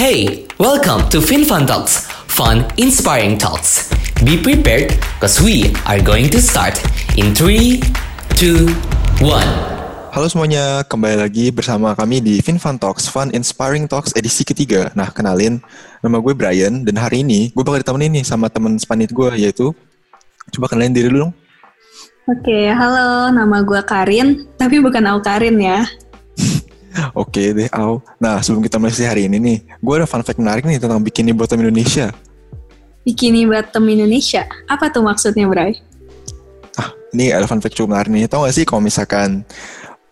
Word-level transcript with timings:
Hey, 0.00 0.48
welcome 0.56 1.12
to 1.12 1.20
FinFun 1.20 1.68
Talks, 1.68 2.08
fun, 2.24 2.64
inspiring 2.80 3.36
talks. 3.36 3.92
Be 4.24 4.40
prepared 4.40 4.96
because 4.96 5.44
we 5.44 5.76
are 5.84 6.00
going 6.00 6.32
to 6.32 6.40
start 6.40 6.80
in 7.20 7.36
3, 7.36 7.84
2, 8.32 8.64
1. 9.20 9.28
Halo 10.16 10.24
semuanya, 10.32 10.88
kembali 10.88 11.20
lagi 11.20 11.52
bersama 11.52 11.92
kami 11.92 12.24
di 12.24 12.40
FinFun 12.40 12.80
Talks, 12.80 13.12
Fun 13.12 13.28
Inspiring 13.36 13.84
Talks 13.84 14.16
edisi 14.16 14.40
ketiga. 14.40 14.88
Nah, 14.96 15.12
kenalin, 15.12 15.60
nama 16.00 16.16
gue 16.16 16.32
Brian, 16.32 16.80
dan 16.80 16.96
hari 16.96 17.20
ini 17.20 17.52
gue 17.52 17.60
bakal 17.60 17.84
ditemenin 17.84 18.16
nih 18.16 18.24
sama 18.24 18.48
teman 18.48 18.80
spanit 18.80 19.12
gue, 19.12 19.36
yaitu, 19.36 19.68
coba 20.56 20.72
kenalin 20.72 20.96
diri 20.96 21.12
dulu 21.12 21.28
dong. 21.28 21.32
Oke, 22.24 22.72
halo, 22.72 23.28
nama 23.36 23.60
gue 23.60 23.84
Karin, 23.84 24.48
tapi 24.56 24.80
bukan 24.80 25.04
Au 25.12 25.20
Karin 25.20 25.60
ya. 25.60 25.84
Oke 27.14 27.54
deh, 27.54 27.68
Au. 27.70 28.02
Nah, 28.18 28.42
sebelum 28.42 28.62
kita 28.66 28.76
mulai 28.82 29.06
hari 29.06 29.30
ini 29.30 29.38
nih, 29.38 29.58
gue 29.78 29.94
ada 29.94 30.06
fun 30.10 30.22
fact 30.26 30.42
menarik 30.42 30.66
nih 30.66 30.82
tentang 30.82 30.98
bikini 30.98 31.30
bottom 31.30 31.62
Indonesia. 31.62 32.10
Bikini 33.00 33.48
Bottom 33.48 33.88
Indonesia, 33.88 34.44
apa 34.68 34.92
tuh 34.92 35.00
maksudnya, 35.00 35.48
Bray? 35.48 35.72
Ah, 36.76 36.92
ini 37.16 37.32
ada 37.32 37.48
fun 37.48 37.56
fact 37.56 37.72
cukup 37.72 37.96
menarik 37.96 38.12
nih. 38.12 38.28
Tau 38.28 38.44
gak 38.44 38.52
sih 38.52 38.68
kalau 38.68 38.84
misalkan 38.84 39.40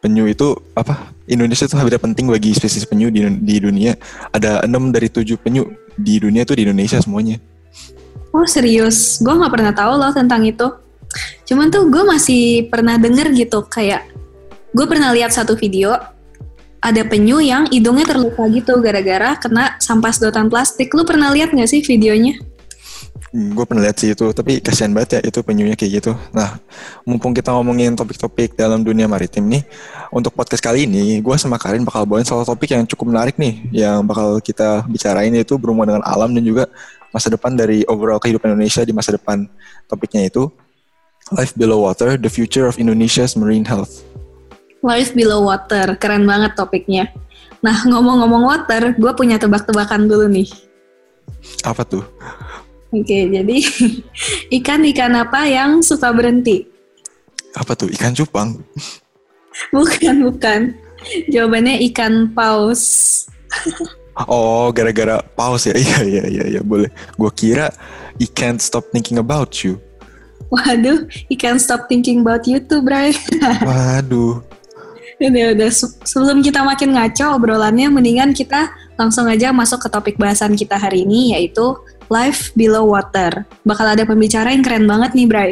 penyu 0.01 0.25
itu 0.25 0.56
apa? 0.73 1.12
Indonesia 1.29 1.69
itu 1.69 1.77
habitat 1.77 2.01
penting 2.01 2.33
bagi 2.33 2.56
spesies 2.56 2.89
penyu 2.89 3.12
di, 3.12 3.29
di 3.45 3.61
dunia. 3.61 3.92
Ada 4.33 4.65
6 4.65 4.95
dari 4.95 5.12
7 5.12 5.37
penyu 5.37 5.69
di 6.01 6.17
dunia 6.17 6.48
itu 6.48 6.56
di 6.56 6.65
Indonesia 6.65 6.97
semuanya. 6.97 7.37
Oh 8.33 8.48
serius, 8.48 9.20
gue 9.20 9.37
nggak 9.37 9.53
pernah 9.53 9.73
tahu 9.77 9.92
loh 10.01 10.12
tentang 10.17 10.41
itu. 10.48 10.67
Cuman 11.45 11.69
tuh 11.69 11.92
gue 11.92 12.05
masih 12.09 12.73
pernah 12.73 12.97
denger 12.97 13.37
gitu, 13.37 13.69
kayak 13.69 14.09
gue 14.73 14.87
pernah 14.89 15.12
lihat 15.12 15.33
satu 15.33 15.56
video 15.61 15.92
ada 16.79 17.03
penyu 17.03 17.43
yang 17.43 17.67
hidungnya 17.69 18.07
terluka 18.07 18.47
gitu 18.51 18.79
gara-gara 18.79 19.35
kena 19.39 19.75
sampah 19.83 20.15
sedotan 20.15 20.47
plastik. 20.47 20.95
Lu 20.95 21.03
pernah 21.03 21.31
lihat 21.35 21.51
nggak 21.51 21.69
sih 21.69 21.81
videonya? 21.83 22.39
Gue 23.29 23.69
pernah 23.69 23.85
lihat 23.85 24.01
sih 24.01 24.17
itu, 24.17 24.25
tapi 24.33 24.57
kasihan 24.65 24.89
banget 24.89 25.20
ya 25.20 25.29
itu 25.29 25.45
penyunya 25.45 25.77
kayak 25.77 26.01
gitu. 26.01 26.17
Nah, 26.33 26.57
mumpung 27.05 27.37
kita 27.37 27.53
ngomongin 27.53 27.93
topik-topik 27.93 28.57
dalam 28.57 28.81
dunia 28.81 29.05
maritim 29.05 29.45
nih, 29.45 29.69
untuk 30.09 30.33
podcast 30.33 30.65
kali 30.65 30.89
ini, 30.89 31.20
gue 31.20 31.37
sama 31.37 31.61
Karin 31.61 31.85
bakal 31.85 32.09
bawain 32.09 32.25
salah 32.25 32.48
topik 32.48 32.73
yang 32.73 32.89
cukup 32.89 33.13
menarik 33.13 33.37
nih, 33.37 33.69
yang 33.85 34.01
bakal 34.01 34.41
kita 34.41 34.81
bicarain 34.89 35.29
itu 35.37 35.61
berhubungan 35.61 36.01
dengan 36.01 36.05
alam 36.09 36.33
dan 36.33 36.41
juga 36.41 36.73
masa 37.13 37.29
depan 37.29 37.53
dari 37.53 37.85
overall 37.85 38.17
kehidupan 38.17 38.57
Indonesia 38.57 38.81
di 38.81 38.97
masa 38.97 39.13
depan. 39.13 39.45
Topiknya 39.85 40.25
itu 40.25 40.48
Life 41.29 41.53
Below 41.53 41.85
Water, 41.85 42.17
The 42.17 42.33
Future 42.33 42.65
of 42.65 42.81
Indonesia's 42.81 43.37
Marine 43.37 43.69
Health. 43.69 44.08
Life 44.83 45.12
Below 45.15 45.47
Water, 45.47 45.98
keren 45.98 46.25
banget 46.25 46.55
topiknya. 46.55 47.11
Nah, 47.59 47.75
ngomong-ngomong 47.83 48.47
water, 48.47 48.95
gue 48.95 49.12
punya 49.19 49.35
tebak-tebakan 49.35 50.07
dulu 50.07 50.31
nih. 50.31 50.47
Apa 51.67 51.83
tuh? 51.83 52.07
Oke, 52.95 53.29
jadi 53.29 53.57
ikan-ikan 54.62 55.12
apa 55.19 55.45
yang 55.51 55.83
suka 55.83 56.15
berhenti? 56.15 56.65
Apa 57.59 57.75
tuh? 57.75 57.91
Ikan 57.91 58.15
cupang? 58.15 58.62
Bukan, 59.75 60.31
bukan. 60.31 60.61
Jawabannya 61.27 61.83
ikan 61.91 62.31
paus. 62.31 62.83
Oh, 64.31 64.70
gara-gara 64.70 65.19
paus 65.35 65.67
ya? 65.67 65.75
Iya, 65.79 65.98
iya, 66.07 66.25
iya, 66.31 66.45
iya, 66.59 66.61
boleh. 66.63 66.91
Gue 67.19 67.31
kira 67.35 67.75
I 68.23 68.27
can't 68.31 68.63
stop 68.63 68.87
thinking 68.95 69.19
about 69.19 69.67
you. 69.67 69.83
Waduh, 70.48 71.05
ikan 71.35 71.61
stop 71.61 71.91
thinking 71.92 72.25
about 72.25 72.48
you 72.48 72.63
tuh, 72.63 72.81
Bray. 72.81 73.13
Waduh. 73.69 74.41
Udah, 75.19 75.47
udah. 75.50 75.70
Sebelum 76.06 76.38
kita 76.47 76.62
makin 76.62 76.94
ngaco 76.94 77.27
obrolannya, 77.34 77.91
mendingan 77.91 78.30
kita 78.30 78.70
langsung 78.94 79.27
aja 79.27 79.50
masuk 79.50 79.83
ke 79.83 79.88
topik 79.91 80.14
bahasan 80.14 80.55
kita 80.55 80.78
hari 80.78 81.02
ini, 81.02 81.34
yaitu 81.34 81.74
Life 82.06 82.55
Below 82.55 82.94
Water. 82.94 83.42
Bakal 83.66 83.98
ada 83.98 84.06
pembicara 84.06 84.55
yang 84.55 84.62
keren 84.62 84.86
banget 84.86 85.18
nih, 85.18 85.27
Bray. 85.27 85.51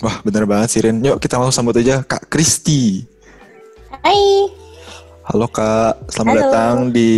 Wah, 0.00 0.24
bener 0.24 0.48
banget 0.48 0.68
sih, 0.72 0.80
Rin. 0.80 1.04
Yuk, 1.04 1.20
kita 1.20 1.36
langsung 1.36 1.64
sambut 1.64 1.76
aja 1.76 2.00
Kak 2.00 2.32
Kristi. 2.32 3.04
Hai. 4.00 4.48
Halo 5.24 5.48
Kak, 5.48 6.12
selamat 6.12 6.32
Halo. 6.36 6.42
datang 6.44 6.74
di 6.92 7.08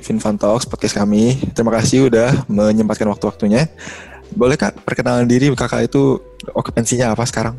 FinFun 0.00 0.36
Talks, 0.36 0.68
podcast 0.68 0.96
kami. 0.96 1.40
Terima 1.56 1.72
kasih 1.72 2.12
udah 2.12 2.44
menyempatkan 2.48 3.08
waktu-waktunya. 3.08 3.68
Boleh 4.34 4.58
Kak, 4.58 4.82
perkenalan 4.82 5.30
diri 5.30 5.46
Kakak 5.54 5.86
itu 5.86 6.18
okupansinya 6.50 7.14
apa 7.14 7.22
sekarang? 7.22 7.54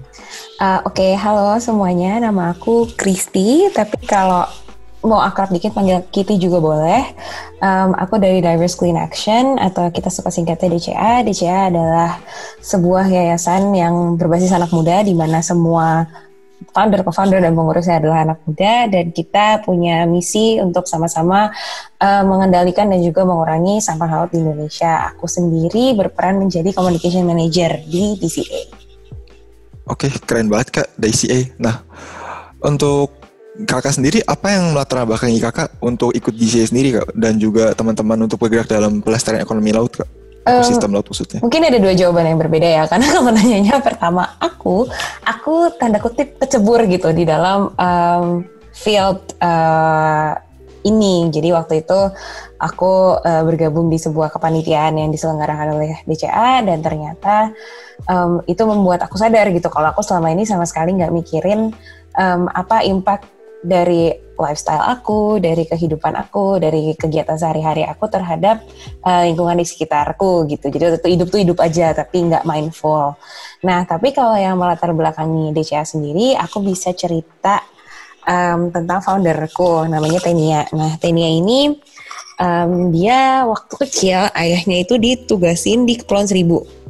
Uh, 0.59 0.83
Oke, 0.83 1.15
halo 1.15 1.55
semuanya. 1.63 2.19
Nama 2.19 2.51
aku 2.51 2.91
Kristi. 2.99 3.71
Tapi 3.71 4.03
kalau 4.03 4.43
mau 5.05 5.23
akrab 5.23 5.53
dikit 5.55 5.71
panggil 5.71 6.03
Kitty 6.11 6.35
juga 6.35 6.59
boleh. 6.59 7.03
Um, 7.63 7.95
aku 7.95 8.19
dari 8.19 8.43
Diverse 8.43 8.75
Clean 8.75 8.97
Action 8.99 9.55
atau 9.55 9.87
kita 9.87 10.11
suka 10.11 10.27
singkatnya 10.27 10.75
DCA. 10.75 11.23
DCA 11.23 11.71
adalah 11.71 12.19
sebuah 12.59 13.07
yayasan 13.07 13.71
yang 13.71 14.19
berbasis 14.19 14.51
anak 14.51 14.73
muda 14.75 14.99
di 15.05 15.15
mana 15.15 15.39
semua 15.39 16.09
founder, 16.71 17.03
co-founder, 17.03 17.39
dan 17.43 17.55
pengurusnya 17.55 17.99
adalah 17.99 18.19
anak 18.23 18.39
muda 18.47 18.87
dan 18.87 19.11
kita 19.11 19.63
punya 19.63 20.03
misi 20.07 20.59
untuk 20.59 20.87
sama-sama 20.87 21.51
uh, 21.99 22.23
mengendalikan 22.23 22.87
dan 22.91 22.99
juga 23.03 23.27
mengurangi 23.27 23.79
sampah 23.83 24.09
laut 24.09 24.29
di 24.31 24.39
Indonesia. 24.39 25.11
Aku 25.15 25.27
sendiri 25.27 25.95
berperan 25.95 26.39
menjadi 26.39 26.71
communication 26.71 27.27
manager 27.27 27.79
di 27.87 28.15
DCA. 28.19 28.61
Oke, 29.85 30.09
keren 30.25 30.49
banget 30.49 30.81
Kak, 30.81 30.87
DCA. 30.97 31.53
Nah, 31.61 31.85
untuk 32.65 33.13
Kakak 33.55 33.95
sendiri, 33.95 34.19
apa 34.27 34.51
yang 34.51 34.75
melatar 34.75 35.07
belakangi 35.07 35.39
Kakak 35.39 35.79
untuk 35.79 36.11
ikut 36.11 36.35
DCA 36.35 36.67
sendiri 36.67 36.99
Kak? 36.99 37.15
Dan 37.15 37.39
juga 37.39 37.71
teman-teman 37.71 38.27
untuk 38.27 38.35
bergerak 38.35 38.67
dalam 38.67 38.99
pelestarian 38.99 39.47
ekonomi 39.47 39.71
laut 39.71 39.95
Kak? 39.95 40.09
Ekosistem 40.45 40.93
laut 40.93 41.09
maksudnya. 41.09 41.39
Mungkin 41.41 41.61
ada 41.65 41.77
dua 41.81 41.93
jawaban 41.97 42.29
yang 42.29 42.39
berbeda 42.39 42.67
ya, 42.69 42.83
karena 42.85 43.07
kalau 43.17 43.31
nanyanya 43.33 43.81
pertama 43.81 44.37
aku, 44.37 44.85
aku 45.25 45.73
tanda 45.81 45.97
kutip 45.97 46.37
kecebur 46.37 46.85
gitu 46.85 47.09
di 47.11 47.25
dalam 47.25 47.73
um, 47.73 48.45
field 48.69 49.25
uh, 49.41 50.37
ini. 50.85 51.33
Jadi 51.33 51.49
waktu 51.49 51.81
itu 51.81 51.99
aku 52.61 53.19
uh, 53.19 53.43
bergabung 53.43 53.89
di 53.89 53.97
sebuah 53.97 54.29
kepanitiaan 54.29 54.93
yang 54.95 55.09
diselenggarakan 55.09 55.81
oleh 55.81 55.97
DCA 56.05 56.61
dan 56.61 56.79
ternyata 56.85 57.51
um, 58.05 58.39
itu 58.45 58.63
membuat 58.63 59.03
aku 59.03 59.17
sadar 59.17 59.49
gitu 59.51 59.67
kalau 59.73 59.91
aku 59.91 60.05
selama 60.05 60.31
ini 60.31 60.45
sama 60.45 60.63
sekali 60.69 60.95
nggak 60.95 61.11
mikirin 61.11 61.73
um, 62.15 62.47
apa 62.53 62.85
impact 62.85 63.34
dari 63.65 64.13
lifestyle 64.37 64.83
aku, 64.85 65.41
dari 65.41 65.65
kehidupan 65.65 66.13
aku, 66.13 66.61
dari 66.61 66.93
kegiatan 66.93 67.35
sehari-hari 67.39 67.87
aku 67.87 68.05
terhadap 68.05 68.61
uh, 69.01 69.25
lingkungan 69.25 69.57
di 69.57 69.65
sekitarku 69.65 70.45
gitu. 70.51 70.69
Jadi 70.69 71.01
itu 71.01 71.07
hidup 71.17 71.27
tuh 71.33 71.39
hidup 71.41 71.57
aja 71.63 71.95
tapi 71.97 72.29
nggak 72.29 72.45
mindful. 72.45 73.17
Nah 73.65 73.83
tapi 73.89 74.13
kalau 74.13 74.37
yang 74.37 74.59
melatar 74.59 74.93
belakangi 74.93 75.51
DCA 75.55 75.87
sendiri, 75.87 76.37
aku 76.37 76.61
bisa 76.61 76.93
cerita 76.93 77.63
um, 78.27 78.69
tentang 78.69 79.01
founderku 79.01 79.89
namanya 79.89 80.21
Tenia. 80.21 80.67
Nah 80.75 80.99
Tenia 81.01 81.31
ini 81.31 81.73
um, 82.37 82.91
dia 82.91 83.47
waktu 83.47 83.73
kecil 83.87 84.29
ayahnya 84.35 84.83
itu 84.83 84.99
ditugasin 84.99 85.87
di 85.87 85.97
Kepulauan 85.97 86.29
Seribu. 86.29 86.84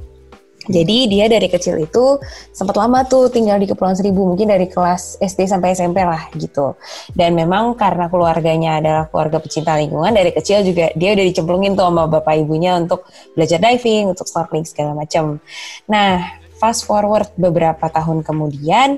Jadi 0.65 1.09
dia 1.09 1.29
dari 1.29 1.45
kecil 1.45 1.77
itu 1.81 2.17
sempat 2.49 2.75
lama 2.77 3.05
tuh 3.05 3.29
tinggal 3.29 3.61
di 3.61 3.69
Kepulauan 3.69 3.93
Seribu, 3.93 4.25
mungkin 4.25 4.49
dari 4.49 4.65
kelas 4.65 5.21
SD 5.21 5.45
sampai 5.45 5.77
SMP 5.77 6.01
lah 6.01 6.29
gitu. 6.33 6.73
Dan 7.13 7.37
memang 7.37 7.77
karena 7.77 8.09
keluarganya 8.09 8.81
adalah 8.81 9.03
keluarga 9.09 9.37
pecinta 9.37 9.77
lingkungan, 9.77 10.13
dari 10.13 10.33
kecil 10.33 10.65
juga 10.65 10.89
dia 10.97 11.13
udah 11.13 11.25
dicemplungin 11.25 11.77
tuh 11.77 11.85
sama 11.85 12.09
bapak 12.09 12.35
ibunya 12.41 12.77
untuk 12.77 13.05
belajar 13.37 13.61
diving, 13.61 14.11
untuk 14.11 14.25
snorkeling 14.25 14.65
segala 14.65 14.97
macam. 14.97 15.37
Nah, 15.85 16.41
fast 16.57 16.89
forward 16.89 17.29
beberapa 17.37 17.85
tahun 17.91 18.25
kemudian, 18.25 18.97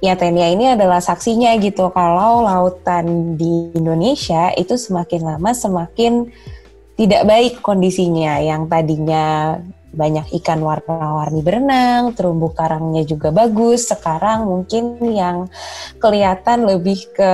ya 0.00 0.16
Tenia 0.16 0.50
ini 0.50 0.74
adalah 0.74 0.98
saksinya 0.98 1.54
gitu 1.60 1.92
kalau 1.92 2.42
lautan 2.42 3.36
di 3.36 3.70
Indonesia 3.76 4.48
itu 4.56 4.74
semakin 4.74 5.36
lama 5.36 5.52
semakin 5.52 6.32
tidak 6.96 7.22
baik 7.28 7.54
kondisinya 7.64 8.40
yang 8.40 8.68
tadinya 8.68 9.56
banyak 9.90 10.30
ikan 10.42 10.62
warna-warni 10.62 11.42
berenang, 11.42 12.14
terumbu 12.14 12.54
karangnya 12.54 13.02
juga 13.02 13.34
bagus. 13.34 13.90
Sekarang 13.90 14.46
mungkin 14.46 15.02
yang 15.02 15.50
kelihatan 15.98 16.66
lebih 16.66 17.10
ke 17.10 17.32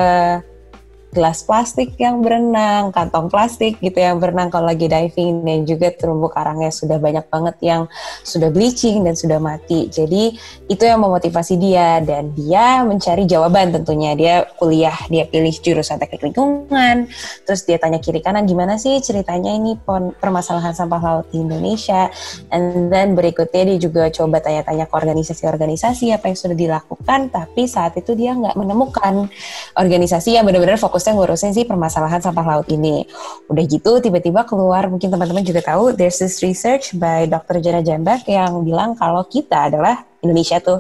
gelas 1.15 1.41
plastik 1.49 1.97
yang 1.97 2.21
berenang, 2.21 2.93
kantong 2.93 3.33
plastik 3.33 3.81
gitu 3.81 3.97
yang 3.97 4.21
berenang 4.21 4.53
kalau 4.53 4.69
lagi 4.69 4.85
diving 4.85 5.49
dan 5.49 5.65
juga 5.65 5.89
terumbu 5.95 6.29
karangnya 6.29 6.69
sudah 6.69 7.01
banyak 7.01 7.25
banget 7.33 7.57
yang 7.65 7.83
sudah 8.21 8.53
bleaching 8.53 9.01
dan 9.01 9.17
sudah 9.17 9.41
mati. 9.41 9.89
Jadi 9.89 10.37
itu 10.69 10.83
yang 10.85 11.01
memotivasi 11.01 11.57
dia 11.57 12.05
dan 12.05 12.37
dia 12.37 12.85
mencari 12.85 13.25
jawaban 13.25 13.73
tentunya. 13.73 14.13
Dia 14.13 14.35
kuliah, 14.61 14.97
dia 15.09 15.25
pilih 15.25 15.57
jurusan 15.57 15.97
teknik 15.97 16.33
lingkungan, 16.33 17.09
terus 17.49 17.65
dia 17.65 17.81
tanya 17.81 17.97
kiri 17.97 18.21
kanan 18.21 18.45
gimana 18.45 18.77
sih 18.77 19.01
ceritanya 19.01 19.57
ini 19.57 19.81
permasalahan 20.21 20.77
sampah 20.77 21.01
laut 21.01 21.27
di 21.33 21.41
Indonesia. 21.41 22.13
And 22.53 22.93
then 22.93 23.17
berikutnya 23.17 23.73
dia 23.73 23.79
juga 23.81 24.13
coba 24.13 24.45
tanya-tanya 24.45 24.85
ke 24.85 24.95
organisasi-organisasi 24.95 26.13
apa 26.13 26.29
yang 26.29 26.39
sudah 26.39 26.57
dilakukan, 26.57 27.33
tapi 27.33 27.65
saat 27.65 27.97
itu 27.97 28.13
dia 28.13 28.37
nggak 28.37 28.57
menemukan 28.59 29.33
organisasi 29.77 30.37
yang 30.37 30.45
benar-benar 30.45 30.77
fokus 30.77 30.96
fokusnya 30.97 31.13
ngurusin 31.13 31.53
sih 31.53 31.69
permasalahan 31.69 32.25
sampah 32.25 32.57
laut 32.57 32.73
ini. 32.73 33.05
Udah 33.53 33.65
gitu 33.69 34.01
tiba-tiba 34.01 34.49
keluar 34.49 34.89
mungkin 34.89 35.13
teman-teman 35.13 35.45
juga 35.45 35.61
tahu 35.61 35.93
there's 35.93 36.17
this 36.17 36.41
research 36.41 36.97
by 36.97 37.29
Dr. 37.29 37.61
Jana 37.61 37.85
Jambak 37.85 38.25
yang 38.25 38.65
bilang 38.65 38.97
kalau 38.97 39.21
kita 39.29 39.69
adalah 39.69 40.09
Indonesia 40.25 40.57
tuh 40.61 40.79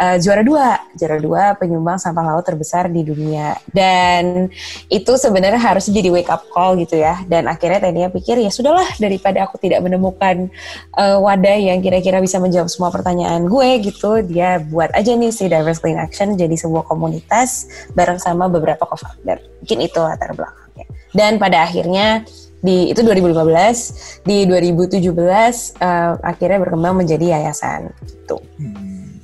uh, 0.00 0.16
juara 0.16 0.40
dua, 0.40 0.80
juara 0.96 1.18
dua 1.20 1.42
penyumbang 1.60 2.00
sampah 2.00 2.24
laut 2.34 2.44
terbesar 2.44 2.88
di 2.88 3.04
dunia. 3.04 3.56
Dan 3.68 4.48
itu 4.88 5.12
sebenarnya 5.16 5.60
harus 5.60 5.86
jadi 5.92 6.08
wake 6.08 6.32
up 6.32 6.48
call 6.48 6.80
gitu 6.80 6.96
ya. 6.96 7.20
Dan 7.28 7.46
akhirnya 7.46 7.84
tadinya 7.84 8.08
pikir 8.08 8.40
ya 8.40 8.48
sudahlah 8.48 8.88
daripada 8.96 9.44
aku 9.44 9.60
tidak 9.60 9.84
menemukan 9.84 10.48
uh, 10.96 11.20
wadah 11.20 11.58
yang 11.60 11.84
kira-kira 11.84 12.18
bisa 12.18 12.40
menjawab 12.40 12.72
semua 12.72 12.88
pertanyaan 12.88 13.44
gue 13.46 13.68
gitu, 13.84 14.24
dia 14.24 14.60
buat 14.60 14.90
aja 14.96 15.12
nih 15.12 15.32
si 15.32 15.46
Diverse 15.46 15.80
Clean 15.80 16.00
Action 16.00 16.34
jadi 16.34 16.56
sebuah 16.56 16.88
komunitas 16.88 17.68
bareng 17.92 18.18
sama 18.18 18.48
beberapa 18.48 18.86
co-founder. 18.88 19.40
Mungkin 19.62 19.78
itu 19.84 19.98
latar 20.00 20.32
belakangnya. 20.32 20.86
Dan 21.10 21.42
pada 21.42 21.66
akhirnya 21.66 22.22
di 22.60 22.92
itu 22.92 23.00
2015 23.00 24.28
di 24.28 24.44
2017 24.44 25.00
uh, 25.80 26.20
akhirnya 26.20 26.58
berkembang 26.60 27.00
menjadi 27.00 27.36
yayasan 27.36 27.88
gitu. 28.04 28.36
Hmm. 28.60 29.16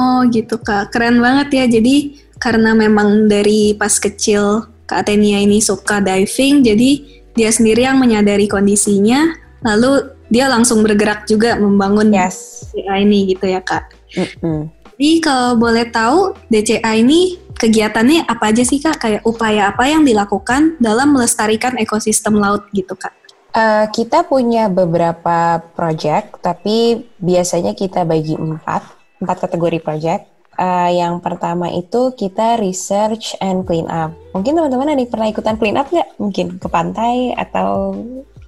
Oh 0.00 0.24
gitu 0.32 0.56
kak, 0.60 0.92
keren 0.92 1.20
banget 1.20 1.48
ya. 1.52 1.64
Jadi 1.80 2.20
karena 2.40 2.72
memang 2.72 3.28
dari 3.28 3.76
pas 3.76 4.00
kecil 4.00 4.64
Kak 4.88 5.06
Atenia 5.06 5.38
ini 5.38 5.62
suka 5.62 6.02
diving, 6.02 6.66
jadi 6.66 6.90
dia 7.38 7.50
sendiri 7.54 7.86
yang 7.86 8.02
menyadari 8.02 8.50
kondisinya, 8.50 9.38
lalu 9.62 10.10
dia 10.32 10.50
langsung 10.50 10.82
bergerak 10.82 11.30
juga 11.30 11.54
membangun 11.54 12.10
yes. 12.10 12.66
DCA 12.74 13.06
ini 13.06 13.30
gitu 13.30 13.46
ya 13.46 13.62
kak. 13.62 13.94
Mm 14.18 14.26
-hmm. 14.26 14.60
Jadi 14.98 15.10
kalau 15.22 15.54
boleh 15.56 15.86
tahu 15.94 16.34
DCA 16.50 16.92
ini 16.98 17.38
kegiatannya 17.60 18.24
apa 18.24 18.48
aja 18.48 18.64
sih 18.64 18.80
kak? 18.80 18.96
Kayak 18.96 19.22
upaya 19.28 19.68
apa 19.68 19.84
yang 19.84 20.08
dilakukan 20.08 20.80
dalam 20.80 21.12
melestarikan 21.12 21.76
ekosistem 21.76 22.40
laut 22.40 22.64
gitu 22.72 22.96
kak? 22.96 23.12
Uh, 23.52 23.84
kita 23.92 24.24
punya 24.24 24.72
beberapa 24.72 25.60
project, 25.76 26.40
tapi 26.40 27.04
biasanya 27.20 27.76
kita 27.76 28.08
bagi 28.08 28.38
empat, 28.38 28.82
empat 29.20 29.36
kategori 29.44 29.78
project. 29.84 30.24
Uh, 30.60 30.92
yang 30.92 31.18
pertama 31.24 31.72
itu 31.72 32.12
kita 32.16 32.60
research 32.60 33.36
and 33.42 33.66
clean 33.68 33.88
up. 33.90 34.12
Mungkin 34.32 34.54
teman-teman 34.56 34.92
ada 34.92 35.00
yang 35.02 35.10
pernah 35.12 35.28
ikutan 35.28 35.56
clean 35.60 35.76
up 35.76 35.90
nggak? 35.90 36.08
Mungkin 36.16 36.46
ke 36.62 36.68
pantai 36.70 37.34
atau 37.34 37.96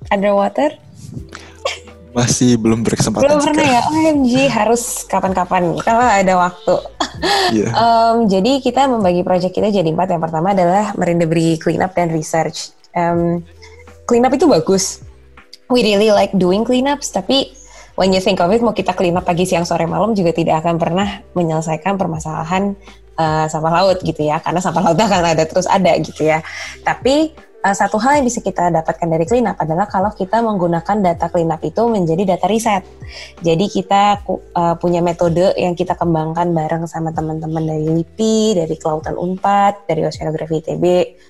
underwater? 0.09 0.76
Masih 2.12 2.61
belum 2.61 2.85
berkesempatan. 2.85 3.25
Belum 3.25 3.41
pernah 3.41 3.64
ya? 3.64 3.82
OMG, 3.88 4.32
harus 4.53 5.09
kapan-kapan 5.09 5.73
kalau 5.81 6.05
ada 6.05 6.35
waktu. 6.37 6.75
Yeah. 7.53 7.73
um, 7.76 8.32
jadi 8.32 8.64
kita 8.64 8.88
membagi 8.88 9.20
proyek 9.20 9.53
kita 9.53 9.69
jadi 9.69 9.85
empat. 9.93 10.17
Yang 10.17 10.23
pertama 10.25 10.56
adalah 10.56 10.97
Marine 10.97 11.20
Debris 11.20 11.61
Cleanup 11.61 11.93
dan 11.93 12.09
Research. 12.09 12.73
Um, 12.97 13.44
cleanup 14.09 14.32
itu 14.32 14.49
bagus. 14.49 15.05
We 15.69 15.85
really 15.85 16.09
like 16.09 16.32
doing 16.32 16.64
cleanups, 16.64 17.12
tapi 17.12 17.53
when 17.97 18.12
you 18.12 18.20
think 18.25 18.41
of 18.41 18.49
it, 18.53 18.64
mau 18.64 18.73
kita 18.73 18.97
clean 18.97 19.17
up 19.17 19.29
pagi, 19.29 19.44
siang, 19.44 19.69
sore, 19.69 19.85
malam 19.85 20.17
juga 20.17 20.32
tidak 20.32 20.64
akan 20.64 20.81
pernah 20.81 21.20
menyelesaikan 21.37 22.00
permasalahan 22.00 22.73
uh, 23.17 23.47
sampah 23.49 23.73
laut 23.73 23.99
gitu 24.00 24.25
ya. 24.25 24.41
Karena 24.41 24.61
sampah 24.61 24.82
laut 24.85 24.99
akan 25.00 25.37
ada 25.37 25.44
terus 25.44 25.69
ada 25.69 25.93
gitu 26.00 26.25
ya. 26.25 26.41
Tapi 26.85 27.32
uh, 27.62 27.75
satu 27.75 27.97
hal 28.03 28.19
yang 28.20 28.26
bisa 28.26 28.43
kita 28.43 28.69
dapatkan 28.69 29.09
dari 29.09 29.25
cleanup 29.25 29.56
adalah 29.56 29.87
kalau 29.87 30.11
kita 30.12 30.43
menggunakan 30.43 30.99
data 31.00 31.31
cleanup 31.31 31.62
itu 31.62 31.82
menjadi 31.87 32.37
data 32.37 32.47
riset. 32.50 32.82
Jadi 33.41 33.70
kita 33.70 34.23
uh, 34.26 34.75
punya 34.76 35.00
metode 35.00 35.55
yang 35.55 35.79
kita 35.79 35.94
kembangkan 35.94 36.50
bareng 36.50 36.85
sama 36.91 37.14
teman-teman 37.14 37.62
dari 37.62 37.87
LIPI, 37.88 38.59
dari 38.59 38.75
Kelautan 38.76 39.14
Unpad, 39.14 39.87
dari 39.87 40.03
Oceanografi 40.05 40.61
ITB, 40.61 40.85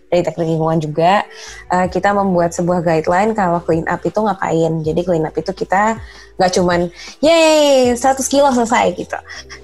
dari 0.08 0.22
Teknik 0.24 0.48
Lingkungan 0.56 0.80
juga. 0.80 1.22
Uh, 1.68 1.86
kita 1.92 2.16
membuat 2.16 2.56
sebuah 2.56 2.80
guideline 2.80 3.36
kalau 3.36 3.60
cleanup 3.60 4.00
itu 4.00 4.18
ngapain. 4.18 4.72
Jadi 4.82 5.00
cleanup 5.04 5.34
itu 5.36 5.52
kita 5.52 6.00
nggak 6.40 6.52
cuman, 6.58 6.80
yay 7.20 7.92
100 7.92 8.18
kilo 8.26 8.48
selesai 8.50 8.96
gitu. 8.96 9.18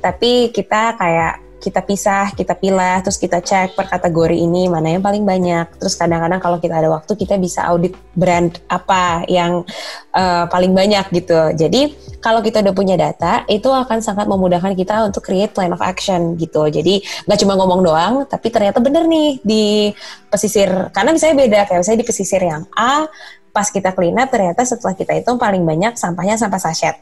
Tapi 0.05 0.53
kita 0.53 0.95
kayak 1.01 1.48
kita 1.59 1.83
pisah, 1.83 2.31
kita 2.33 2.55
pilih, 2.55 3.03
terus 3.03 3.19
kita 3.19 3.43
cek 3.43 3.75
per 3.75 3.91
kategori 3.91 4.39
ini 4.39 4.71
mana 4.71 4.95
yang 4.95 5.03
paling 5.03 5.27
banyak. 5.27 5.79
Terus 5.79 5.99
kadang-kadang 5.99 6.39
kalau 6.39 6.59
kita 6.63 6.79
ada 6.79 6.89
waktu 6.89 7.13
kita 7.19 7.35
bisa 7.37 7.67
audit 7.67 7.99
brand 8.15 8.55
apa 8.71 9.27
yang 9.27 9.67
uh, 10.15 10.47
paling 10.47 10.73
banyak 10.73 11.05
gitu. 11.11 11.53
Jadi 11.59 11.93
kalau 12.23 12.41
kita 12.41 12.63
udah 12.63 12.75
punya 12.75 12.95
data 12.95 13.43
itu 13.51 13.67
akan 13.67 13.99
sangat 13.99 14.31
memudahkan 14.31 14.79
kita 14.79 15.05
untuk 15.07 15.27
create 15.27 15.51
plan 15.51 15.75
of 15.75 15.83
action 15.83 16.39
gitu. 16.39 16.71
Jadi 16.71 17.03
nggak 17.27 17.39
cuma 17.43 17.59
ngomong 17.59 17.81
doang, 17.83 18.15
tapi 18.31 18.49
ternyata 18.55 18.79
bener 18.79 19.05
nih 19.11 19.43
di 19.43 19.91
pesisir 20.31 20.71
karena 20.95 21.11
misalnya 21.11 21.37
beda 21.43 21.61
kayak 21.67 21.81
misalnya 21.83 22.01
di 22.03 22.09
pesisir 22.09 22.41
yang 22.43 22.63
A 22.79 23.11
pas 23.51 23.69
kita 23.75 23.91
clean 23.97 24.15
up 24.15 24.31
ternyata 24.31 24.63
setelah 24.63 24.95
kita 24.95 25.19
itu 25.19 25.31
paling 25.35 25.67
banyak 25.67 25.99
sampahnya 25.99 26.39
sampah 26.39 26.63
sachet. 26.63 26.95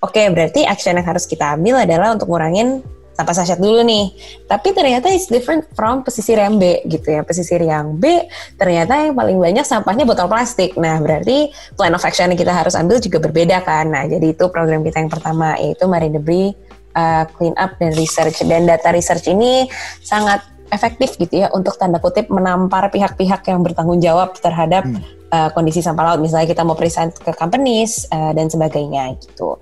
Oke, 0.00 0.24
berarti 0.32 0.64
action 0.64 0.96
yang 0.96 1.04
harus 1.04 1.28
kita 1.28 1.60
ambil 1.60 1.84
adalah 1.84 2.16
untuk 2.16 2.32
ngurangin 2.32 2.80
tanpa 3.20 3.36
sachet 3.36 3.60
dulu 3.60 3.84
nih. 3.84 4.08
Tapi 4.48 4.72
ternyata 4.72 5.12
it's 5.12 5.28
different 5.28 5.68
from 5.76 6.00
pesisir 6.00 6.40
yang 6.40 6.56
B 6.56 6.80
gitu 6.88 7.12
ya. 7.12 7.20
Pesisir 7.20 7.60
yang 7.60 8.00
B 8.00 8.24
ternyata 8.56 8.96
yang 8.96 9.12
paling 9.12 9.36
banyak 9.36 9.68
sampahnya 9.68 10.08
botol 10.08 10.32
plastik. 10.32 10.72
Nah 10.80 10.96
berarti 11.04 11.52
plan 11.76 11.92
of 11.92 12.00
action 12.00 12.32
yang 12.32 12.40
kita 12.40 12.56
harus 12.56 12.72
ambil 12.72 12.96
juga 12.96 13.20
berbeda 13.20 13.60
kan. 13.60 13.92
Nah 13.92 14.08
jadi 14.08 14.32
itu 14.32 14.48
program 14.48 14.80
kita 14.80 15.04
yang 15.04 15.12
pertama 15.12 15.60
yaitu 15.60 15.84
Marine 15.84 16.16
Debris 16.16 16.56
uh, 16.96 17.28
Clean 17.36 17.52
Up 17.60 17.76
dan 17.76 17.92
Research. 17.92 18.40
Dan 18.48 18.64
data 18.64 18.88
research 18.88 19.28
ini 19.28 19.68
sangat 20.00 20.40
efektif 20.72 21.20
gitu 21.20 21.44
ya 21.44 21.52
untuk 21.52 21.76
tanda 21.76 22.00
kutip 22.00 22.32
menampar 22.32 22.88
pihak-pihak 22.88 23.44
yang 23.44 23.60
bertanggung 23.60 24.00
jawab 24.00 24.32
terhadap 24.40 24.88
hmm 24.88 25.19
uh, 25.30 25.48
kondisi 25.54 25.80
sampah 25.80 26.12
laut. 26.12 26.20
Misalnya 26.20 26.50
kita 26.50 26.62
mau 26.66 26.76
present 26.76 27.14
ke 27.16 27.32
companies 27.34 28.04
uh, 28.10 28.34
dan 28.34 28.50
sebagainya 28.50 29.16
gitu. 29.22 29.56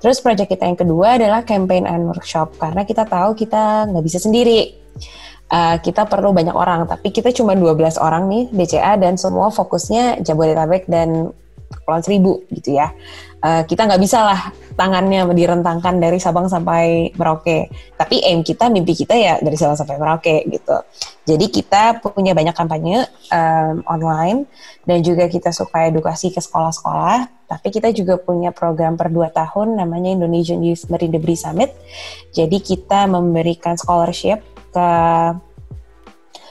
Terus 0.00 0.20
project 0.20 0.52
kita 0.52 0.68
yang 0.68 0.78
kedua 0.78 1.16
adalah 1.16 1.42
campaign 1.42 1.88
and 1.88 2.06
workshop 2.06 2.54
karena 2.60 2.84
kita 2.84 3.08
tahu 3.08 3.34
kita 3.34 3.90
nggak 3.90 4.04
bisa 4.04 4.18
sendiri. 4.20 4.76
Uh, 5.46 5.78
kita 5.78 6.10
perlu 6.10 6.34
banyak 6.34 6.58
orang, 6.58 6.90
tapi 6.90 7.14
kita 7.14 7.30
cuma 7.30 7.54
12 7.54 8.02
orang 8.02 8.26
nih 8.26 8.44
DCA 8.50 8.98
dan 8.98 9.14
semua 9.14 9.54
fokusnya 9.54 10.18
Jabodetabek 10.26 10.90
dan 10.90 11.30
Kepulauan 11.70 12.02
Seribu 12.02 12.42
gitu 12.50 12.74
ya. 12.74 12.90
Uh, 13.36 13.62
kita 13.68 13.84
nggak 13.84 14.00
bisa 14.00 14.24
lah 14.24 14.40
tangannya 14.76 15.24
direntangkan 15.32 15.96
dari 15.96 16.20
Sabang 16.20 16.48
sampai 16.48 17.12
Merauke. 17.16 17.72
Tapi 17.96 18.20
aim 18.24 18.44
kita, 18.44 18.68
mimpi 18.68 18.92
kita 18.92 19.16
ya 19.16 19.40
dari 19.40 19.56
Sabang 19.56 19.76
sampai 19.76 19.96
Merauke 19.96 20.44
gitu. 20.48 20.76
Jadi 21.26 21.46
kita 21.50 21.98
punya 22.00 22.36
banyak 22.36 22.54
kampanye 22.54 23.08
um, 23.32 23.82
online 23.88 24.46
dan 24.86 25.02
juga 25.02 25.26
kita 25.26 25.50
suka 25.50 25.90
edukasi 25.90 26.30
ke 26.30 26.38
sekolah-sekolah. 26.38 27.48
Tapi 27.50 27.68
kita 27.70 27.90
juga 27.94 28.18
punya 28.18 28.50
program 28.50 28.98
per 28.98 29.08
dua 29.10 29.30
tahun 29.30 29.78
namanya 29.78 30.12
Indonesian 30.12 30.62
Youth 30.62 30.86
Marine 30.92 31.14
Debris 31.14 31.42
Summit. 31.42 31.72
Jadi 32.34 32.58
kita 32.58 33.06
memberikan 33.06 33.78
scholarship 33.78 34.42
ke 34.70 34.88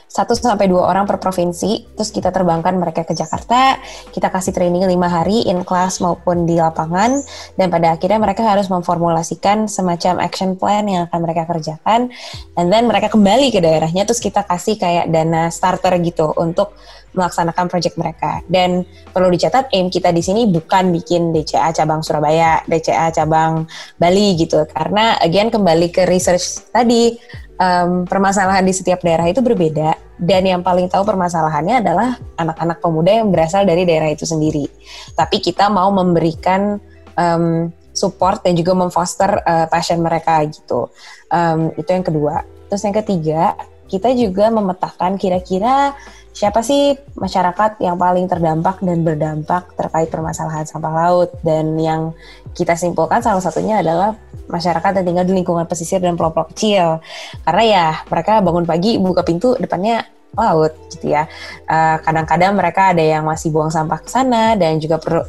satu 0.06 0.32
sampai 0.32 0.70
dua 0.70 0.88
orang 0.88 1.04
per 1.04 1.20
provinsi, 1.20 1.92
terus 1.92 2.08
kita 2.08 2.32
terbangkan 2.32 2.78
mereka 2.78 3.04
ke 3.04 3.12
Jakarta, 3.12 3.76
kita 4.14 4.32
kasih 4.32 4.56
training 4.56 4.88
lima 4.88 5.12
hari 5.12 5.44
in 5.44 5.60
class 5.66 6.00
maupun 6.00 6.48
di 6.48 6.56
lapangan, 6.56 7.20
dan 7.58 7.68
pada 7.68 7.92
akhirnya 7.92 8.16
mereka 8.16 8.40
harus 8.46 8.70
memformulasikan 8.72 9.68
semacam 9.68 10.22
action 10.24 10.56
plan 10.56 10.88
yang 10.88 11.10
akan 11.10 11.20
mereka 11.20 11.44
kerjakan, 11.44 12.08
and 12.56 12.72
then 12.72 12.88
mereka 12.88 13.12
kembali 13.12 13.52
ke 13.52 13.60
daerahnya, 13.60 14.08
terus 14.08 14.22
kita 14.22 14.46
kasih 14.46 14.80
kayak 14.80 15.12
dana 15.12 15.52
starter 15.52 15.92
gitu 16.00 16.32
untuk 16.38 16.72
melaksanakan 17.16 17.66
project 17.66 17.96
mereka. 17.96 18.44
Dan 18.46 18.84
perlu 19.10 19.32
dicatat 19.32 19.72
aim 19.72 19.88
kita 19.88 20.12
di 20.12 20.22
sini 20.22 20.46
bukan 20.46 20.92
bikin 20.92 21.32
DCA 21.32 21.72
cabang 21.72 22.04
Surabaya, 22.04 22.62
DCA 22.68 23.10
cabang 23.10 23.66
Bali 23.96 24.36
gitu, 24.36 24.62
karena 24.70 25.16
again 25.24 25.48
kembali 25.48 25.90
ke 25.90 26.04
research 26.06 26.70
tadi 26.70 27.16
um, 27.58 28.04
permasalahan 28.04 28.62
di 28.62 28.72
setiap 28.76 29.00
daerah 29.00 29.26
itu 29.26 29.40
berbeda 29.40 29.96
dan 30.16 30.42
yang 30.48 30.62
paling 30.64 30.88
tahu 30.88 31.04
permasalahannya 31.04 31.84
adalah 31.84 32.16
anak-anak 32.40 32.80
pemuda 32.80 33.20
yang 33.20 33.28
berasal 33.28 33.68
dari 33.68 33.84
daerah 33.84 34.08
itu 34.08 34.24
sendiri. 34.24 34.64
Tapi 35.12 35.44
kita 35.44 35.68
mau 35.68 35.92
memberikan 35.92 36.80
um, 37.16 37.68
support 37.92 38.44
dan 38.44 38.56
juga 38.56 38.72
memfoster 38.76 39.40
uh, 39.44 39.66
passion 39.68 40.00
mereka 40.00 40.40
gitu. 40.48 40.88
Um, 41.32 41.72
itu 41.76 41.88
yang 41.88 42.04
kedua. 42.04 42.44
Terus 42.68 42.82
yang 42.84 42.96
ketiga, 42.96 43.56
kita 43.86 44.12
juga 44.14 44.50
memetakan 44.50 45.18
kira-kira 45.18 45.94
siapa 46.36 46.60
sih 46.60 46.92
masyarakat 47.16 47.80
yang 47.80 47.96
paling 47.96 48.28
terdampak 48.28 48.84
dan 48.84 49.00
berdampak 49.00 49.72
terkait 49.72 50.12
permasalahan 50.12 50.68
sampah 50.68 50.92
laut. 50.92 51.30
Dan 51.40 51.80
yang 51.80 52.12
kita 52.52 52.76
simpulkan 52.76 53.24
salah 53.24 53.40
satunya 53.40 53.80
adalah 53.80 54.18
masyarakat 54.46 55.00
yang 55.00 55.06
tinggal 55.08 55.26
di 55.26 55.34
lingkungan 55.40 55.64
pesisir 55.64 55.98
dan 56.04 56.14
pulau-pulau 56.14 56.52
kecil. 56.52 57.00
Karena 57.42 57.64
ya 57.64 57.86
mereka 58.12 58.44
bangun 58.44 58.68
pagi 58.68 59.00
buka 59.00 59.24
pintu 59.24 59.56
depannya 59.56 60.04
laut 60.36 60.76
gitu 60.92 61.16
ya. 61.16 61.24
Kadang 61.64 62.04
kadang-kadang 62.04 62.52
mereka 62.52 62.82
ada 62.92 63.00
yang 63.00 63.24
masih 63.24 63.48
buang 63.48 63.72
sampah 63.72 64.04
ke 64.04 64.08
sana 64.12 64.52
dan 64.60 64.76
juga 64.76 65.00
perlu 65.00 65.24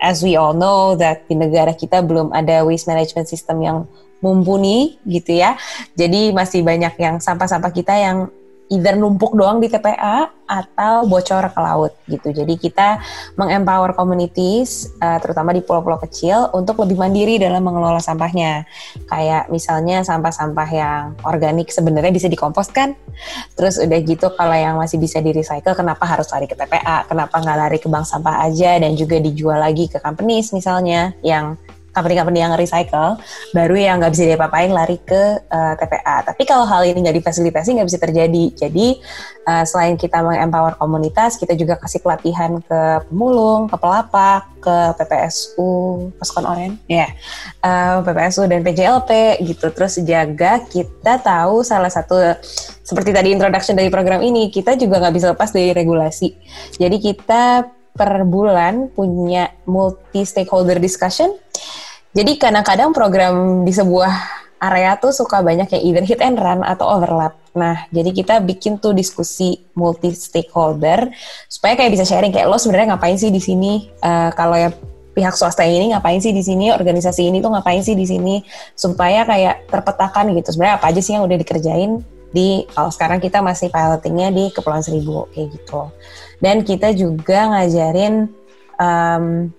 as 0.00 0.20
we 0.24 0.36
all 0.36 0.52
know 0.52 0.96
that 0.96 1.24
di 1.28 1.36
negara 1.36 1.72
kita 1.76 2.04
belum 2.04 2.32
ada 2.36 2.64
waste 2.64 2.88
management 2.88 3.28
system 3.28 3.60
yang 3.64 3.78
mumpuni 4.20 5.00
gitu 5.08 5.36
ya 5.36 5.56
jadi 5.96 6.32
masih 6.32 6.64
banyak 6.64 6.94
yang 7.00 7.16
sampah-sampah 7.18 7.72
kita 7.72 7.94
yang 7.96 8.32
either 8.70 8.94
numpuk 8.94 9.34
doang 9.34 9.58
di 9.58 9.66
TPA 9.66 10.30
atau 10.46 11.02
bocor 11.10 11.50
ke 11.50 11.60
laut 11.60 11.92
gitu. 12.06 12.30
Jadi 12.30 12.54
kita 12.54 13.02
mengempower 13.34 13.98
communities 13.98 14.94
uh, 15.02 15.18
terutama 15.18 15.50
di 15.50 15.62
pulau-pulau 15.62 15.98
kecil 15.98 16.50
untuk 16.54 16.78
lebih 16.86 16.94
mandiri 16.94 17.42
dalam 17.42 17.66
mengelola 17.66 17.98
sampahnya. 17.98 18.64
Kayak 19.10 19.50
misalnya 19.50 20.06
sampah-sampah 20.06 20.68
yang 20.70 21.02
organik 21.26 21.74
sebenarnya 21.74 22.14
bisa 22.14 22.30
dikompos 22.30 22.70
kan. 22.70 22.94
Terus 23.58 23.82
udah 23.82 23.98
gitu 24.06 24.30
kalau 24.38 24.54
yang 24.54 24.78
masih 24.78 25.02
bisa 25.02 25.18
di 25.18 25.34
recycle 25.34 25.74
kenapa 25.74 26.06
harus 26.06 26.30
lari 26.30 26.46
ke 26.46 26.54
TPA? 26.54 27.10
Kenapa 27.10 27.42
nggak 27.42 27.58
lari 27.58 27.78
ke 27.82 27.90
bank 27.90 28.06
sampah 28.06 28.46
aja 28.46 28.78
dan 28.78 28.94
juga 28.94 29.18
dijual 29.18 29.58
lagi 29.58 29.90
ke 29.90 29.98
companies 29.98 30.54
misalnya 30.54 31.10
yang 31.26 31.58
company-company 31.90 32.38
yang 32.38 32.54
recycle, 32.54 33.18
baru 33.50 33.74
yang 33.74 33.98
nggak 33.98 34.12
bisa 34.14 34.24
diapa-apain 34.34 34.70
lari 34.70 34.98
ke 35.02 35.42
uh, 35.50 35.74
eh, 35.74 35.74
TPA. 35.74 36.16
Tapi 36.22 36.42
kalau 36.46 36.64
hal 36.66 36.86
ini 36.86 37.02
nggak 37.02 37.18
difasilitasi 37.18 37.78
nggak 37.78 37.88
bisa 37.90 37.98
terjadi. 37.98 38.44
Jadi 38.54 38.86
uh, 39.46 39.64
selain 39.66 39.98
kita 39.98 40.22
mengempower 40.22 40.78
komunitas, 40.78 41.34
kita 41.34 41.58
juga 41.58 41.74
kasih 41.76 41.98
pelatihan 42.02 42.62
ke 42.62 42.80
pemulung, 43.10 43.66
ke 43.66 43.76
pelapak, 43.76 44.46
ke 44.62 44.76
PPSU, 45.00 45.72
pasukan 46.20 46.44
oren, 46.46 46.72
ya, 46.86 47.08
yeah. 47.08 47.10
uh, 47.64 48.06
PPSU 48.06 48.46
dan 48.46 48.62
PJLP 48.62 49.42
gitu. 49.42 49.72
Terus 49.74 49.98
jaga 50.06 50.62
kita 50.62 51.18
tahu 51.18 51.66
salah 51.66 51.90
satu 51.90 52.38
seperti 52.86 53.10
tadi 53.10 53.34
introduction 53.34 53.74
dari 53.74 53.90
program 53.90 54.22
ini, 54.22 54.50
kita 54.50 54.78
juga 54.78 55.02
nggak 55.02 55.14
bisa 55.14 55.26
lepas 55.34 55.50
dari 55.50 55.74
regulasi. 55.74 56.34
Jadi 56.78 56.96
kita 56.98 57.66
per 57.94 58.22
bulan 58.26 58.90
punya 58.90 59.50
multi 59.66 60.22
stakeholder 60.22 60.78
discussion. 60.78 61.34
Jadi 62.10 62.42
kadang-kadang 62.42 62.90
program 62.90 63.62
di 63.62 63.70
sebuah 63.70 64.40
area 64.60 64.98
tuh 64.98 65.14
suka 65.14 65.40
banyak 65.40 65.70
yang 65.72 65.82
either 65.88 66.04
hit 66.04 66.20
and 66.20 66.36
run 66.36 66.60
atau 66.66 66.84
overlap. 66.90 67.38
Nah, 67.56 67.86
jadi 67.94 68.10
kita 68.12 68.34
bikin 68.44 68.82
tuh 68.82 68.92
diskusi 68.92 69.62
multi 69.72 70.12
stakeholder 70.12 71.08
supaya 71.48 71.78
kayak 71.78 71.96
bisa 71.96 72.04
sharing 72.04 72.34
kayak 72.34 72.50
lo 72.50 72.60
sebenarnya 72.60 72.94
ngapain 72.94 73.16
sih 73.16 73.32
di 73.32 73.40
sini? 73.40 73.88
Uh, 74.02 74.34
kalau 74.34 74.58
ya 74.58 74.74
pihak 75.14 75.34
swasta 75.34 75.62
ini 75.62 75.94
ngapain 75.94 76.18
sih 76.18 76.34
di 76.34 76.44
sini? 76.44 76.74
Organisasi 76.74 77.30
ini 77.30 77.38
tuh 77.38 77.50
ngapain 77.54 77.80
sih 77.80 77.94
di 77.94 78.04
sini? 78.04 78.42
Supaya 78.74 79.22
kayak 79.24 79.70
terpetakan 79.70 80.34
gitu. 80.36 80.54
Sebenarnya 80.54 80.76
apa 80.82 80.86
aja 80.92 81.00
sih 81.00 81.14
yang 81.14 81.24
udah 81.24 81.38
dikerjain 81.40 82.02
di 82.30 82.62
kalau 82.70 82.90
sekarang 82.94 83.18
kita 83.18 83.42
masih 83.42 83.70
pilotingnya 83.70 84.30
di 84.30 84.44
Kepulauan 84.54 84.82
Seribu 84.82 85.26
kayak 85.30 85.56
gitu. 85.56 85.90
Dan 86.42 86.62
kita 86.62 86.90
juga 86.94 87.54
ngajarin 87.54 88.30
um, 88.78 89.50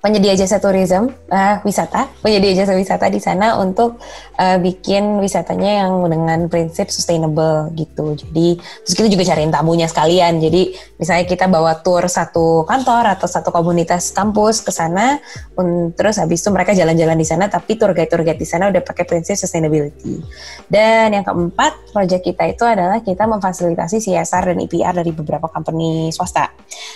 penyedia 0.00 0.32
jasa 0.32 0.56
tourism 0.58 1.12
uh, 1.28 1.60
wisata, 1.60 2.08
penyedia 2.24 2.64
jasa 2.64 2.72
wisata 2.72 3.06
di 3.12 3.20
sana 3.20 3.60
untuk 3.60 4.00
uh, 4.40 4.56
bikin 4.56 5.20
wisatanya 5.20 5.84
yang 5.84 5.92
dengan 6.08 6.48
prinsip 6.48 6.88
sustainable 6.88 7.68
gitu. 7.76 8.16
Jadi 8.16 8.56
terus 8.58 8.94
kita 8.96 9.08
juga 9.12 9.24
cariin 9.28 9.52
tamunya 9.52 9.86
sekalian. 9.86 10.40
Jadi 10.40 10.72
misalnya 10.96 11.24
kita 11.28 11.46
bawa 11.52 11.84
tour 11.84 12.08
satu 12.08 12.64
kantor 12.64 13.20
atau 13.20 13.28
satu 13.28 13.52
komunitas 13.52 14.16
kampus 14.16 14.64
ke 14.64 14.72
sana, 14.72 15.20
um, 15.60 15.92
terus 15.92 16.16
habis 16.16 16.40
itu 16.40 16.48
mereka 16.48 16.72
jalan-jalan 16.72 17.20
di 17.20 17.28
sana, 17.28 17.52
tapi 17.52 17.76
tour 17.76 17.92
guide 17.92 18.08
tour 18.08 18.24
guide 18.24 18.40
di 18.40 18.48
sana 18.48 18.72
udah 18.72 18.80
pakai 18.80 19.04
prinsip 19.04 19.36
sustainability. 19.36 20.24
Dan 20.64 21.12
yang 21.12 21.24
keempat, 21.28 21.92
proyek 21.92 22.24
kita 22.24 22.48
itu 22.48 22.64
adalah 22.64 23.04
kita 23.04 23.28
memfasilitasi 23.28 24.00
CSR 24.00 24.56
dan 24.56 24.58
IPR 24.64 24.94
dari 25.04 25.12
beberapa 25.12 25.44
company 25.52 26.08
swasta. 26.08 26.48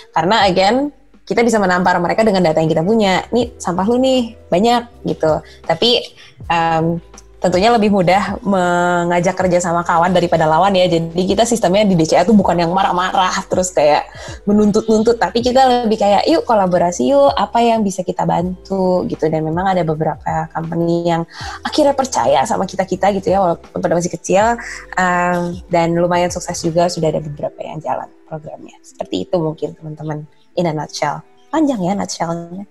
Karena 0.09 0.49
again 0.49 1.04
kita 1.25 1.41
bisa 1.41 1.57
menampar 1.57 1.97
mereka 1.97 2.21
dengan 2.21 2.45
data 2.45 2.61
yang 2.61 2.69
kita 2.69 2.85
punya. 2.85 3.25
Nih 3.33 3.57
sampah 3.57 3.85
lu 3.89 3.97
nih 3.97 4.37
banyak 4.49 5.09
gitu. 5.09 5.41
Tapi 5.65 6.05
um, 6.45 7.01
tentunya 7.45 7.69
lebih 7.69 7.93
mudah 7.93 8.41
mengajak 8.41 9.37
kerja 9.37 9.61
sama 9.61 9.85
kawan 9.85 10.09
daripada 10.09 10.49
lawan 10.49 10.73
ya. 10.73 10.89
Jadi 10.89 11.21
kita 11.29 11.45
sistemnya 11.45 11.85
di 11.85 11.93
DCA 11.93 12.25
tuh 12.25 12.33
bukan 12.33 12.57
yang 12.57 12.73
marah-marah 12.73 13.45
terus 13.45 13.69
kayak 13.69 14.09
menuntut-nuntut, 14.49 15.21
tapi 15.21 15.45
kita 15.45 15.85
lebih 15.85 16.01
kayak 16.01 16.25
yuk 16.25 16.41
kolaborasi 16.41 17.13
yuk, 17.13 17.29
apa 17.37 17.61
yang 17.61 17.85
bisa 17.85 18.01
kita 18.01 18.25
bantu 18.25 19.05
gitu. 19.05 19.29
Dan 19.29 19.45
memang 19.45 19.69
ada 19.69 19.85
beberapa 19.85 20.49
company 20.49 21.05
yang 21.05 21.21
akhirnya 21.61 21.93
percaya 21.93 22.41
sama 22.49 22.65
kita-kita 22.65 23.13
gitu 23.13 23.29
ya, 23.29 23.37
walaupun 23.37 23.77
pada 23.77 23.93
masih 23.93 24.09
kecil 24.09 24.57
um, 24.97 25.53
dan 25.69 25.93
lumayan 25.93 26.33
sukses 26.33 26.57
juga 26.65 26.89
sudah 26.89 27.13
ada 27.13 27.21
beberapa 27.21 27.61
yang 27.61 27.77
jalan 27.77 28.09
programnya. 28.25 28.73
Seperti 28.81 29.29
itu 29.29 29.37
mungkin 29.37 29.77
teman-teman 29.77 30.25
in 30.55 30.67
a 30.67 30.73
nutshell. 30.73 31.21
Panjang 31.51 31.79
ya 31.83 31.93
nutshellnya. 31.95 32.65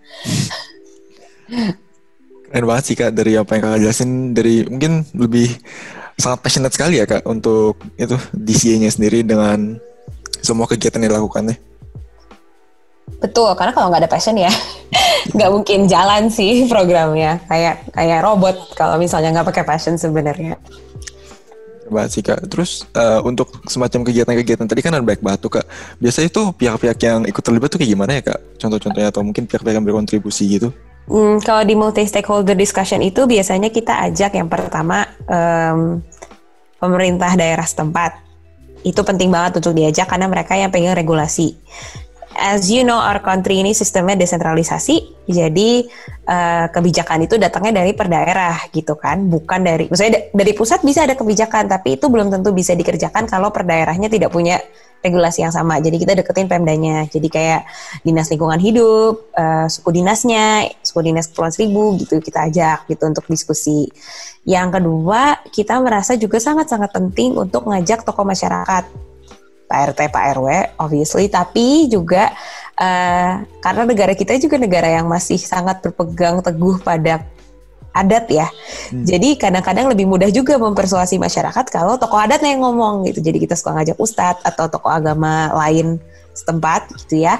Keren 2.48 2.66
banget 2.68 2.84
sih 2.84 2.96
kak 2.96 3.12
dari 3.16 3.36
apa 3.36 3.56
yang 3.56 3.62
kakak 3.66 3.80
jelasin 3.82 4.10
dari 4.36 4.64
mungkin 4.68 5.04
lebih 5.16 5.48
sangat 6.14 6.38
passionate 6.44 6.74
sekali 6.74 7.02
ya 7.02 7.06
kak 7.08 7.26
untuk 7.26 7.80
itu 7.98 8.14
DCA-nya 8.30 8.90
sendiri 8.92 9.26
dengan 9.26 9.80
semua 10.44 10.68
kegiatan 10.68 11.02
yang 11.02 11.18
dilakukannya. 11.18 11.56
Betul, 13.20 13.52
karena 13.56 13.72
kalau 13.72 13.92
nggak 13.92 14.04
ada 14.04 14.12
passion 14.12 14.36
ya 14.36 14.52
nggak 15.36 15.50
mungkin 15.52 15.88
jalan 15.88 16.28
sih 16.28 16.68
programnya. 16.70 17.40
Kayak 17.48 17.88
kayak 17.92 18.20
robot 18.22 18.56
kalau 18.76 19.00
misalnya 19.00 19.34
nggak 19.40 19.48
pakai 19.50 19.64
passion 19.64 19.96
sebenarnya 19.96 20.56
banget 21.90 22.10
sih 22.14 22.22
kak. 22.22 22.40
Terus 22.48 22.84
uh, 22.96 23.20
untuk 23.24 23.50
semacam 23.68 24.00
kegiatan-kegiatan 24.06 24.66
tadi 24.68 24.80
kan 24.80 24.96
ada 24.96 25.04
baik 25.04 25.20
batu 25.20 25.48
kak. 25.48 25.66
Biasanya 26.00 26.28
itu 26.28 26.42
pihak-pihak 26.54 26.98
yang 27.04 27.20
ikut 27.28 27.42
terlibat 27.42 27.68
tuh 27.72 27.78
kayak 27.80 27.90
gimana 27.92 28.12
ya 28.18 28.22
kak? 28.34 28.40
Contoh-contohnya 28.60 29.08
atau 29.10 29.22
mungkin 29.24 29.44
pihak-pihak 29.44 29.74
yang 29.76 29.86
berkontribusi 29.86 30.44
gitu? 30.60 30.68
Hmm, 31.04 31.36
kalau 31.44 31.62
di 31.68 31.76
multi 31.76 32.00
stakeholder 32.08 32.56
discussion 32.56 33.04
itu 33.04 33.28
biasanya 33.28 33.68
kita 33.68 34.08
ajak 34.08 34.40
yang 34.40 34.48
pertama 34.48 35.04
um, 35.28 36.00
pemerintah 36.80 37.36
daerah 37.36 37.64
setempat. 37.64 38.24
Itu 38.84 39.00
penting 39.04 39.32
banget 39.32 39.60
untuk 39.64 39.76
diajak 39.76 40.08
karena 40.08 40.28
mereka 40.28 40.56
yang 40.56 40.72
pengen 40.72 40.96
regulasi 40.96 41.56
as 42.36 42.68
you 42.68 42.82
know 42.82 42.98
our 42.98 43.22
country 43.22 43.62
ini 43.62 43.72
sistemnya 43.72 44.18
desentralisasi, 44.18 45.26
jadi 45.30 45.86
uh, 46.28 46.66
kebijakan 46.68 47.24
itu 47.24 47.40
datangnya 47.40 47.82
dari 47.82 47.96
per 47.96 48.10
daerah 48.10 48.58
gitu 48.70 48.98
kan, 48.98 49.26
bukan 49.30 49.64
dari, 49.64 49.88
maksudnya 49.88 50.28
dari 50.34 50.52
pusat 50.52 50.82
bisa 50.82 51.06
ada 51.06 51.16
kebijakan, 51.16 51.70
tapi 51.70 51.96
itu 51.96 52.06
belum 52.10 52.28
tentu 52.28 52.50
bisa 52.52 52.76
dikerjakan 52.76 53.24
kalau 53.30 53.54
per 53.54 53.64
daerahnya 53.64 54.12
tidak 54.12 54.34
punya 54.34 54.60
regulasi 55.04 55.44
yang 55.44 55.52
sama. 55.52 55.76
Jadi 55.84 56.00
kita 56.00 56.16
deketin 56.16 56.48
pemdanya. 56.48 57.04
Jadi 57.04 57.28
kayak 57.28 57.68
dinas 58.00 58.32
lingkungan 58.32 58.56
hidup, 58.56 59.28
uh, 59.36 59.68
suku 59.68 60.00
dinasnya, 60.00 60.72
suku 60.80 61.12
dinas 61.12 61.28
Kepulauan 61.28 61.52
Seribu 61.52 61.92
gitu 62.00 62.24
kita 62.24 62.48
ajak 62.48 62.88
gitu 62.88 63.04
untuk 63.04 63.28
diskusi. 63.28 63.92
Yang 64.48 64.80
kedua, 64.80 65.44
kita 65.52 65.76
merasa 65.84 66.16
juga 66.16 66.40
sangat-sangat 66.40 66.88
penting 66.88 67.36
untuk 67.36 67.68
ngajak 67.68 68.00
tokoh 68.08 68.24
masyarakat 68.24 69.13
Pak 69.64 69.94
RT, 69.94 70.00
Pak 70.12 70.24
RW, 70.36 70.48
obviously, 70.76 71.26
tapi 71.32 71.88
juga 71.88 72.30
uh, 72.76 73.42
karena 73.64 73.82
negara 73.88 74.12
kita 74.12 74.36
juga 74.36 74.60
negara 74.60 74.88
yang 74.88 75.08
masih 75.08 75.40
sangat 75.40 75.80
berpegang 75.80 76.44
teguh 76.44 76.78
pada 76.84 77.24
adat 77.94 78.26
ya. 78.26 78.50
Hmm. 78.90 79.06
Jadi 79.06 79.38
kadang-kadang 79.38 79.86
lebih 79.86 80.10
mudah 80.10 80.28
juga 80.28 80.58
mempersuasi 80.58 81.16
masyarakat 81.16 81.70
kalau 81.70 81.94
tokoh 81.94 82.18
adatnya 82.18 82.52
yang 82.52 82.66
ngomong 82.66 83.06
gitu. 83.06 83.22
Jadi 83.22 83.38
kita 83.46 83.54
suka 83.54 83.78
ngajak 83.78 83.96
ustadz 83.96 84.42
atau 84.42 84.66
tokoh 84.66 84.90
agama 84.90 85.54
lain 85.54 86.02
setempat 86.34 86.90
gitu 87.06 87.22
ya 87.22 87.38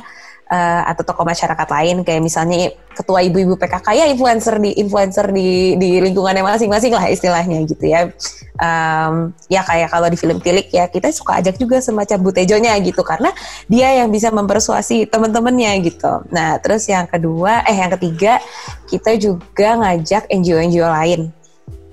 uh, 0.54 0.82
atau 0.87 1.02
tokoh 1.02 1.26
masyarakat 1.26 1.68
lain 1.68 2.06
kayak 2.06 2.23
misalnya 2.23 2.70
ketua 2.94 3.26
ibu-ibu 3.26 3.58
PKK 3.58 3.87
ya 3.90 4.06
influencer 4.06 4.62
di 4.62 4.70
influencer 4.78 5.26
di 5.34 5.75
di 5.75 5.99
lingkungannya 5.99 6.46
masing-masing 6.46 6.94
lah 6.94 7.11
istilahnya 7.11 7.58
gitu 7.66 7.84
ya. 7.90 8.06
Um, 8.54 9.34
ya 9.50 9.66
kayak 9.66 9.90
kalau 9.90 10.06
di 10.06 10.14
film 10.14 10.38
tilik 10.38 10.70
ya 10.70 10.87
kita 10.87 11.11
suka 11.11 11.42
ajak 11.42 11.58
juga 11.58 11.82
semacam 11.82 12.23
butejonya 12.23 12.78
gitu 12.87 13.02
karena 13.02 13.34
dia 13.66 13.99
yang 13.99 14.14
bisa 14.14 14.30
mempersuasi 14.30 15.11
teman-temannya 15.11 15.82
gitu. 15.90 16.23
Nah 16.30 16.62
terus 16.62 16.87
yang 16.87 17.11
kedua 17.11 17.66
eh 17.66 17.75
yang 17.75 17.90
ketiga 17.99 18.38
kita 18.87 19.18
juga 19.18 19.75
ngajak 19.82 20.30
NGO-NGO 20.30 20.87
lain 20.87 21.34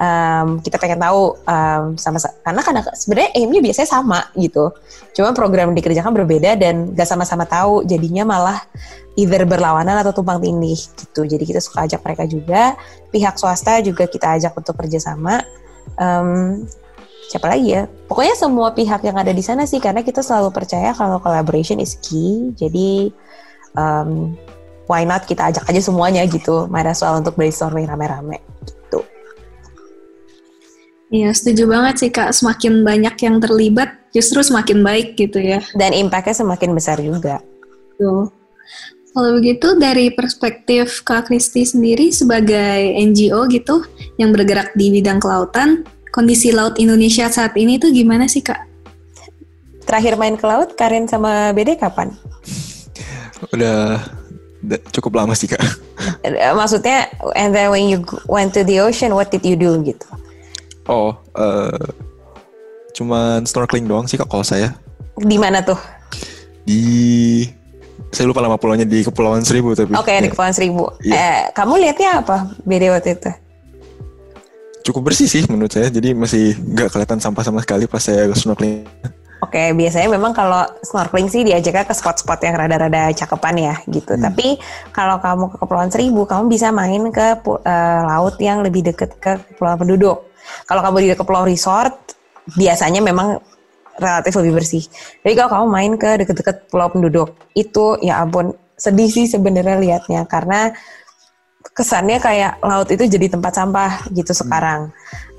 um, 0.02 0.48
kita 0.60 0.82
pengen 0.82 0.98
tahu 0.98 1.38
um, 1.46 1.84
sama 1.96 2.18
karena 2.42 2.62
kadang 2.66 2.86
sebenarnya 2.98 3.30
aimnya 3.38 3.62
biasanya 3.62 3.90
sama 3.90 4.20
gitu. 4.34 4.74
Cuma 5.14 5.32
program 5.38 5.72
yang 5.72 5.78
dikerjakan 5.78 6.12
berbeda 6.18 6.58
dan 6.58 6.98
gak 6.98 7.06
sama-sama 7.06 7.46
tahu 7.46 7.86
jadinya 7.86 8.26
malah 8.26 8.58
either 9.14 9.46
berlawanan 9.46 10.02
atau 10.02 10.12
tumpang 10.12 10.42
tindih 10.42 10.80
gitu. 10.98 11.22
Jadi 11.30 11.44
kita 11.46 11.62
suka 11.62 11.86
ajak 11.86 12.02
mereka 12.02 12.24
juga 12.26 12.74
pihak 13.14 13.38
swasta 13.38 13.80
juga 13.86 14.10
kita 14.10 14.42
ajak 14.42 14.58
untuk 14.58 14.74
kerjasama. 14.82 15.46
Um, 16.02 16.66
siapa 17.30 17.48
lagi 17.48 17.78
ya? 17.78 17.86
Pokoknya 18.10 18.36
semua 18.36 18.74
pihak 18.74 19.06
yang 19.06 19.16
ada 19.22 19.32
di 19.32 19.44
sana 19.46 19.70
sih 19.70 19.78
karena 19.78 20.02
kita 20.02 20.26
selalu 20.26 20.50
percaya 20.50 20.98
kalau 20.98 21.22
collaboration 21.22 21.78
is 21.78 22.00
key. 22.02 22.56
Jadi 22.58 23.14
um, 23.78 24.34
why 24.90 25.06
not 25.06 25.30
kita 25.30 25.54
ajak 25.54 25.68
aja 25.70 25.82
semuanya 25.84 26.26
gitu. 26.26 26.66
Mana 26.72 26.96
soal 26.96 27.22
untuk 27.22 27.38
brainstorming 27.38 27.86
rame-rame 27.86 28.42
Iya, 31.12 31.36
setuju 31.36 31.68
banget 31.68 31.96
sih 32.00 32.10
Kak. 32.10 32.32
Semakin 32.32 32.88
banyak 32.88 33.16
yang 33.20 33.44
terlibat, 33.44 34.00
justru 34.16 34.40
semakin 34.40 34.80
baik 34.80 35.20
gitu 35.20 35.44
ya. 35.44 35.60
Dan 35.76 35.92
impactnya 35.92 36.40
semakin 36.40 36.72
besar 36.72 37.04
juga. 37.04 37.44
Tuh. 38.00 38.32
Kalau 39.12 39.36
begitu, 39.36 39.76
dari 39.76 40.08
perspektif 40.16 41.04
Kak 41.04 41.28
Kristi 41.28 41.68
sendiri 41.68 42.16
sebagai 42.16 42.96
NGO 42.96 43.44
gitu, 43.52 43.84
yang 44.16 44.32
bergerak 44.32 44.72
di 44.80 44.88
bidang 44.88 45.20
kelautan, 45.20 45.84
kondisi 46.16 46.56
laut 46.56 46.80
Indonesia 46.80 47.28
saat 47.28 47.52
ini 47.60 47.76
tuh 47.76 47.92
gimana 47.92 48.32
sih 48.32 48.40
Kak? 48.40 48.72
terakhir 49.92 50.16
main 50.16 50.40
ke 50.40 50.46
laut 50.48 50.78
Karin 50.80 51.04
sama 51.10 51.52
Bede 51.52 51.76
kapan? 51.76 52.16
Udah, 53.52 54.00
udah 54.64 54.80
cukup 54.94 55.20
lama 55.20 55.34
sih 55.36 55.52
kak. 55.52 55.60
Eh, 56.24 56.54
Maksudnya, 56.54 57.10
and 57.36 57.52
then 57.52 57.74
when 57.74 57.90
you 57.90 58.00
went 58.30 58.54
to 58.54 58.64
the 58.64 58.80
ocean, 58.80 59.18
what 59.18 59.34
did 59.34 59.44
you 59.44 59.58
do 59.60 59.82
gitu? 59.82 60.06
Oh, 60.90 61.14
eh 61.38 61.86
cuman 62.92 63.46
snorkeling 63.48 63.86
doang 63.86 64.06
sih 64.10 64.18
kak 64.18 64.30
kalau 64.30 64.46
saya. 64.46 64.74
Di 65.18 65.38
mana 65.38 65.62
tuh? 65.62 65.78
Di 66.66 66.82
saya 68.12 68.28
lupa 68.28 68.44
nama 68.44 68.58
pulaunya 68.60 68.84
di 68.84 69.06
Kepulauan 69.06 69.46
Seribu 69.46 69.78
tapi. 69.78 69.94
Oke, 69.96 70.12
di 70.20 70.28
ya, 70.28 70.32
Kepulauan 70.34 70.56
Seribu. 70.56 70.84
Iya. 71.06 71.16
Eh, 71.16 71.40
kamu 71.56 71.74
lihatnya 71.80 72.26
apa 72.26 72.38
Bede 72.66 72.92
waktu 72.92 73.16
itu? 73.16 73.32
cukup 74.82 75.14
bersih 75.14 75.30
sih 75.30 75.44
menurut 75.48 75.72
saya. 75.72 75.88
Jadi 75.88 76.14
masih 76.18 76.58
nggak 76.58 76.90
kelihatan 76.92 77.22
sampah 77.22 77.44
sama 77.46 77.62
sekali 77.62 77.86
pas 77.86 78.02
saya 78.02 78.28
snorkeling. 78.34 78.86
Oke, 79.42 79.74
biasanya 79.74 80.06
memang 80.14 80.38
kalau 80.38 80.62
snorkeling 80.86 81.26
sih 81.26 81.42
diajaknya 81.42 81.82
ke 81.82 81.98
spot-spot 81.98 82.46
yang 82.46 82.62
rada-rada 82.62 83.10
cakepan 83.10 83.56
ya 83.58 83.76
gitu. 83.90 84.14
Hmm. 84.14 84.30
Tapi 84.30 84.62
kalau 84.94 85.18
kamu 85.18 85.50
ke 85.50 85.58
Kepulauan 85.58 85.90
Seribu, 85.90 86.30
kamu 86.30 86.46
bisa 86.46 86.70
main 86.70 87.02
ke 87.10 87.42
eh, 87.66 88.02
laut 88.06 88.38
yang 88.38 88.62
lebih 88.62 88.86
deket 88.86 89.18
ke 89.18 89.42
Kepulauan 89.54 89.82
Penduduk. 89.82 90.30
Kalau 90.66 90.82
kamu 90.84 90.96
di 91.04 91.08
Kepulauan 91.18 91.48
Resort, 91.48 91.94
biasanya 92.56 93.02
memang 93.04 93.40
relatif 94.00 94.34
lebih 94.40 94.62
bersih. 94.62 94.84
Tapi 95.22 95.34
kalau 95.38 95.50
kamu 95.52 95.66
main 95.68 95.92
ke 96.00 96.10
deket-deket 96.26 96.72
Pulau 96.72 96.90
Penduduk, 96.90 97.36
itu 97.54 98.00
ya 98.02 98.24
ampun 98.24 98.56
sedih 98.80 99.10
sih 99.14 99.30
sebenarnya 99.30 99.78
liatnya 99.78 100.26
karena 100.26 100.74
kesannya 101.78 102.18
kayak 102.18 102.58
laut 102.66 102.90
itu 102.90 103.06
jadi 103.06 103.30
tempat 103.30 103.54
sampah 103.54 104.10
gitu 104.10 104.34
sekarang. 104.34 104.90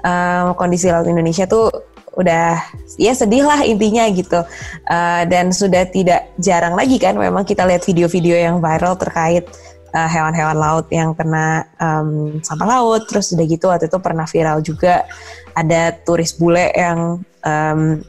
Em, 0.07 0.54
kondisi 0.54 0.87
laut 0.90 1.11
Indonesia 1.11 1.47
tuh 1.50 1.71
udah 2.12 2.61
ya 3.00 3.12
sedih 3.16 3.42
lah 3.42 3.64
intinya 3.64 4.04
gitu. 4.12 4.45
Eh, 4.87 5.23
dan 5.26 5.50
sudah 5.50 5.88
tidak 5.88 6.31
jarang 6.38 6.76
lagi 6.76 7.00
kan 7.00 7.16
memang 7.16 7.42
kita 7.42 7.66
lihat 7.66 7.83
video-video 7.83 8.37
yang 8.37 8.57
viral 8.62 8.95
terkait 9.00 9.49
eh, 9.93 10.09
hewan-hewan 10.09 10.57
laut 10.57 10.87
yang 10.89 11.13
kena 11.13 11.69
em, 11.77 12.41
sampah 12.41 12.69
laut. 12.81 13.05
Terus 13.07 13.37
udah 13.37 13.47
gitu 13.47 13.65
waktu 13.69 13.87
itu 13.87 13.99
pernah 14.01 14.27
viral 14.27 14.59
juga 14.65 15.05
ada 15.53 15.93
turis 16.03 16.33
bule 16.37 16.73
yang 16.73 17.21
em, 17.45 18.01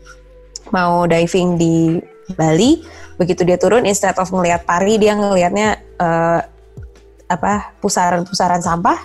mau 0.71 1.05
diving 1.05 1.59
di 1.59 1.99
Bali. 2.33 2.81
Begitu 3.19 3.45
dia 3.45 3.61
turun 3.61 3.85
instead 3.85 4.17
of 4.17 4.31
ngelihat 4.31 4.65
pari 4.65 4.97
dia 4.97 5.13
ngelihatnya 5.13 5.69
eh, 5.99 6.39
apa 7.27 7.75
pusaran-pusaran 7.83 8.63
sampah. 8.63 8.99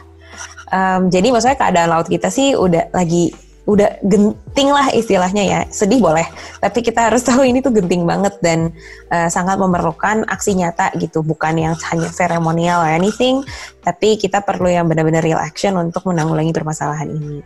Em, 0.68 1.10
jadi 1.10 1.32
maksudnya 1.32 1.58
keadaan 1.58 1.90
laut 1.90 2.08
kita 2.08 2.30
sih 2.30 2.54
udah 2.54 2.92
lagi 2.92 3.47
udah 3.68 4.00
genting 4.00 4.72
lah 4.72 4.88
istilahnya 4.96 5.44
ya. 5.44 5.60
Sedih 5.68 6.00
boleh, 6.00 6.24
tapi 6.64 6.80
kita 6.80 7.12
harus 7.12 7.20
tahu 7.28 7.44
ini 7.44 7.60
tuh 7.60 7.76
genting 7.76 8.08
banget 8.08 8.32
dan 8.40 8.72
eh, 9.12 9.28
sangat 9.28 9.60
memerlukan 9.60 10.24
aksi 10.24 10.56
nyata 10.56 10.96
gitu, 10.96 11.20
bukan 11.20 11.60
yang 11.60 11.74
hanya 11.92 12.08
seremonial 12.08 12.80
or 12.80 12.88
anything, 12.88 13.44
tapi 13.84 14.16
kita 14.16 14.40
perlu 14.40 14.72
yang 14.72 14.88
benar-benar 14.88 15.20
real 15.20 15.38
action 15.38 15.76
untuk 15.76 16.08
menanggulangi 16.08 16.56
permasalahan 16.56 17.12
ini. 17.12 17.44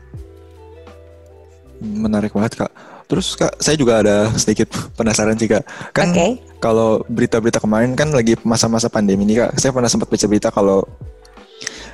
Menarik 1.83 2.31
banget 2.31 2.63
kak. 2.63 2.73
Terus 3.11 3.35
kak, 3.35 3.59
saya 3.59 3.75
juga 3.75 3.99
ada 3.99 4.31
sedikit 4.39 4.71
penasaran 4.97 5.35
sih 5.35 5.51
kak. 5.51 5.67
Kan 5.91 6.15
Oke. 6.15 6.39
kalau 6.63 7.03
berita-berita 7.11 7.59
kemarin 7.59 7.99
kan 7.99 8.15
lagi 8.15 8.39
masa-masa 8.47 8.87
pandemi 8.87 9.27
ini 9.27 9.43
kak. 9.43 9.59
Saya 9.59 9.75
pernah 9.75 9.91
sempat 9.91 10.07
baca 10.07 10.27
berita 10.31 10.55
kalau 10.55 10.87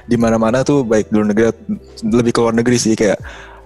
di 0.08 0.16
mana-mana 0.16 0.64
tuh 0.64 0.84
baik 0.88 1.12
di 1.12 1.20
luar 1.20 1.28
negeri 1.28 1.52
lebih 2.00 2.32
ke 2.32 2.40
luar 2.40 2.54
negeri 2.56 2.76
sih 2.80 2.96
kayak 2.96 3.20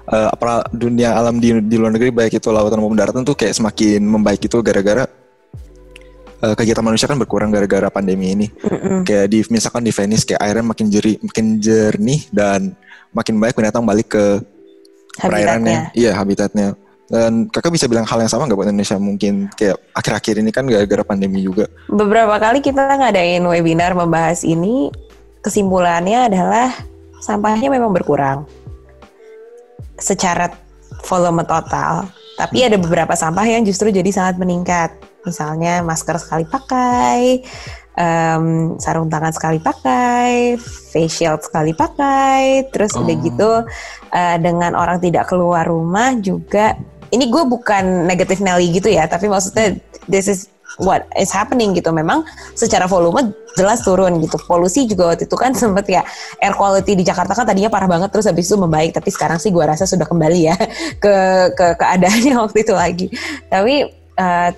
apa 0.08 0.66
dunia 0.74 1.14
alam 1.14 1.38
di, 1.38 1.54
di 1.62 1.76
luar 1.78 1.94
negeri 1.94 2.10
baik 2.10 2.42
itu 2.42 2.48
lautan 2.50 2.82
maupun 2.82 2.98
daratan 2.98 3.22
tuh 3.22 3.38
kayak 3.38 3.54
semakin 3.54 4.02
membaik 4.02 4.42
itu 4.42 4.58
gara-gara 4.58 5.06
eh, 6.42 6.54
kegiatan 6.58 6.82
manusia 6.82 7.06
kan 7.06 7.18
berkurang 7.18 7.54
gara-gara 7.54 7.86
pandemi 7.86 8.34
ini. 8.34 8.46
Mm-mm. 8.50 9.06
Kayak 9.06 9.26
di 9.30 9.38
misalkan 9.46 9.86
di 9.86 9.94
Venice 9.94 10.26
kayak 10.26 10.42
airnya 10.42 10.64
makin 10.66 10.86
jernih, 10.90 11.16
makin 11.22 11.46
jernih 11.62 12.20
dan 12.34 12.74
makin 13.14 13.38
banyak 13.38 13.54
binatang 13.54 13.84
balik 13.86 14.08
ke 14.10 14.24
perairannya. 15.22 15.94
Iya, 15.94 16.18
habitatnya. 16.18 16.74
Dan 17.12 17.52
kakak 17.52 17.76
bisa 17.76 17.84
bilang 17.92 18.08
hal 18.08 18.24
yang 18.24 18.32
sama 18.32 18.48
nggak 18.48 18.56
buat 18.56 18.72
Indonesia? 18.72 18.96
Mungkin 18.96 19.52
kayak 19.52 19.76
akhir-akhir 19.92 20.34
ini 20.40 20.50
kan 20.50 20.64
gara-gara 20.64 21.04
pandemi 21.04 21.44
juga. 21.44 21.68
Beberapa 21.92 22.40
kali 22.40 22.64
kita 22.64 22.88
ngadain 22.88 23.44
webinar 23.44 23.92
membahas 23.92 24.48
ini, 24.48 24.88
kesimpulannya 25.44 26.32
adalah 26.32 26.72
sampahnya 27.20 27.68
memang 27.68 27.92
berkurang 27.92 28.48
secara 30.02 30.50
volume 31.06 31.46
total. 31.46 32.10
Tapi 32.34 32.66
ada 32.66 32.74
beberapa 32.74 33.14
sampah 33.14 33.46
yang 33.46 33.62
justru 33.62 33.94
jadi 33.94 34.10
sangat 34.10 34.42
meningkat. 34.42 34.90
Misalnya 35.22 35.86
masker 35.86 36.18
sekali 36.18 36.42
pakai, 36.42 37.46
em, 37.94 38.74
sarung 38.82 39.06
tangan 39.06 39.30
sekali 39.30 39.62
pakai, 39.62 40.58
face 40.90 41.22
shield 41.22 41.46
sekali 41.46 41.70
pakai, 41.70 42.66
terus 42.74 42.98
udah 42.98 43.14
Oh. 43.14 43.22
gitu 43.22 43.50
eh, 44.12 44.36
dengan 44.42 44.74
orang 44.74 44.98
tidak 44.98 45.30
keluar 45.30 45.64
rumah 45.70 46.18
juga. 46.18 46.74
Ini 47.12 47.28
gue 47.28 47.44
bukan 47.44 48.08
negatif 48.08 48.40
Nelly 48.40 48.72
gitu 48.72 48.88
ya, 48.88 49.04
tapi 49.06 49.28
maksudnya 49.28 49.76
this 50.08 50.26
is 50.26 50.48
what 50.80 51.04
is 51.18 51.28
happening 51.34 51.76
gitu. 51.76 51.92
Memang 51.92 52.24
secara 52.56 52.88
volume 52.88 53.34
jelas 53.58 53.84
turun 53.84 54.16
gitu. 54.22 54.38
Polusi 54.46 54.88
juga 54.88 55.12
waktu 55.12 55.28
itu 55.28 55.36
kan 55.36 55.52
sempet 55.62 55.88
ya 55.90 56.02
air 56.40 56.54
quality 56.56 56.96
di 56.96 57.04
Jakarta 57.04 57.36
kan 57.36 57.44
tadinya 57.44 57.68
parah 57.68 57.90
banget 57.90 58.08
terus 58.12 58.28
habis 58.28 58.48
itu 58.48 58.56
membaik. 58.56 58.96
Tapi 58.96 59.08
sekarang 59.12 59.36
sih 59.42 59.52
gue 59.52 59.64
rasa 59.64 59.84
sudah 59.84 60.06
kembali 60.08 60.40
ya 60.46 60.56
ke 61.04 61.14
ke 61.56 61.66
keadaannya 61.76 62.34
waktu 62.44 62.58
itu 62.64 62.74
lagi. 62.76 63.06
Tapi 63.50 63.74
eh, 64.16 64.50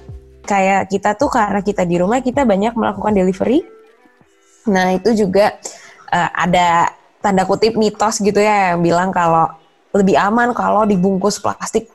kayak 0.44 0.92
kita 0.92 1.16
tuh 1.16 1.32
karena 1.32 1.64
kita 1.64 1.88
di 1.88 1.96
rumah 1.98 2.20
kita 2.20 2.44
banyak 2.44 2.76
melakukan 2.76 3.16
delivery. 3.16 3.64
Nah 4.70 4.94
itu 4.94 5.16
juga 5.26 5.56
eh, 6.12 6.30
ada 6.34 6.92
tanda 7.24 7.48
kutip 7.48 7.80
mitos 7.80 8.20
gitu 8.20 8.36
ya 8.36 8.76
yang 8.76 8.84
bilang 8.84 9.08
kalau 9.08 9.48
lebih 9.94 10.18
aman 10.18 10.52
kalau 10.52 10.84
dibungkus 10.84 11.40
plastik 11.40 11.88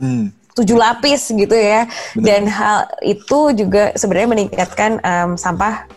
Hmm. 0.00 0.32
Tujuh 0.60 0.76
lapis 0.76 1.32
gitu 1.32 1.56
ya. 1.56 1.88
Benar. 2.14 2.24
dan 2.24 2.42
hal 2.46 2.78
itu 3.00 3.40
juga 3.56 3.92
sebenarnya 3.96 4.28
meningkatkan 4.30 5.00
em, 5.00 5.30
sampah 5.40 5.88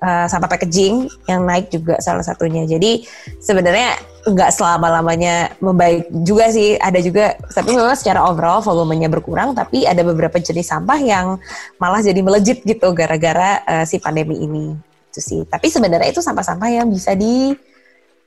eh, 0.00 0.26
sampah 0.28 0.48
packaging 0.48 1.08
yang 1.28 1.44
naik 1.44 1.68
juga 1.72 2.00
salah 2.00 2.24
satunya. 2.24 2.64
Jadi 2.64 3.04
sebenarnya 3.40 3.96
nggak 4.20 4.50
selama 4.52 5.00
lamanya 5.00 5.52
membaik 5.64 6.08
juga 6.24 6.52
sih. 6.52 6.76
Ada 6.76 7.00
juga 7.00 7.36
tapi 7.52 7.72
memang 7.72 7.96
secara 7.96 8.24
overall 8.28 8.60
volumenya 8.60 9.08
berkurang 9.08 9.56
tapi 9.56 9.88
ada 9.88 10.04
beberapa 10.04 10.36
jenis 10.36 10.68
sampah 10.68 10.98
yang 11.00 11.26
malah 11.80 12.04
jadi 12.04 12.20
melejit 12.20 12.64
gitu 12.64 12.92
gara-gara 12.92 13.64
eh, 13.64 13.84
si 13.88 13.96
pandemi 14.00 14.40
ini. 14.44 14.76
Itu 15.10 15.20
sih. 15.20 15.40
Tapi 15.48 15.66
sebenarnya 15.68 16.12
itu 16.12 16.20
sampah-sampah 16.22 16.68
yang 16.68 16.86
bisa 16.88 17.16
di 17.16 17.52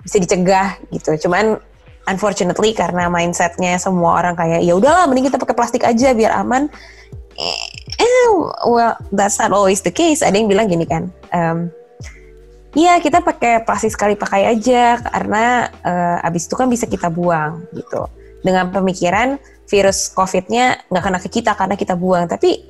bisa 0.03 0.19
dicegah 0.19 0.77
gitu. 0.91 1.27
Cuman 1.27 1.57
unfortunately 2.07 2.75
karena 2.75 3.07
mindsetnya 3.07 3.79
semua 3.79 4.19
orang 4.19 4.35
kayak 4.35 4.61
ya 4.63 4.73
udahlah 4.75 5.07
mending 5.07 5.31
kita 5.31 5.39
pakai 5.39 5.55
plastik 5.55 5.83
aja 5.87 6.11
biar 6.11 6.35
aman. 6.39 6.67
Eh, 7.33 7.65
eh, 7.97 8.29
well 8.69 8.93
that's 9.09 9.41
not 9.41 9.49
always 9.49 9.81
the 9.81 9.93
case. 9.93 10.21
Ada 10.21 10.37
yang 10.37 10.49
bilang 10.51 10.69
gini 10.69 10.85
kan 10.85 11.09
em, 11.33 11.73
Iya 12.73 12.97
kita 12.97 13.21
pakai 13.21 13.61
plastik 13.61 13.93
sekali 13.93 14.17
pakai 14.17 14.49
aja 14.49 14.97
karena 14.97 15.69
eh, 15.85 16.25
abis 16.25 16.49
itu 16.49 16.57
kan 16.57 16.65
bisa 16.65 16.89
kita 16.89 17.13
buang 17.13 17.69
gitu. 17.77 18.09
Dengan 18.41 18.73
pemikiran 18.73 19.37
virus 19.69 20.09
covidnya 20.09 20.81
nggak 20.89 21.03
kena 21.05 21.19
ke 21.21 21.29
kita 21.29 21.53
karena 21.53 21.77
kita 21.77 21.93
buang. 21.93 22.25
Tapi 22.25 22.65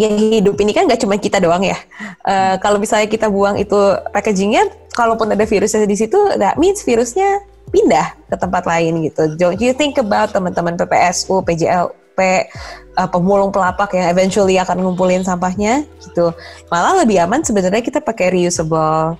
ya 0.00 0.08
hidup 0.08 0.56
ini 0.64 0.72
kan 0.72 0.88
nggak 0.88 1.04
cuma 1.04 1.20
kita 1.20 1.44
doang 1.44 1.60
ya. 1.60 1.76
Eh, 2.24 2.56
kalau 2.64 2.80
misalnya 2.80 3.04
kita 3.04 3.28
buang 3.28 3.60
itu 3.60 3.76
packagingnya, 4.16 4.64
kalaupun 4.96 5.28
ada 5.28 5.44
virusnya 5.44 5.84
di 5.84 5.96
situ, 6.00 6.16
that 6.40 6.56
means 6.56 6.80
virusnya 6.80 7.44
pindah 7.68 8.16
ke 8.28 8.36
tempat 8.36 8.64
lain 8.64 9.04
gitu. 9.06 9.36
Don't 9.36 9.60
you 9.60 9.72
think 9.76 9.96
about 10.00 10.32
teman-teman 10.32 10.76
PPSU, 10.76 11.44
PJLP, 11.44 12.18
eh, 12.20 13.08
pemulung 13.12 13.54
pelapak 13.54 13.94
yang 13.94 14.10
eventually 14.10 14.56
akan 14.58 14.82
ngumpulin 14.82 15.22
sampahnya 15.22 15.84
gitu. 16.02 16.34
Malah 16.72 17.04
lebih 17.04 17.22
aman 17.22 17.44
sebenarnya 17.44 17.84
kita 17.84 18.00
pakai 18.02 18.32
reusable 18.32 19.16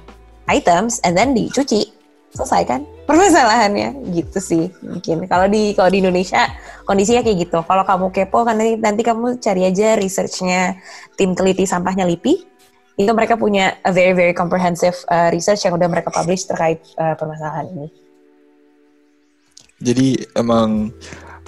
items 0.49 1.01
and 1.07 1.15
then 1.15 1.37
dicuci. 1.37 1.93
Selesai 2.29 2.65
kan 2.69 2.85
permasalahannya 3.09 4.13
gitu 4.13 4.37
sih 4.37 4.65
mungkin 4.85 5.25
kalau 5.25 5.49
di 5.49 5.73
kalau 5.73 5.89
di 5.89 6.05
Indonesia 6.05 6.45
kondisinya 6.85 7.25
kayak 7.25 7.49
gitu 7.49 7.59
kalau 7.65 7.81
kamu 7.89 8.13
kepo 8.13 8.45
kan 8.45 8.61
nanti, 8.61 8.77
nanti 8.77 9.01
kamu 9.01 9.41
cari 9.41 9.65
aja 9.65 9.97
researchnya 9.97 10.77
tim 11.17 11.33
teliti 11.33 11.65
sampahnya 11.65 12.05
LIPI 12.05 12.45
itu 13.01 13.11
mereka 13.17 13.41
punya 13.41 13.81
a 13.81 13.97
very 13.97 14.13
very 14.13 14.37
comprehensive 14.37 14.93
uh, 15.09 15.33
research 15.33 15.65
yang 15.65 15.73
udah 15.81 15.89
mereka 15.89 16.13
publish 16.13 16.45
terkait 16.45 16.85
uh, 17.01 17.17
permasalahan 17.17 17.73
ini 17.73 17.89
Jadi 19.79 20.19
emang 20.35 20.91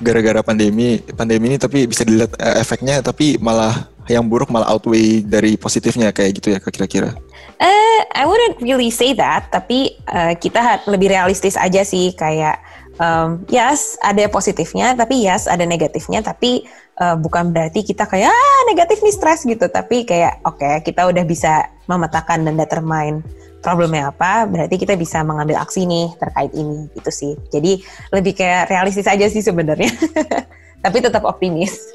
gara-gara 0.01 0.41
pandemi 0.41 0.97
pandemi 1.13 1.53
ini 1.53 1.59
tapi 1.61 1.85
bisa 1.85 2.09
dilihat 2.09 2.33
eh, 2.41 2.57
efeknya 2.65 3.05
tapi 3.05 3.37
malah 3.37 3.91
yang 4.09 4.25
buruk 4.27 4.49
malah 4.49 4.73
outweigh 4.73 5.23
dari 5.23 5.61
positifnya 5.61 6.11
kayak 6.11 6.41
gitu 6.41 6.57
ya 6.57 6.59
kira-kira. 6.59 7.15
Eh, 7.61 8.01
I 8.17 8.25
wouldn't 8.25 8.65
really 8.65 8.89
say 8.89 9.13
that, 9.15 9.53
tapi 9.53 9.95
eh, 10.09 10.35
kita 10.41 10.89
lebih 10.89 11.13
realistis 11.13 11.55
aja 11.55 11.85
sih 11.85 12.17
kayak 12.17 12.59
um, 13.01 13.43
yes 13.49 13.97
ada 14.05 14.29
positifnya 14.29 14.93
tapi 14.93 15.25
yes 15.25 15.49
ada 15.49 15.65
negatifnya 15.65 16.21
tapi 16.21 16.69
uh, 17.01 17.17
bukan 17.17 17.51
berarti 17.51 17.83
kita 17.83 18.05
kayak 18.05 18.29
ah, 18.29 18.61
negatif 18.69 19.01
nih 19.01 19.17
stres 19.17 19.43
gitu 19.49 19.67
tapi 19.73 20.05
kayak 20.05 20.45
oke 20.45 20.61
okay, 20.61 20.85
kita 20.85 21.09
udah 21.09 21.25
bisa 21.25 21.73
memetakan 21.89 22.47
dan 22.47 22.55
determine 22.61 23.25
problemnya 23.61 24.11
apa 24.11 24.49
berarti 24.49 24.77
kita 24.81 24.97
bisa 24.97 25.21
mengambil 25.21 25.61
aksi 25.61 25.85
nih 25.85 26.13
terkait 26.17 26.53
ini 26.57 26.89
gitu 26.97 27.11
sih 27.13 27.33
jadi 27.53 27.81
lebih 28.13 28.33
kayak 28.37 28.73
realistis 28.73 29.09
aja 29.09 29.29
sih 29.29 29.45
sebenarnya 29.45 29.93
tapi 30.85 30.99
tetap 31.05 31.23
optimis 31.29 31.93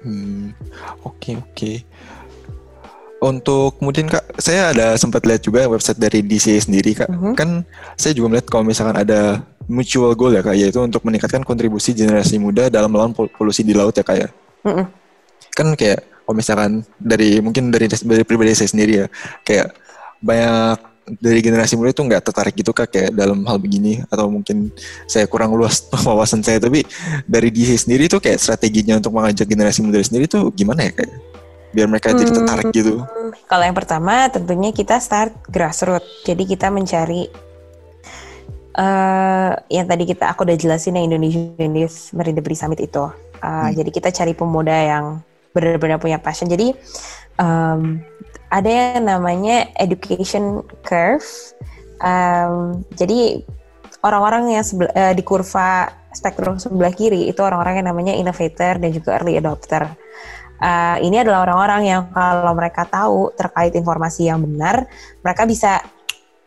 hmm 0.00 0.56
oke 1.04 1.16
okay, 1.20 1.34
oke 1.36 1.52
okay. 1.52 1.76
Untuk 3.16 3.80
kemudian 3.80 4.12
kak, 4.12 4.36
saya 4.36 4.76
ada 4.76 4.92
sempat 5.00 5.24
lihat 5.24 5.40
juga 5.40 5.64
website 5.64 5.96
dari 5.96 6.20
DC 6.20 6.68
sendiri 6.68 6.92
kak. 6.92 7.08
Uh-huh. 7.08 7.32
Kan 7.32 7.64
saya 7.96 8.12
juga 8.12 8.28
melihat 8.28 8.52
kalau 8.52 8.68
misalkan 8.68 8.92
ada 8.92 9.40
mutual 9.64 10.12
goal 10.12 10.36
ya 10.36 10.44
kak, 10.44 10.52
yaitu 10.52 10.76
untuk 10.84 11.00
meningkatkan 11.00 11.40
kontribusi 11.40 11.96
generasi 11.96 12.36
muda 12.36 12.68
dalam 12.68 12.92
melawan 12.92 13.16
polusi 13.16 13.64
di 13.64 13.72
laut 13.72 13.96
ya 13.96 14.04
kak 14.04 14.16
ya. 14.20 14.28
Uh-uh. 14.68 14.84
Kan 15.56 15.72
kayak 15.80 16.04
kalau 16.26 16.36
misalkan 16.36 16.82
dari 16.98 17.38
mungkin 17.38 17.70
dari 17.70 17.86
dari 17.86 18.24
pribadi 18.26 18.58
saya 18.58 18.66
sendiri 18.66 18.92
ya, 19.00 19.06
kayak 19.46 19.78
banyak 20.18 20.78
dari 21.22 21.38
generasi 21.38 21.78
muda 21.78 21.94
itu 21.94 22.02
nggak 22.02 22.18
tertarik 22.18 22.54
gitu 22.58 22.74
kak 22.74 22.90
kayak 22.90 23.10
dalam 23.14 23.46
hal 23.46 23.62
begini 23.62 24.02
atau 24.10 24.26
mungkin 24.26 24.74
saya 25.06 25.30
kurang 25.30 25.54
luas 25.54 25.86
wawasan 26.06 26.42
saya 26.42 26.58
tapi 26.58 26.82
dari 27.30 27.54
DC 27.54 27.86
sendiri 27.86 28.10
tuh 28.10 28.18
kayak 28.18 28.42
strateginya 28.42 28.98
untuk 28.98 29.14
mengajak 29.14 29.46
generasi 29.46 29.86
muda 29.86 30.02
sendiri 30.02 30.26
tuh 30.26 30.50
gimana 30.50 30.90
ya 30.90 30.92
kayak 30.98 31.14
biar 31.76 31.86
mereka 31.92 32.16
jadi 32.16 32.32
hmm. 32.32 32.38
tertarik 32.40 32.68
gitu? 32.72 33.04
Kalau 33.44 33.64
yang 33.68 33.76
pertama 33.76 34.32
tentunya 34.32 34.72
kita 34.72 34.96
start 34.96 35.36
grassroots. 35.52 36.24
Jadi 36.24 36.48
kita 36.48 36.72
mencari 36.72 37.28
uh, 38.80 39.52
yang 39.68 39.84
tadi 39.84 40.08
kita 40.08 40.32
aku 40.32 40.48
udah 40.48 40.56
jelasin 40.56 40.96
yang 40.96 41.12
Youth 41.76 42.16
Marine 42.16 42.40
Debris 42.40 42.64
Summit 42.64 42.80
itu. 42.80 43.04
Uh, 43.44 43.68
hmm. 43.68 43.76
Jadi 43.76 43.90
kita 43.92 44.08
cari 44.08 44.32
pemuda 44.32 44.72
yang 44.72 45.04
benar-benar 45.56 45.96
punya 45.96 46.20
passion. 46.20 46.52
Jadi 46.52 46.76
um, 47.40 48.04
ada 48.52 48.68
yang 48.68 49.08
namanya 49.08 49.72
education 49.80 50.60
curve. 50.84 51.24
Um, 52.04 52.84
jadi 52.92 53.40
orang-orang 54.04 54.52
yang 54.52 54.64
uh, 54.92 55.16
di 55.16 55.24
kurva 55.24 55.88
spektrum 56.12 56.60
sebelah 56.60 56.92
kiri 56.92 57.32
itu 57.32 57.40
orang-orang 57.40 57.80
yang 57.80 57.88
namanya 57.88 58.12
innovator 58.12 58.76
dan 58.76 58.92
juga 58.92 59.16
early 59.16 59.40
adopter 59.40 59.96
uh, 60.60 60.96
ini 61.00 61.20
adalah 61.20 61.44
orang-orang 61.44 61.82
yang 61.88 62.02
kalau 62.12 62.52
mereka 62.56 62.88
tahu 62.88 63.32
terkait 63.36 63.72
informasi 63.76 64.28
yang 64.28 64.40
benar, 64.42 64.88
mereka 65.20 65.42
bisa 65.44 65.80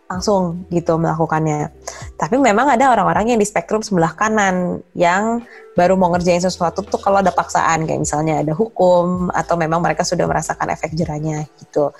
langsung 0.09 0.65
gitu 0.73 0.97
melakukannya. 0.97 1.69
Tapi 2.17 2.41
memang 2.41 2.65
ada 2.65 2.89
orang-orang 2.89 3.31
yang 3.31 3.39
di 3.39 3.45
spektrum 3.45 3.85
sebelah 3.85 4.17
kanan 4.17 4.81
yang 4.97 5.45
baru 5.77 5.93
mau 5.93 6.09
ngerjain 6.09 6.41
sesuatu 6.41 6.81
tuh 6.81 6.97
kalau 6.97 7.21
ada 7.21 7.29
paksaan 7.29 7.85
kayak 7.85 8.01
misalnya 8.01 8.41
ada 8.41 8.57
hukum 8.57 9.29
atau 9.29 9.53
memang 9.53 9.77
mereka 9.79 10.01
sudah 10.01 10.25
merasakan 10.25 10.73
efek 10.73 10.97
jerahnya 10.97 11.45
gitu. 11.61 11.93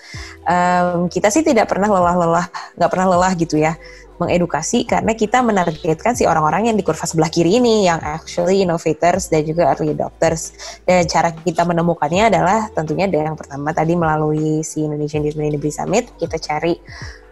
Um, 0.50 1.06
kita 1.06 1.30
sih 1.30 1.46
tidak 1.46 1.70
pernah 1.70 1.86
lelah-lelah, 1.86 2.50
nggak 2.82 2.90
pernah 2.90 3.08
lelah 3.14 3.32
gitu 3.38 3.62
ya 3.62 3.78
mengedukasi 4.20 4.84
karena 4.84 5.16
kita 5.16 5.40
menargetkan 5.40 6.12
si 6.12 6.28
orang-orang 6.28 6.68
yang 6.70 6.76
di 6.76 6.84
kurva 6.84 7.08
sebelah 7.08 7.32
kiri 7.32 7.58
ini 7.58 7.88
yang 7.88 8.04
actually 8.04 8.68
innovators 8.68 9.32
dan 9.32 9.48
juga 9.48 9.72
early 9.72 9.96
adopters 9.96 10.52
dan 10.84 11.08
cara 11.08 11.32
kita 11.32 11.64
menemukannya 11.64 12.28
adalah 12.28 12.68
tentunya 12.76 13.08
yang 13.08 13.40
pertama 13.40 13.72
tadi 13.72 13.96
melalui 13.96 14.60
si 14.68 14.84
Indonesian 14.84 15.24
Disability 15.24 15.72
Summit 15.72 16.12
kita 16.20 16.36
cari 16.36 16.76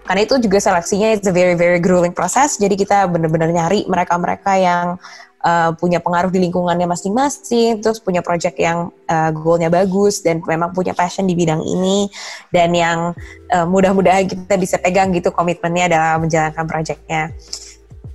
karena 0.07 0.23
itu 0.23 0.39
juga 0.39 0.57
seleksinya 0.63 1.13
it's 1.13 1.27
a 1.27 1.35
very 1.35 1.53
very 1.53 1.77
grueling 1.83 2.15
process 2.15 2.55
jadi 2.55 2.73
kita 2.73 2.97
benar-benar 3.11 3.51
nyari 3.51 3.83
mereka-mereka 3.85 4.55
yang 4.55 4.95
uh, 5.47 5.71
punya 5.77 6.03
pengaruh 6.03 6.31
di 6.31 6.43
lingkungannya 6.43 6.87
masing-masing, 6.89 7.79
terus 7.83 8.03
punya 8.03 8.19
project 8.19 8.57
yang 8.59 8.89
uh, 9.07 9.29
goalnya 9.31 9.71
bagus 9.71 10.19
dan 10.19 10.43
memang 10.43 10.75
punya 10.75 10.91
passion 10.91 11.27
di 11.27 11.35
bidang 11.37 11.61
ini 11.61 12.11
dan 12.51 12.75
yang 12.75 12.99
uh, 13.51 13.65
mudah-mudahan 13.67 14.27
kita 14.27 14.55
bisa 14.59 14.75
pegang 14.81 15.13
gitu 15.13 15.29
komitmennya 15.31 15.91
dalam 15.91 16.27
menjalankan 16.27 16.65
projectnya. 16.65 17.31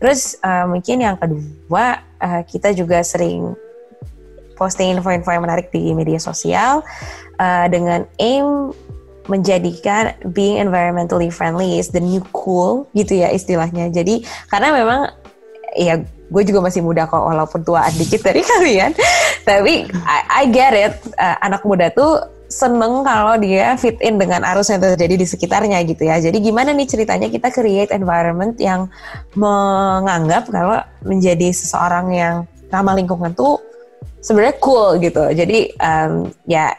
Terus 0.03 0.35
uh, 0.43 0.67
mungkin 0.67 0.99
yang 0.99 1.17
kedua 1.17 2.03
uh, 2.19 2.43
kita 2.43 2.75
juga 2.75 3.07
sering 3.07 3.55
posting 4.59 4.99
info-info 4.99 5.31
yang 5.31 5.43
menarik 5.43 5.71
di 5.71 5.95
media 5.95 6.19
sosial 6.19 6.83
uh, 7.39 7.67
dengan 7.71 8.07
aim 8.19 8.75
menjadikan 9.31 10.19
being 10.35 10.59
environmentally 10.59 11.31
friendly 11.31 11.79
is 11.79 11.95
the 11.95 12.03
new 12.03 12.23
cool 12.35 12.91
gitu 12.97 13.23
ya 13.23 13.31
istilahnya. 13.31 13.91
Jadi 13.91 14.27
karena 14.51 14.75
memang 14.75 15.01
ya 15.79 16.03
gue 16.33 16.43
juga 16.49 16.65
masih 16.65 16.81
muda 16.81 17.05
kok 17.05 17.21
walaupun 17.21 17.61
tua 17.63 17.87
dikit 17.93 18.25
dari 18.25 18.43
kalian. 18.57 18.91
Tapi 19.45 19.87
I, 19.91 20.19
I 20.29 20.43
get 20.51 20.73
it. 20.73 20.95
Uh, 21.19 21.37
anak 21.45 21.63
muda 21.63 21.93
tuh 21.93 22.25
seneng 22.53 23.01
kalau 23.01 23.41
dia 23.41 23.75
fit 23.81 23.97
in 24.05 24.21
dengan 24.21 24.45
arus 24.45 24.69
yang 24.69 24.85
terjadi 24.85 25.17
di 25.17 25.27
sekitarnya 25.27 25.81
gitu 25.89 26.05
ya. 26.05 26.21
Jadi 26.21 26.37
gimana 26.45 26.77
nih 26.77 26.85
ceritanya 26.85 27.33
kita 27.33 27.49
create 27.49 27.91
environment 27.97 28.61
yang 28.61 28.93
menganggap 29.33 30.53
kalau 30.53 30.85
menjadi 31.01 31.49
seseorang 31.51 32.13
yang 32.13 32.35
ramah 32.69 32.93
lingkungan 32.93 33.33
tuh 33.33 33.57
sebenarnya 34.21 34.57
cool 34.61 35.01
gitu. 35.01 35.25
Jadi 35.33 35.73
um, 35.81 36.29
ya 36.45 36.77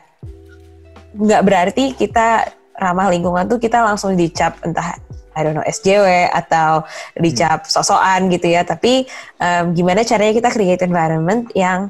nggak 1.14 1.42
berarti 1.46 1.94
kita 1.94 2.50
ramah 2.78 3.10
lingkungan 3.14 3.46
tuh 3.46 3.62
kita 3.62 3.86
langsung 3.86 4.18
dicap 4.18 4.58
entah 4.66 4.98
I 5.34 5.42
don't 5.42 5.58
know 5.58 5.66
SJW 5.66 6.30
atau 6.30 6.86
dicap 7.18 7.66
hmm. 7.66 7.70
sosokan 7.70 8.30
gitu 8.30 8.54
ya. 8.54 8.62
Tapi 8.62 9.06
um, 9.42 9.74
gimana 9.74 10.06
caranya 10.06 10.34
kita 10.34 10.50
create 10.54 10.82
environment 10.86 11.50
yang 11.58 11.90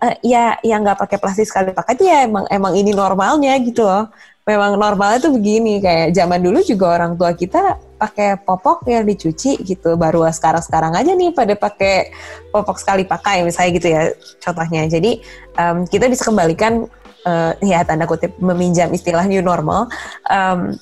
uh, 0.00 0.14
ya 0.20 0.60
yang 0.60 0.84
nggak 0.84 1.00
pakai 1.00 1.18
plastik 1.18 1.48
sekali 1.48 1.72
pakai 1.72 1.96
ya 2.00 2.28
emang 2.28 2.44
emang 2.52 2.72
ini 2.76 2.92
normalnya 2.92 3.56
gitu 3.64 3.84
loh. 3.84 4.12
Memang 4.42 4.74
normalnya 4.74 5.22
tuh 5.22 5.38
begini 5.38 5.78
kayak 5.78 6.18
zaman 6.18 6.42
dulu 6.42 6.66
juga 6.66 6.98
orang 6.98 7.14
tua 7.14 7.30
kita 7.30 7.78
pakai 7.94 8.42
popok 8.42 8.90
yang 8.90 9.06
dicuci 9.06 9.62
gitu. 9.62 9.94
Baru 9.94 10.26
sekarang 10.26 10.60
sekarang 10.60 10.92
aja 10.98 11.14
nih 11.14 11.30
pada 11.30 11.54
pakai 11.54 12.10
popok 12.50 12.82
sekali 12.82 13.06
pakai 13.06 13.46
misalnya 13.46 13.70
gitu 13.78 13.88
ya 13.88 14.02
contohnya. 14.42 14.82
Jadi 14.90 15.22
um, 15.56 15.86
kita 15.86 16.10
bisa 16.10 16.26
kembalikan 16.26 16.90
uh, 17.26 17.52
ya 17.62 17.82
tanda 17.86 18.06
kutip 18.06 18.36
meminjam 18.38 18.90
istilah 18.90 19.24
new 19.26 19.42
normal. 19.42 19.90
Um, 20.26 20.76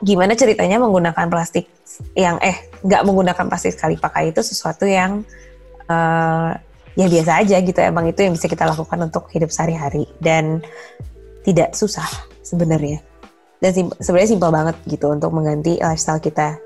gimana 0.00 0.32
ceritanya 0.32 0.80
menggunakan 0.80 1.28
plastik 1.28 1.68
yang 2.16 2.40
eh 2.40 2.56
nggak 2.80 3.02
menggunakan 3.04 3.44
plastik 3.52 3.76
sekali 3.76 4.00
pakai 4.00 4.32
itu 4.32 4.40
sesuatu 4.40 4.88
yang 4.88 5.20
uh, 5.88 6.56
ya 6.96 7.06
biasa 7.06 7.44
aja 7.44 7.56
gitu. 7.60 7.78
Emang 7.80 8.08
itu 8.08 8.24
yang 8.24 8.32
bisa 8.32 8.48
kita 8.48 8.64
lakukan 8.64 8.98
untuk 9.10 9.28
hidup 9.32 9.52
sehari-hari 9.52 10.08
dan 10.20 10.64
tidak 11.44 11.76
susah 11.76 12.06
sebenarnya. 12.40 13.00
Dan 13.60 13.70
sim 13.76 13.86
sebenarnya 14.00 14.30
simpel 14.32 14.50
banget 14.52 14.76
gitu 14.88 15.12
untuk 15.12 15.36
mengganti 15.36 15.76
lifestyle 15.76 16.20
kita 16.20 16.56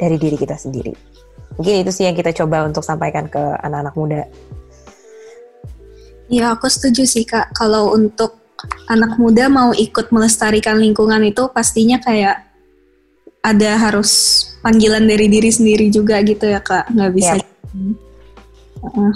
dari 0.00 0.16
diri 0.16 0.40
kita 0.40 0.56
sendiri. 0.56 0.96
Mungkin 1.54 1.86
itu 1.86 1.90
sih 1.94 2.08
yang 2.08 2.16
kita 2.16 2.34
coba 2.34 2.66
untuk 2.66 2.82
sampaikan 2.82 3.30
ke 3.30 3.38
anak-anak 3.38 3.94
muda 3.94 4.22
ya 6.34 6.54
aku 6.58 6.66
setuju 6.66 7.06
sih 7.06 7.22
kak. 7.22 7.54
Kalau 7.54 7.94
untuk 7.94 8.38
anak 8.88 9.20
muda 9.20 9.46
mau 9.46 9.70
ikut 9.76 10.10
melestarikan 10.10 10.80
lingkungan 10.80 11.20
itu 11.24 11.46
pastinya 11.52 12.00
kayak 12.00 12.48
ada 13.44 13.76
harus 13.76 14.42
panggilan 14.64 15.04
dari 15.04 15.28
diri 15.28 15.52
sendiri 15.52 15.92
juga 15.92 16.18
gitu 16.24 16.48
ya 16.48 16.60
kak. 16.60 16.90
Nggak 16.90 17.12
bisa 17.12 17.34
yeah. 17.38 19.14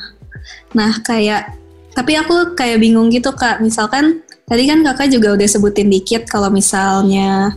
nah 0.73 0.93
kayak 1.05 1.53
tapi 1.93 2.15
aku 2.15 2.55
kayak 2.55 2.79
bingung 2.79 3.11
gitu 3.11 3.35
kak. 3.35 3.59
Misalkan 3.59 4.23
tadi 4.47 4.65
kan 4.71 4.81
kakak 4.87 5.13
juga 5.13 5.35
udah 5.35 5.49
sebutin 5.49 5.89
dikit 5.91 6.25
kalau 6.31 6.49
misalnya 6.49 7.57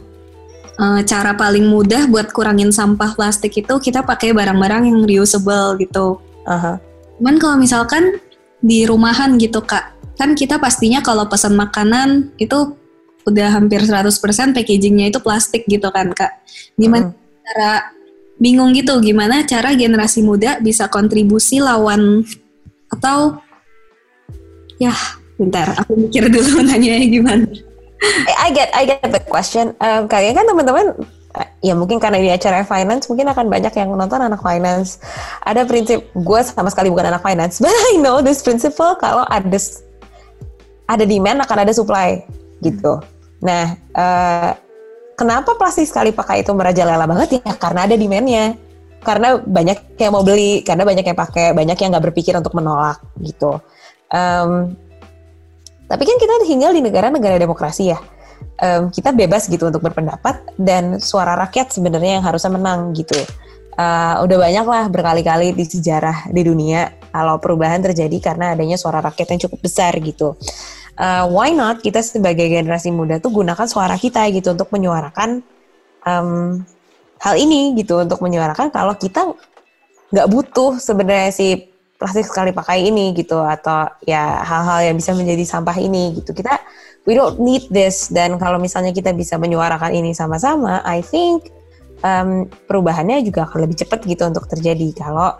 uh, 0.81 0.99
cara 1.05 1.37
paling 1.37 1.69
mudah 1.69 2.09
buat 2.09 2.33
kurangin 2.33 2.73
sampah 2.73 3.13
plastik 3.13 3.53
itu 3.53 3.73
kita 3.77 4.01
pakai 4.01 4.33
barang-barang 4.33 4.89
yang 4.89 4.99
reusable 5.05 5.77
gitu. 5.77 6.17
Uh-huh. 6.41 6.73
cuman 7.21 7.37
kalau 7.37 7.53
misalkan 7.61 8.17
di 8.61 8.85
rumahan 8.85 9.35
gitu 9.41 9.65
kak 9.65 10.01
kan 10.21 10.37
kita 10.37 10.61
pastinya 10.61 11.01
kalau 11.01 11.25
pesan 11.25 11.57
makanan 11.57 12.29
itu 12.37 12.77
udah 13.25 13.57
hampir 13.57 13.81
100% 13.81 14.13
packagingnya 14.53 15.13
itu 15.13 15.19
plastik 15.21 15.65
gitu 15.65 15.89
kan 15.93 16.13
kak. 16.13 16.45
Gimana 16.77 17.09
hmm. 17.09 17.17
cara 17.41 17.71
bingung 18.41 18.73
gitu 18.73 18.97
gimana 19.01 19.45
cara 19.45 19.73
generasi 19.77 20.25
muda 20.25 20.57
bisa 20.61 20.89
kontribusi 20.89 21.61
lawan 21.61 22.25
atau 22.89 23.37
ya 24.81 24.93
bentar 25.37 25.77
aku 25.77 25.93
mikir 25.93 26.29
dulu 26.29 26.61
nanya 26.69 27.01
gimana. 27.01 27.45
I 28.41 28.49
get 28.53 28.69
I 28.77 28.85
get 28.89 29.05
the 29.05 29.21
question. 29.25 29.77
Um, 29.77 30.09
kalian 30.09 30.37
kan 30.37 30.45
teman-teman 30.49 31.01
ya 31.61 31.77
mungkin 31.77 32.01
karena 32.01 32.17
ini 32.17 32.33
acara 32.33 32.65
finance 32.65 33.05
mungkin 33.05 33.29
akan 33.29 33.45
banyak 33.45 33.73
yang 33.77 33.93
nonton 33.93 34.17
anak 34.17 34.41
finance 34.41 34.97
ada 35.45 35.61
prinsip 35.61 36.09
gue 36.17 36.39
sama 36.41 36.73
sekali 36.73 36.89
bukan 36.89 37.13
anak 37.13 37.21
finance 37.21 37.57
but 37.63 37.73
I 37.93 38.01
know 38.01 38.19
this 38.21 38.41
principle 38.41 38.97
kalau 38.97 39.25
ada 39.29 39.57
ada 40.91 41.07
demand 41.07 41.39
akan 41.47 41.57
ada 41.63 41.71
supply 41.71 42.19
gitu. 42.59 42.99
Nah, 43.41 43.73
uh, 43.95 44.51
kenapa 45.15 45.55
plastik 45.55 45.87
sekali 45.89 46.11
pakai 46.13 46.45
itu 46.45 46.51
merajalela 46.53 47.07
banget 47.07 47.41
ya? 47.41 47.51
Karena 47.55 47.87
ada 47.87 47.95
demandnya. 47.95 48.55
karena 49.01 49.41
banyak 49.41 49.97
yang 49.97 50.13
mau 50.13 50.21
beli, 50.21 50.61
karena 50.61 50.85
banyak 50.85 51.01
yang 51.01 51.17
pakai, 51.17 51.57
banyak 51.57 51.73
yang 51.73 51.89
nggak 51.89 52.05
berpikir 52.13 52.37
untuk 52.37 52.53
menolak 52.53 53.01
gitu. 53.25 53.57
Um, 54.13 54.77
tapi 55.89 56.05
kan 56.05 56.21
kita 56.21 56.45
tinggal 56.45 56.69
di 56.69 56.85
negara-negara 56.85 57.41
demokrasi 57.41 57.89
ya. 57.89 57.99
Um, 58.61 58.93
kita 58.93 59.09
bebas 59.09 59.49
gitu 59.49 59.65
untuk 59.65 59.81
berpendapat 59.81 60.53
dan 60.53 61.01
suara 61.01 61.33
rakyat 61.33 61.73
sebenarnya 61.73 62.21
yang 62.21 62.25
harusnya 62.25 62.53
menang 62.53 62.93
gitu. 62.93 63.17
Uh, 63.73 64.21
udah 64.21 64.37
banyak 64.37 64.65
lah 64.67 64.85
berkali-kali 64.91 65.57
di 65.57 65.65
sejarah 65.65 66.29
di 66.29 66.45
dunia 66.45 66.93
kalau 67.09 67.41
perubahan 67.41 67.81
terjadi 67.81 68.13
karena 68.21 68.53
adanya 68.53 68.77
suara 68.77 69.01
rakyat 69.01 69.33
yang 69.33 69.41
cukup 69.49 69.59
besar 69.65 69.97
gitu. 69.97 70.37
Uh, 70.93 71.25
why 71.33 71.49
not 71.49 71.81
kita 71.81 72.05
sebagai 72.05 72.45
generasi 72.45 72.93
muda 72.93 73.17
tuh 73.17 73.33
gunakan 73.33 73.65
suara 73.65 73.97
kita 73.97 74.29
gitu 74.29 74.53
untuk 74.53 74.69
menyuarakan 74.69 75.41
um, 76.05 76.61
hal 77.17 77.35
ini 77.37 77.73
gitu 77.79 78.01
untuk 78.01 78.21
menyuarakan 78.21 78.69
kalau 78.69 78.93
kita 78.93 79.33
nggak 80.11 80.27
butuh 80.27 80.77
sebenarnya 80.77 81.31
si 81.31 81.70
plastik 82.01 82.25
sekali 82.25 82.49
pakai 82.49 82.89
ini 82.89 83.13
gitu 83.13 83.37
atau 83.37 83.85
ya 84.09 84.41
hal-hal 84.41 84.89
yang 84.89 84.97
bisa 84.97 85.13
menjadi 85.13 85.45
sampah 85.45 85.77
ini 85.77 86.17
gitu 86.17 86.33
kita 86.33 86.57
we 87.05 87.13
don't 87.13 87.37
need 87.37 87.69
this 87.69 88.09
dan 88.09 88.41
kalau 88.41 88.57
misalnya 88.57 88.89
kita 88.89 89.13
bisa 89.13 89.37
menyuarakan 89.37 89.93
ini 89.93 90.17
sama-sama 90.17 90.81
I 90.81 91.05
think 91.05 91.53
um, 92.01 92.49
perubahannya 92.65 93.21
juga 93.21 93.45
akan 93.45 93.69
lebih 93.69 93.85
cepat 93.85 94.01
gitu 94.09 94.25
untuk 94.25 94.49
terjadi 94.49 94.97
kalau 94.97 95.37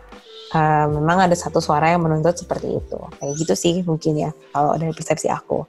uh, 0.54 0.86
memang 0.86 1.26
ada 1.26 1.34
satu 1.34 1.58
suara 1.58 1.90
yang 1.98 2.06
menuntut 2.06 2.38
seperti 2.38 2.78
itu 2.78 3.00
kayak 3.18 3.34
gitu 3.42 3.54
sih 3.58 3.76
mungkin 3.82 4.22
ya 4.22 4.32
kalau 4.54 4.78
dari 4.78 4.94
persepsi 4.94 5.34
aku. 5.34 5.66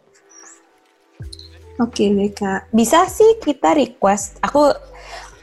Oke, 1.80 2.04
okay, 2.04 2.28
Kak. 2.36 2.68
Bisa 2.68 3.08
sih 3.08 3.40
kita 3.40 3.72
request. 3.72 4.36
Aku 4.44 4.68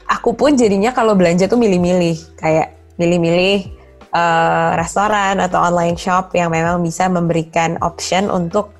aku 0.06 0.30
pun 0.38 0.54
jadinya 0.54 0.94
kalau 0.94 1.18
belanja 1.18 1.50
tuh 1.50 1.58
milih-milih 1.58 2.38
kayak 2.38 2.78
milih-milih 3.02 3.79
uh, 4.14 4.76
restoran 4.78 5.38
atau 5.42 5.58
online 5.58 5.98
shop 5.98 6.34
yang 6.34 6.50
memang 6.50 6.82
bisa 6.82 7.06
memberikan 7.06 7.78
option 7.82 8.30
untuk 8.30 8.74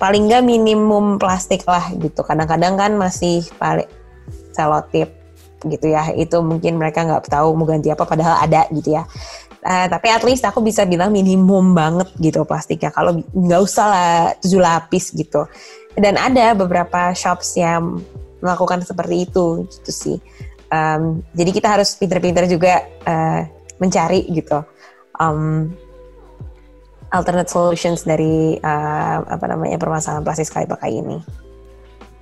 paling 0.00 0.32
nggak 0.32 0.44
minimum 0.44 1.20
plastik 1.20 1.64
lah 1.68 1.92
gitu. 2.00 2.24
Kadang-kadang 2.24 2.80
kan 2.80 2.92
masih 2.96 3.44
paling 3.60 3.88
selotip 4.56 5.12
gitu 5.68 5.92
ya. 5.92 6.08
Itu 6.16 6.40
mungkin 6.40 6.80
mereka 6.80 7.04
nggak 7.04 7.28
tahu 7.28 7.52
mau 7.52 7.68
ganti 7.68 7.92
apa 7.92 8.08
padahal 8.08 8.40
ada 8.40 8.64
gitu 8.72 8.96
ya. 8.96 9.04
Uh, 9.60 9.84
tapi 9.92 10.08
at 10.08 10.24
least 10.24 10.40
aku 10.48 10.64
bisa 10.64 10.88
bilang 10.88 11.12
minimum 11.12 11.76
banget 11.76 12.08
gitu 12.16 12.48
plastiknya. 12.48 12.88
Kalau 12.88 13.20
nggak 13.36 13.60
usah 13.60 13.86
lah 13.86 14.12
tujuh 14.40 14.60
lapis 14.60 15.12
gitu. 15.12 15.44
Dan 16.00 16.16
ada 16.16 16.56
beberapa 16.56 17.12
shops 17.12 17.60
yang 17.60 18.00
melakukan 18.40 18.80
seperti 18.80 19.28
itu 19.28 19.68
gitu 19.68 19.92
sih. 19.92 20.16
Um, 20.72 21.20
jadi 21.36 21.50
kita 21.50 21.68
harus 21.68 21.92
pinter-pinter 21.98 22.48
juga 22.48 22.88
uh, 23.04 23.42
mencari 23.80 24.28
gitu 24.30 24.62
um, 25.18 25.72
alternate 27.10 27.50
solutions 27.50 28.06
dari 28.06 28.56
uh, 28.62 29.18
apa 29.26 29.44
namanya 29.50 29.76
permasalahan 29.76 30.22
plastik 30.22 30.46
sekali 30.46 30.66
pakai 30.70 30.90
ini. 30.94 31.18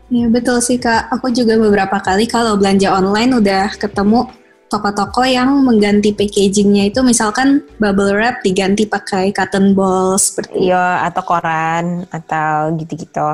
Ya 0.09 0.25
betul 0.33 0.65
sih 0.65 0.81
kak. 0.81 1.13
Aku 1.13 1.29
juga 1.29 1.61
beberapa 1.61 2.01
kali 2.01 2.25
kalau 2.25 2.57
belanja 2.57 2.89
online 2.97 3.37
udah 3.37 3.77
ketemu 3.77 4.25
toko-toko 4.69 5.25
yang 5.25 5.65
mengganti 5.65 6.13
packagingnya 6.13 6.93
itu 6.93 7.01
misalkan 7.01 7.65
bubble 7.81 8.17
wrap 8.17 8.41
diganti 8.45 8.85
pakai 8.85 9.33
cotton 9.33 9.73
ball 9.73 10.17
seperti 10.21 10.69
Iya 10.69 11.09
atau 11.09 11.23
koran 11.25 12.09
atau 12.09 12.73
gitu-gitu. 12.77 13.29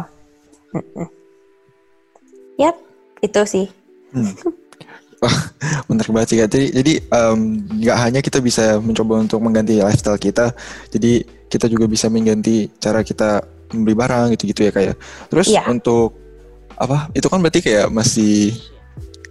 Yap, 2.59 2.77
itu 3.23 3.41
sih. 3.47 3.67
Hmm. 4.15 4.35
Wah, 5.23 5.37
menarik 5.91 6.11
banget 6.13 6.29
sih. 6.33 6.39
Jadi, 6.41 6.69
jadi 6.75 6.93
nggak 7.81 7.97
um, 7.99 8.05
hanya 8.09 8.21
kita 8.21 8.39
bisa 8.43 8.79
mencoba 8.81 9.23
untuk 9.23 9.41
mengganti 9.41 9.81
lifestyle 9.81 10.21
kita, 10.21 10.53
jadi 10.91 11.23
kita 11.49 11.67
juga 11.71 11.87
bisa 11.87 12.11
mengganti 12.11 12.69
cara 12.83 13.01
kita 13.07 13.47
membeli 13.73 13.95
barang 13.99 14.27
gitu-gitu 14.39 14.69
ya 14.69 14.73
kayak. 14.75 14.87
Ya. 14.93 14.95
Terus 15.31 15.49
yeah. 15.51 15.67
untuk 15.71 16.15
apa 16.75 17.07
itu 17.15 17.27
kan 17.31 17.39
berarti 17.39 17.63
kayak 17.63 17.87
masih 17.95 18.51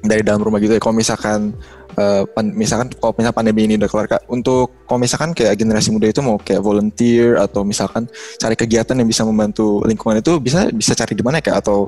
dari 0.04 0.20
dalam 0.24 0.44
rumah 0.44 0.60
gitu 0.60 0.76
ya 0.76 0.82
kalau 0.84 1.00
misalkan 1.00 1.56
uh, 1.96 2.28
pan, 2.28 2.52
misalkan 2.52 2.92
kalau 3.00 3.16
misalkan 3.16 3.38
pandemi 3.40 3.64
ini 3.64 3.80
udah 3.80 3.90
kelar 3.90 4.08
kak 4.12 4.24
untuk 4.28 4.68
kalau 4.84 5.00
misalkan 5.00 5.32
kayak 5.32 5.56
generasi 5.56 5.96
muda 5.96 6.12
itu 6.12 6.20
mau 6.20 6.36
kayak 6.36 6.60
volunteer 6.60 7.40
atau 7.40 7.64
misalkan 7.64 8.04
cari 8.36 8.56
kegiatan 8.60 9.00
yang 9.00 9.08
bisa 9.08 9.24
membantu 9.24 9.80
lingkungan 9.88 10.20
itu 10.20 10.44
bisa 10.44 10.68
bisa 10.76 10.92
cari 10.92 11.16
di 11.16 11.24
mana 11.24 11.40
ya 11.40 11.48
kak 11.48 11.58
atau 11.64 11.88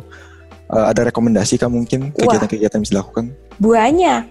uh, 0.69 0.86
ada 0.89 1.10
rekomendasi 1.10 1.62
kak 1.62 1.71
mungkin 1.71 2.13
kegiatan-kegiatan 2.15 2.78
yang 2.80 2.84
bisa 2.86 2.93
dilakukan? 2.99 3.25
Banyak. 3.62 4.23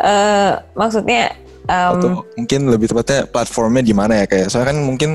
Uh, 0.00 0.52
maksudnya 0.80 1.32
um, 1.68 1.92
atau 1.98 2.08
mungkin 2.36 2.60
lebih 2.70 2.86
tepatnya 2.92 3.28
platformnya 3.28 3.82
di 3.84 3.94
mana 3.96 4.24
ya? 4.24 4.26
Kayak 4.28 4.46
soalnya 4.52 4.68
kan 4.72 4.78
mungkin 4.80 5.10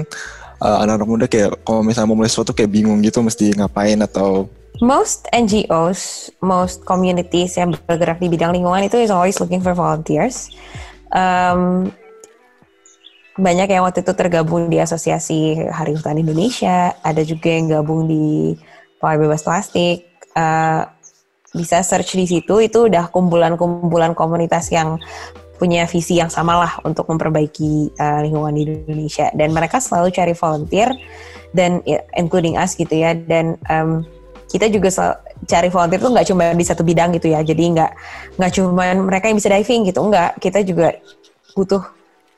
uh, 0.62 0.78
anak-anak 0.86 1.08
muda 1.08 1.26
kayak 1.26 1.52
kalau 1.64 1.82
misalnya 1.82 2.10
mau 2.12 2.18
mulai 2.20 2.32
sesuatu 2.32 2.52
kayak 2.54 2.72
bingung 2.72 3.00
gitu 3.02 3.24
mesti 3.24 3.56
ngapain 3.58 4.00
atau 4.04 4.50
most 4.80 5.28
NGOs, 5.36 6.32
most 6.40 6.88
communities 6.88 7.60
yang 7.60 7.76
bergerak 7.84 8.22
di 8.24 8.32
bidang 8.32 8.56
lingkungan 8.56 8.88
itu 8.88 8.96
is 8.96 9.12
always 9.12 9.36
looking 9.44 9.60
for 9.60 9.76
volunteers. 9.76 10.48
Um, 11.12 11.92
banyak 13.40 13.72
yang 13.72 13.88
waktu 13.88 14.04
itu 14.04 14.14
tergabung 14.16 14.68
di 14.68 14.80
Asosiasi 14.84 15.68
Hari 15.68 15.96
Hutan 15.96 16.20
Indonesia, 16.20 16.96
ada 17.04 17.24
juga 17.24 17.48
yang 17.52 17.72
gabung 17.72 18.08
di 18.08 18.56
Power 19.00 19.18
Bebas 19.18 19.42
Plastik. 19.42 20.06
Uh, 20.36 20.86
bisa 21.50 21.82
search 21.82 22.14
di 22.14 22.30
situ, 22.30 22.62
itu 22.62 22.86
udah 22.86 23.10
kumpulan-kumpulan 23.10 24.14
komunitas 24.14 24.70
yang 24.70 25.02
punya 25.60 25.84
visi 25.90 26.16
yang 26.16 26.32
sama 26.32 26.56
lah 26.56 26.74
untuk 26.88 27.10
memperbaiki 27.12 27.92
uh, 28.00 28.24
lingkungan 28.24 28.54
di 28.56 28.64
Indonesia. 28.70 29.28
Dan 29.36 29.52
mereka 29.52 29.82
selalu 29.82 30.14
cari 30.14 30.32
volunteer 30.38 30.94
dan 31.52 31.84
ya, 31.84 32.00
including 32.16 32.56
us 32.56 32.78
gitu 32.78 32.94
ya. 32.94 33.18
Dan 33.18 33.60
um, 33.68 34.06
kita 34.48 34.72
juga 34.72 35.20
cari 35.50 35.68
volunteer 35.68 36.00
tuh 36.00 36.12
nggak 36.16 36.28
cuma 36.30 36.54
di 36.56 36.66
satu 36.66 36.86
bidang 36.86 37.12
gitu 37.18 37.34
ya. 37.34 37.44
Jadi 37.44 37.76
nggak 37.76 37.92
nggak 38.40 38.52
cuma 38.56 38.86
mereka 38.96 39.28
yang 39.28 39.38
bisa 39.42 39.52
diving 39.52 39.90
gitu 39.90 40.00
nggak. 40.00 40.40
Kita 40.40 40.64
juga 40.64 40.96
butuh 41.58 41.84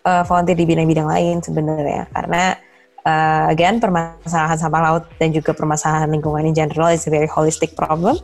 uh, 0.08 0.24
volunteer 0.26 0.58
di 0.58 0.66
bidang-bidang 0.66 1.08
lain 1.08 1.36
sebenarnya. 1.46 2.10
Karena 2.10 2.58
uh, 3.06 3.46
again 3.52 3.78
permasalahan 3.78 4.58
sampah 4.58 4.82
laut 4.82 5.04
dan 5.18 5.34
juga 5.34 5.54
permasalahan 5.56 6.10
lingkungan 6.12 6.48
in 6.48 6.56
general 6.56 6.90
is 6.90 7.06
a 7.08 7.12
very 7.12 7.28
holistic 7.30 7.74
problem 7.78 8.20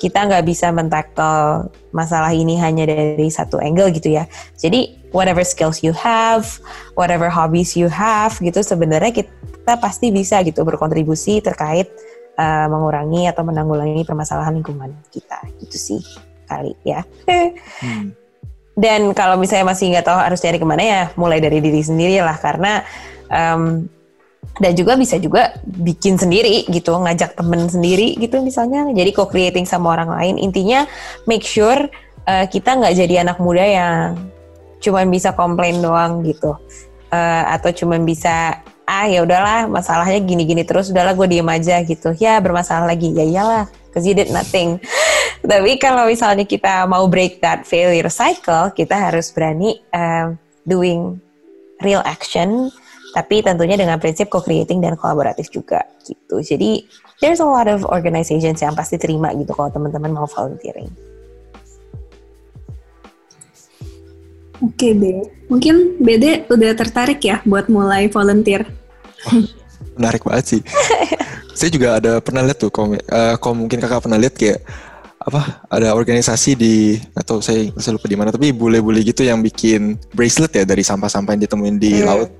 kita 0.00 0.24
nggak 0.24 0.48
bisa 0.48 0.72
mentackle 0.72 1.68
masalah 1.92 2.32
ini 2.32 2.56
hanya 2.56 2.88
dari 2.88 3.28
satu 3.28 3.60
angle 3.60 3.92
gitu 3.92 4.16
ya. 4.16 4.24
Jadi 4.56 4.96
whatever 5.12 5.44
skills 5.44 5.84
you 5.84 5.92
have, 5.92 6.48
whatever 6.96 7.28
hobbies 7.28 7.76
you 7.76 7.86
have 7.92 8.32
gitu 8.40 8.64
sebenarnya 8.64 9.12
kita 9.12 9.76
pasti 9.76 10.08
bisa 10.08 10.40
gitu 10.40 10.64
berkontribusi 10.64 11.44
terkait 11.44 11.92
uh, 12.40 12.66
mengurangi 12.72 13.28
atau 13.28 13.44
menanggulangi 13.44 14.00
permasalahan 14.08 14.56
lingkungan 14.56 14.96
kita 15.12 15.44
gitu 15.60 15.76
sih 15.76 16.00
kali 16.48 16.72
ya. 16.80 17.04
hmm. 17.84 18.16
Dan 18.80 19.12
kalau 19.12 19.36
misalnya 19.36 19.76
masih 19.76 19.92
nggak 19.92 20.08
tahu 20.08 20.16
harus 20.16 20.40
cari 20.40 20.56
ke 20.56 20.64
mana 20.64 20.80
ya, 20.80 21.02
mulai 21.20 21.44
dari 21.44 21.60
diri 21.60 21.84
sendiri 21.84 22.24
lah 22.24 22.40
karena 22.40 22.80
um, 23.28 23.84
dan 24.60 24.76
juga 24.76 24.98
bisa 24.98 25.16
juga 25.16 25.56
bikin 25.64 26.20
sendiri 26.20 26.68
gitu 26.68 26.92
ngajak 26.92 27.32
temen 27.38 27.64
sendiri 27.70 28.18
gitu 28.20 28.44
misalnya. 28.44 28.84
Jadi 28.92 29.10
co-creating 29.16 29.64
sama 29.64 29.96
orang 29.96 30.12
lain. 30.12 30.34
Intinya 30.36 30.84
make 31.24 31.44
sure 31.46 31.88
uh, 32.28 32.44
kita 32.44 32.76
nggak 32.76 32.94
jadi 32.96 33.24
anak 33.24 33.40
muda 33.40 33.64
yang 33.64 34.20
cuman 34.84 35.08
bisa 35.08 35.32
komplain 35.32 35.80
doang 35.80 36.20
gitu. 36.26 36.56
Uh, 37.10 37.44
atau 37.56 37.72
cuman 37.74 38.06
bisa 38.06 38.62
ah 38.86 39.06
ya 39.06 39.22
udahlah 39.22 39.66
masalahnya 39.66 40.18
gini-gini 40.22 40.62
terus 40.66 40.90
udahlah 40.92 41.16
gue 41.16 41.26
diem 41.30 41.48
aja 41.48 41.80
gitu. 41.80 42.12
Ya 42.20 42.36
bermasalah 42.42 42.84
lagi. 42.84 43.16
Ya 43.16 43.24
iyalah 43.24 43.64
cause 43.96 44.04
you 44.04 44.12
did 44.12 44.28
nothing. 44.28 44.76
Tapi 45.50 45.80
kalau 45.80 46.04
misalnya 46.04 46.44
kita 46.44 46.84
mau 46.84 47.08
break 47.08 47.40
that 47.40 47.64
failure 47.64 48.12
cycle 48.12 48.68
kita 48.76 48.92
harus 48.92 49.32
berani 49.32 49.80
uh, 49.96 50.36
doing 50.68 51.16
real 51.80 52.04
action 52.04 52.68
tapi 53.10 53.42
tentunya 53.42 53.74
dengan 53.74 53.98
prinsip 53.98 54.30
co-creating 54.30 54.78
dan 54.82 54.94
kolaboratif 54.94 55.50
juga 55.50 55.82
gitu. 56.06 56.42
Jadi 56.42 56.86
there's 57.18 57.42
a 57.42 57.46
lot 57.46 57.66
of 57.66 57.82
organizations 57.86 58.62
yang 58.62 58.74
pasti 58.74 58.96
terima 58.96 59.34
gitu 59.34 59.50
kalau 59.52 59.70
teman-teman 59.70 60.14
mau 60.14 60.26
volunteering. 60.26 60.90
Oke 64.60 64.92
deh, 64.92 65.24
mungkin 65.48 65.96
Bede 65.96 66.44
udah 66.52 66.76
tertarik 66.76 67.24
ya 67.24 67.40
buat 67.48 67.72
mulai 67.72 68.12
volunteer. 68.12 68.68
Oh, 69.32 69.40
menarik 69.96 70.20
banget 70.20 70.44
sih. 70.44 70.60
saya 71.58 71.70
juga 71.72 71.96
ada 71.96 72.20
pernah 72.20 72.44
lihat 72.44 72.60
tuh, 72.60 72.68
kalau, 72.68 72.92
uh, 72.92 73.34
kalau 73.40 73.54
mungkin 73.56 73.80
kakak 73.80 74.04
pernah 74.04 74.20
lihat 74.20 74.36
kayak 74.36 74.60
apa 75.20 75.68
ada 75.68 75.92
organisasi 75.92 76.56
di 76.56 76.96
atau 77.12 77.44
saya 77.44 77.68
saya 77.76 78.00
lupa 78.00 78.08
di 78.08 78.16
mana 78.16 78.32
tapi 78.32 78.56
bule-bule 78.56 79.04
gitu 79.04 79.20
yang 79.20 79.44
bikin 79.44 80.00
bracelet 80.16 80.48
ya 80.56 80.64
dari 80.64 80.80
sampah-sampah 80.80 81.36
yang 81.36 81.44
ditemuin 81.44 81.76
di 81.76 81.92
hmm. 82.00 82.06
laut 82.08 82.30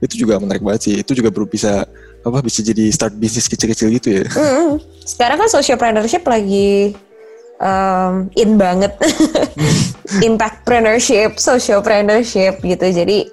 itu 0.00 0.24
juga 0.26 0.40
menarik 0.40 0.64
banget 0.64 0.80
sih 0.88 0.94
itu 1.00 1.12
juga 1.12 1.28
baru 1.28 1.44
bisa 1.44 1.84
apa 2.20 2.38
bisa 2.44 2.60
jadi 2.60 2.88
start 2.92 3.16
bisnis 3.16 3.48
kecil-kecil 3.48 3.88
gitu 4.00 4.08
ya 4.20 4.24
mm, 4.28 4.80
sekarang 5.04 5.40
kan 5.40 5.48
socialpreneurship 5.48 6.24
lagi 6.24 6.96
um, 7.60 8.32
in 8.34 8.56
banget 8.56 8.96
impact 10.26 10.66
entrepreneurship, 10.66 11.38
sociopreneurship 11.38 12.58
gitu. 12.64 12.86
Jadi 12.90 13.28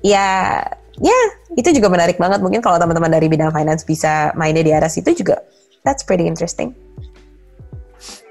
ya 0.00 0.62
ya 1.02 1.18
itu 1.58 1.68
juga 1.74 1.92
menarik 1.92 2.16
banget. 2.16 2.40
Mungkin 2.40 2.62
kalau 2.64 2.80
teman-teman 2.80 3.12
dari 3.12 3.26
bidang 3.28 3.52
finance 3.52 3.84
bisa 3.84 4.32
mainnya 4.38 4.64
di 4.64 4.72
arah 4.72 4.88
situ 4.88 5.12
juga 5.12 5.42
that's 5.82 6.06
pretty 6.06 6.24
interesting. 6.24 6.72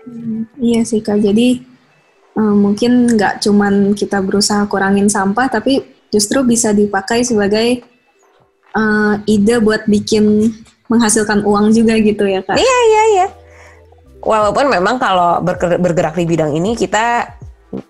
Hmm, 0.08 0.50
iya 0.58 0.82
sih 0.88 1.04
kak. 1.04 1.22
Jadi 1.22 1.62
um, 2.40 2.72
mungkin 2.72 3.14
nggak 3.14 3.44
cuman 3.46 3.94
kita 3.94 4.24
berusaha 4.24 4.66
kurangin 4.66 5.12
sampah, 5.12 5.48
tapi 5.52 5.84
justru 6.14 6.46
bisa 6.46 6.70
dipakai 6.70 7.26
sebagai 7.26 7.82
uh, 8.78 9.18
ide 9.26 9.58
buat 9.58 9.90
bikin 9.90 10.54
menghasilkan 10.86 11.42
uang 11.42 11.74
juga 11.74 11.98
gitu 11.98 12.30
ya 12.30 12.46
kak? 12.46 12.54
Iya 12.62 12.78
iya 12.86 13.04
iya. 13.18 13.28
Walaupun 14.22 14.70
memang 14.70 15.02
kalau 15.02 15.42
bergerak 15.82 16.14
di 16.16 16.30
bidang 16.30 16.54
ini 16.54 16.78
kita 16.78 17.34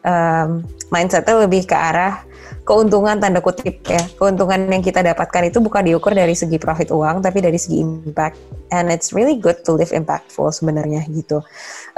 um, 0.02 0.64
mindsetnya 0.90 1.44
lebih 1.44 1.68
ke 1.68 1.76
arah 1.76 2.24
keuntungan 2.64 3.20
tanda 3.20 3.44
kutip 3.44 3.84
ya 3.84 4.00
keuntungan 4.16 4.72
yang 4.72 4.80
kita 4.80 5.04
dapatkan 5.04 5.52
itu 5.52 5.60
bukan 5.60 5.84
diukur 5.84 6.16
dari 6.16 6.32
segi 6.32 6.56
profit 6.56 6.96
uang 6.96 7.20
tapi 7.20 7.44
dari 7.44 7.60
segi 7.60 7.84
impact 7.84 8.40
and 8.72 8.88
it's 8.88 9.12
really 9.12 9.36
good 9.36 9.60
to 9.68 9.76
live 9.76 9.92
impactful 9.92 10.48
sebenarnya 10.48 11.04
gitu 11.12 11.44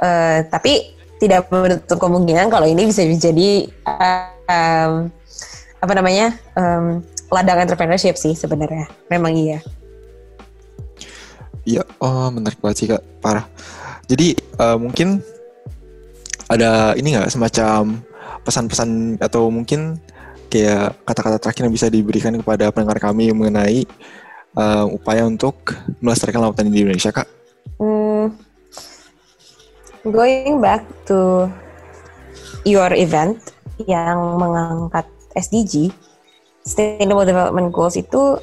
uh, 0.02 0.40
tapi 0.50 0.98
tidak 1.22 1.48
menutup 1.54 2.02
kemungkinan 2.02 2.50
kalau 2.50 2.66
ini 2.66 2.90
bisa 2.90 3.06
uh, 3.06 4.26
um, 4.50 4.92
apa 5.86 5.94
namanya 5.94 6.34
um, 6.58 7.06
ladang 7.30 7.62
entrepreneurship 7.62 8.18
sih 8.18 8.34
sebenarnya 8.34 8.90
memang 9.08 9.38
iya 9.38 9.62
Iya, 11.66 11.82
oh 11.98 12.30
menarik 12.30 12.62
banget 12.62 12.78
sih 12.78 12.88
kak, 12.94 13.02
parah. 13.26 13.50
Jadi 14.06 14.38
uh, 14.62 14.78
mungkin 14.78 15.18
ada 16.46 16.94
ini 16.94 17.18
nggak 17.18 17.34
semacam 17.34 18.06
pesan-pesan 18.46 19.18
atau 19.18 19.50
mungkin 19.50 19.98
kayak 20.54 20.94
kata-kata 21.10 21.42
terakhir 21.42 21.66
yang 21.66 21.74
bisa 21.74 21.90
diberikan 21.90 22.38
kepada 22.38 22.70
pendengar 22.70 23.02
kami 23.02 23.34
mengenai 23.34 23.82
uh, 24.54 24.86
upaya 24.94 25.26
untuk 25.26 25.74
melestarikan 25.98 26.46
lautan 26.46 26.70
di 26.70 26.86
Indonesia, 26.86 27.10
kak? 27.10 27.26
Hmm, 27.82 28.30
going 30.06 30.62
back 30.62 30.86
to 31.10 31.50
your 32.62 32.94
event 32.94 33.42
yang 33.90 34.38
mengangkat 34.38 35.10
SDG, 35.36 35.92
Sustainable 36.66 37.28
Development 37.28 37.70
Goals 37.70 38.00
itu 38.00 38.40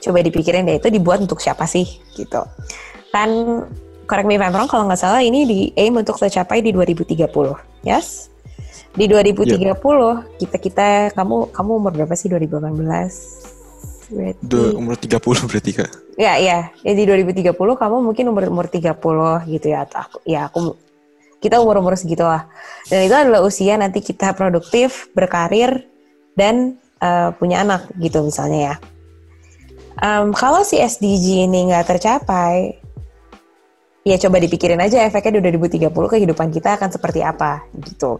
coba 0.00 0.18
dipikirin 0.24 0.64
deh 0.64 0.80
itu 0.80 0.88
dibuat 0.88 1.20
untuk 1.20 1.38
siapa 1.38 1.68
sih 1.68 1.86
gitu. 2.16 2.42
Kan 3.12 3.30
correct 4.08 4.26
me 4.26 4.34
if 4.34 4.42
I'm 4.42 4.56
wrong 4.56 4.66
kalau 4.66 4.88
nggak 4.88 4.98
salah 4.98 5.22
ini 5.22 5.46
di 5.46 5.60
aim 5.76 5.94
untuk 5.94 6.18
tercapai 6.18 6.64
di 6.64 6.72
2030 6.74 7.30
yes? 7.86 8.32
Di 8.90 9.06
2030 9.06 9.54
yeah. 9.54 9.78
kita 10.40 10.56
kita 10.58 10.88
kamu 11.14 11.54
kamu 11.54 11.70
umur 11.70 11.92
berapa 11.94 12.14
sih 12.18 12.26
2018 12.26 14.10
berarti 14.10 14.42
Du, 14.42 14.74
umur 14.74 14.98
30 14.98 15.46
berarti 15.46 15.70
kak. 15.70 15.90
Ya 16.18 16.34
ya 16.42 16.74
ya 16.82 16.92
di 16.96 17.04
2030 17.06 17.54
kamu 17.54 17.96
mungkin 18.02 18.24
umur 18.34 18.50
umur 18.50 18.66
30 18.66 18.98
gitu 19.46 19.66
ya 19.70 19.86
atau 19.86 19.98
aku 20.02 20.18
ya 20.26 20.50
aku 20.50 20.74
kita 21.40 21.62
umur 21.62 21.78
umur 21.80 21.94
segitu 21.96 22.26
lah 22.26 22.50
dan 22.92 23.06
itu 23.06 23.14
adalah 23.16 23.40
usia 23.40 23.78
nanti 23.78 24.04
kita 24.04 24.36
produktif 24.36 25.08
berkarir 25.16 25.89
dan 26.40 26.80
uh, 27.04 27.36
punya 27.36 27.60
anak 27.60 27.84
gitu 28.00 28.24
misalnya 28.24 28.72
ya 28.72 28.74
um, 30.00 30.32
kalau 30.32 30.64
si 30.64 30.80
SDG 30.80 31.46
ini 31.46 31.70
nggak 31.70 31.96
tercapai, 31.96 32.80
ya 34.02 34.16
coba 34.16 34.40
dipikirin 34.40 34.80
aja 34.80 35.04
efeknya 35.04 35.38
di 35.38 35.54
2030 35.54 35.92
kehidupan 35.92 36.48
kita 36.50 36.80
akan 36.80 36.90
seperti 36.90 37.20
apa 37.20 37.62
gitu. 37.84 38.18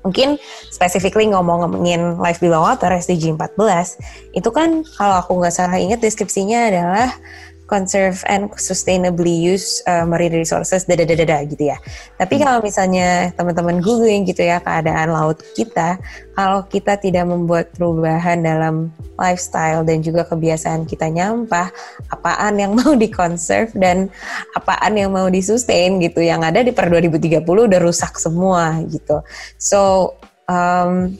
Mungkin 0.00 0.40
specifically 0.72 1.28
ngomong-ngomongin 1.28 2.16
Life 2.16 2.40
Below 2.40 2.64
Water 2.64 2.88
SDG 2.88 3.36
14, 3.36 4.32
itu 4.32 4.48
kan 4.48 4.80
kalau 4.96 5.20
aku 5.20 5.36
nggak 5.36 5.52
salah 5.52 5.76
ingat 5.76 6.00
deskripsinya 6.00 6.72
adalah 6.72 7.12
conserve 7.70 8.18
and 8.26 8.50
sustainably 8.58 9.30
use 9.30 9.78
uh, 9.86 10.02
marine 10.02 10.34
resources 10.34 10.82
dada 10.90 11.06
dada 11.06 11.22
dada 11.22 11.46
gitu 11.46 11.70
ya. 11.70 11.78
Tapi 12.18 12.34
hmm. 12.36 12.42
kalau 12.42 12.58
misalnya 12.58 13.30
teman-teman 13.38 13.78
googling 13.78 14.26
gitu 14.26 14.42
ya 14.42 14.58
keadaan 14.58 15.14
laut 15.14 15.38
kita, 15.54 16.02
kalau 16.34 16.66
kita 16.66 16.98
tidak 16.98 17.30
membuat 17.30 17.70
perubahan 17.78 18.42
dalam 18.42 18.90
lifestyle 19.14 19.86
dan 19.86 20.02
juga 20.02 20.26
kebiasaan 20.26 20.90
kita 20.90 21.06
nyampah, 21.06 21.70
apaan 22.10 22.58
yang 22.58 22.74
mau 22.82 22.98
dikonserv 22.98 23.70
dan 23.78 24.10
apaan 24.58 24.98
yang 24.98 25.14
mau 25.14 25.30
disustain 25.30 26.02
gitu. 26.02 26.18
Yang 26.18 26.40
ada 26.50 26.60
di 26.66 26.74
per 26.74 26.90
2030 26.90 27.46
udah 27.46 27.78
rusak 27.78 28.18
semua 28.18 28.82
gitu. 28.90 29.22
So 29.62 30.12
um, 30.50 31.14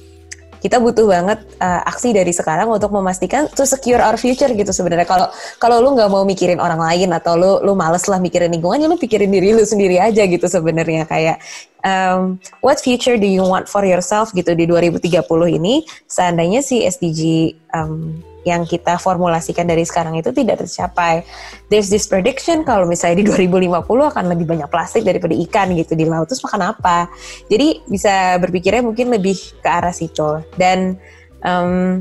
kita 0.61 0.77
butuh 0.79 1.09
banget 1.09 1.41
uh, 1.59 1.83
aksi 1.89 2.13
dari 2.13 2.31
sekarang 2.31 2.69
untuk 2.69 2.93
memastikan 2.93 3.49
to 3.53 3.65
secure 3.65 3.99
our 3.99 4.21
future 4.21 4.49
gitu 4.53 4.71
sebenarnya. 4.71 5.09
Kalau 5.09 5.27
kalau 5.57 5.81
lu 5.81 5.97
nggak 5.97 6.09
mau 6.13 6.23
mikirin 6.29 6.61
orang 6.61 6.79
lain 6.79 7.11
atau 7.17 7.35
lu 7.35 7.53
lu 7.65 7.73
males 7.73 8.05
lah 8.07 8.21
mikirin 8.21 8.53
lingkungannya 8.53 8.87
lu 8.87 9.01
pikirin 9.01 9.33
diri 9.33 9.57
lu 9.57 9.65
sendiri 9.65 9.97
aja 9.97 10.23
gitu 10.29 10.47
sebenarnya. 10.47 11.09
Kayak 11.09 11.41
um, 11.85 12.41
what 12.61 12.81
future 12.81 13.17
do 13.17 13.29
you 13.29 13.45
want 13.45 13.69
for 13.69 13.85
yourself 13.85 14.33
gitu 14.33 14.53
di 14.57 14.65
2030 14.69 15.25
ini 15.57 15.85
seandainya 16.09 16.61
si 16.61 16.85
SDG 16.85 17.55
um, 17.73 18.21
yang 18.45 18.65
kita 18.65 18.97
formulasikan 18.97 19.69
dari 19.69 19.85
sekarang 19.85 20.17
itu 20.17 20.33
tidak 20.33 20.65
tercapai. 20.65 21.21
There's 21.69 21.93
this 21.93 22.09
prediction 22.09 22.65
kalau 22.65 22.89
misalnya 22.89 23.21
di 23.21 23.27
2050 23.29 23.85
akan 23.85 24.25
lebih 24.33 24.47
banyak 24.49 24.69
plastik 24.73 25.05
daripada 25.05 25.37
ikan 25.37 25.77
gitu 25.77 25.93
di 25.93 26.09
laut, 26.09 26.29
terus 26.29 26.41
makan 26.41 26.73
apa? 26.73 27.13
Jadi 27.53 27.85
bisa 27.85 28.41
berpikirnya 28.41 28.81
mungkin 28.81 29.13
lebih 29.13 29.37
ke 29.61 29.69
arah 29.69 29.93
situ. 29.93 30.41
Dan 30.57 30.97
um, 31.45 32.01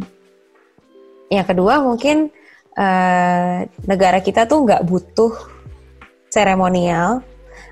yang 1.27 1.43
kedua 1.43 1.83
mungkin 1.83 2.31
uh, 2.79 3.67
negara 3.83 4.23
kita 4.23 4.47
tuh 4.47 4.63
nggak 4.63 4.87
butuh 4.87 5.35
seremonial, 6.31 7.19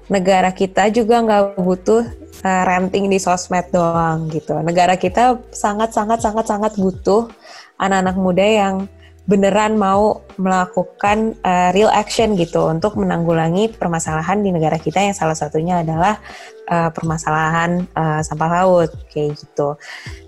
negara 0.07 0.51
kita 0.55 0.87
juga 0.91 1.19
nggak 1.23 1.59
butuh 1.59 2.03
uh, 2.43 2.63
renting 2.63 3.11
di 3.11 3.19
sosmed 3.19 3.67
doang 3.71 4.31
gitu. 4.31 4.55
Negara 4.63 4.95
kita 4.95 5.39
sangat 5.51 5.93
sangat 5.93 6.23
sangat 6.23 6.45
sangat 6.47 6.73
butuh 6.79 7.27
anak-anak 7.77 8.15
muda 8.17 8.45
yang 8.45 8.75
beneran 9.27 9.75
mau 9.75 10.23
melakukan 10.39 11.35
uh, 11.43 11.75
real 11.75 11.91
action 11.91 12.39
gitu 12.39 12.71
untuk 12.71 12.95
menanggulangi 12.95 13.75
permasalahan 13.75 14.39
di 14.39 14.55
negara 14.55 14.79
kita 14.79 15.03
yang 15.03 15.11
salah 15.11 15.35
satunya 15.35 15.83
adalah 15.83 16.15
uh, 16.67 16.91
permasalahan 16.93 17.87
uh, 17.95 18.21
sampah 18.21 18.61
laut 18.61 18.91
kayak 19.09 19.39
gitu. 19.39 19.79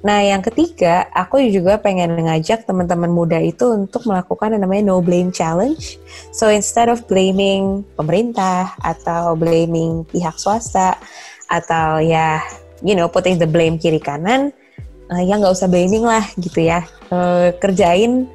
Nah, 0.02 0.24
yang 0.24 0.40
ketiga, 0.40 1.06
aku 1.12 1.44
juga 1.52 1.78
pengen 1.78 2.16
ngajak 2.16 2.66
teman-teman 2.66 3.12
muda 3.12 3.38
itu 3.38 3.76
untuk 3.76 4.08
melakukan 4.08 4.56
yang 4.56 4.64
namanya 4.64 4.96
no 4.96 5.04
blame 5.04 5.30
challenge. 5.30 6.00
So 6.32 6.48
instead 6.50 6.88
of 6.88 7.06
blaming 7.06 7.86
pemerintah 8.00 8.74
atau 8.82 9.36
blaming 9.36 10.08
pihak 10.10 10.40
swasta 10.40 10.98
atau 11.52 12.00
ya 12.00 12.40
you 12.80 12.96
know 12.96 13.12
putting 13.12 13.38
the 13.38 13.50
blame 13.50 13.76
kiri 13.76 14.00
kanan, 14.00 14.56
uh, 15.10 15.22
ya 15.22 15.36
nggak 15.36 15.54
usah 15.54 15.68
blaming 15.68 16.06
lah 16.06 16.24
gitu 16.38 16.64
ya 16.64 16.86
uh, 17.12 17.52
kerjain 17.58 18.30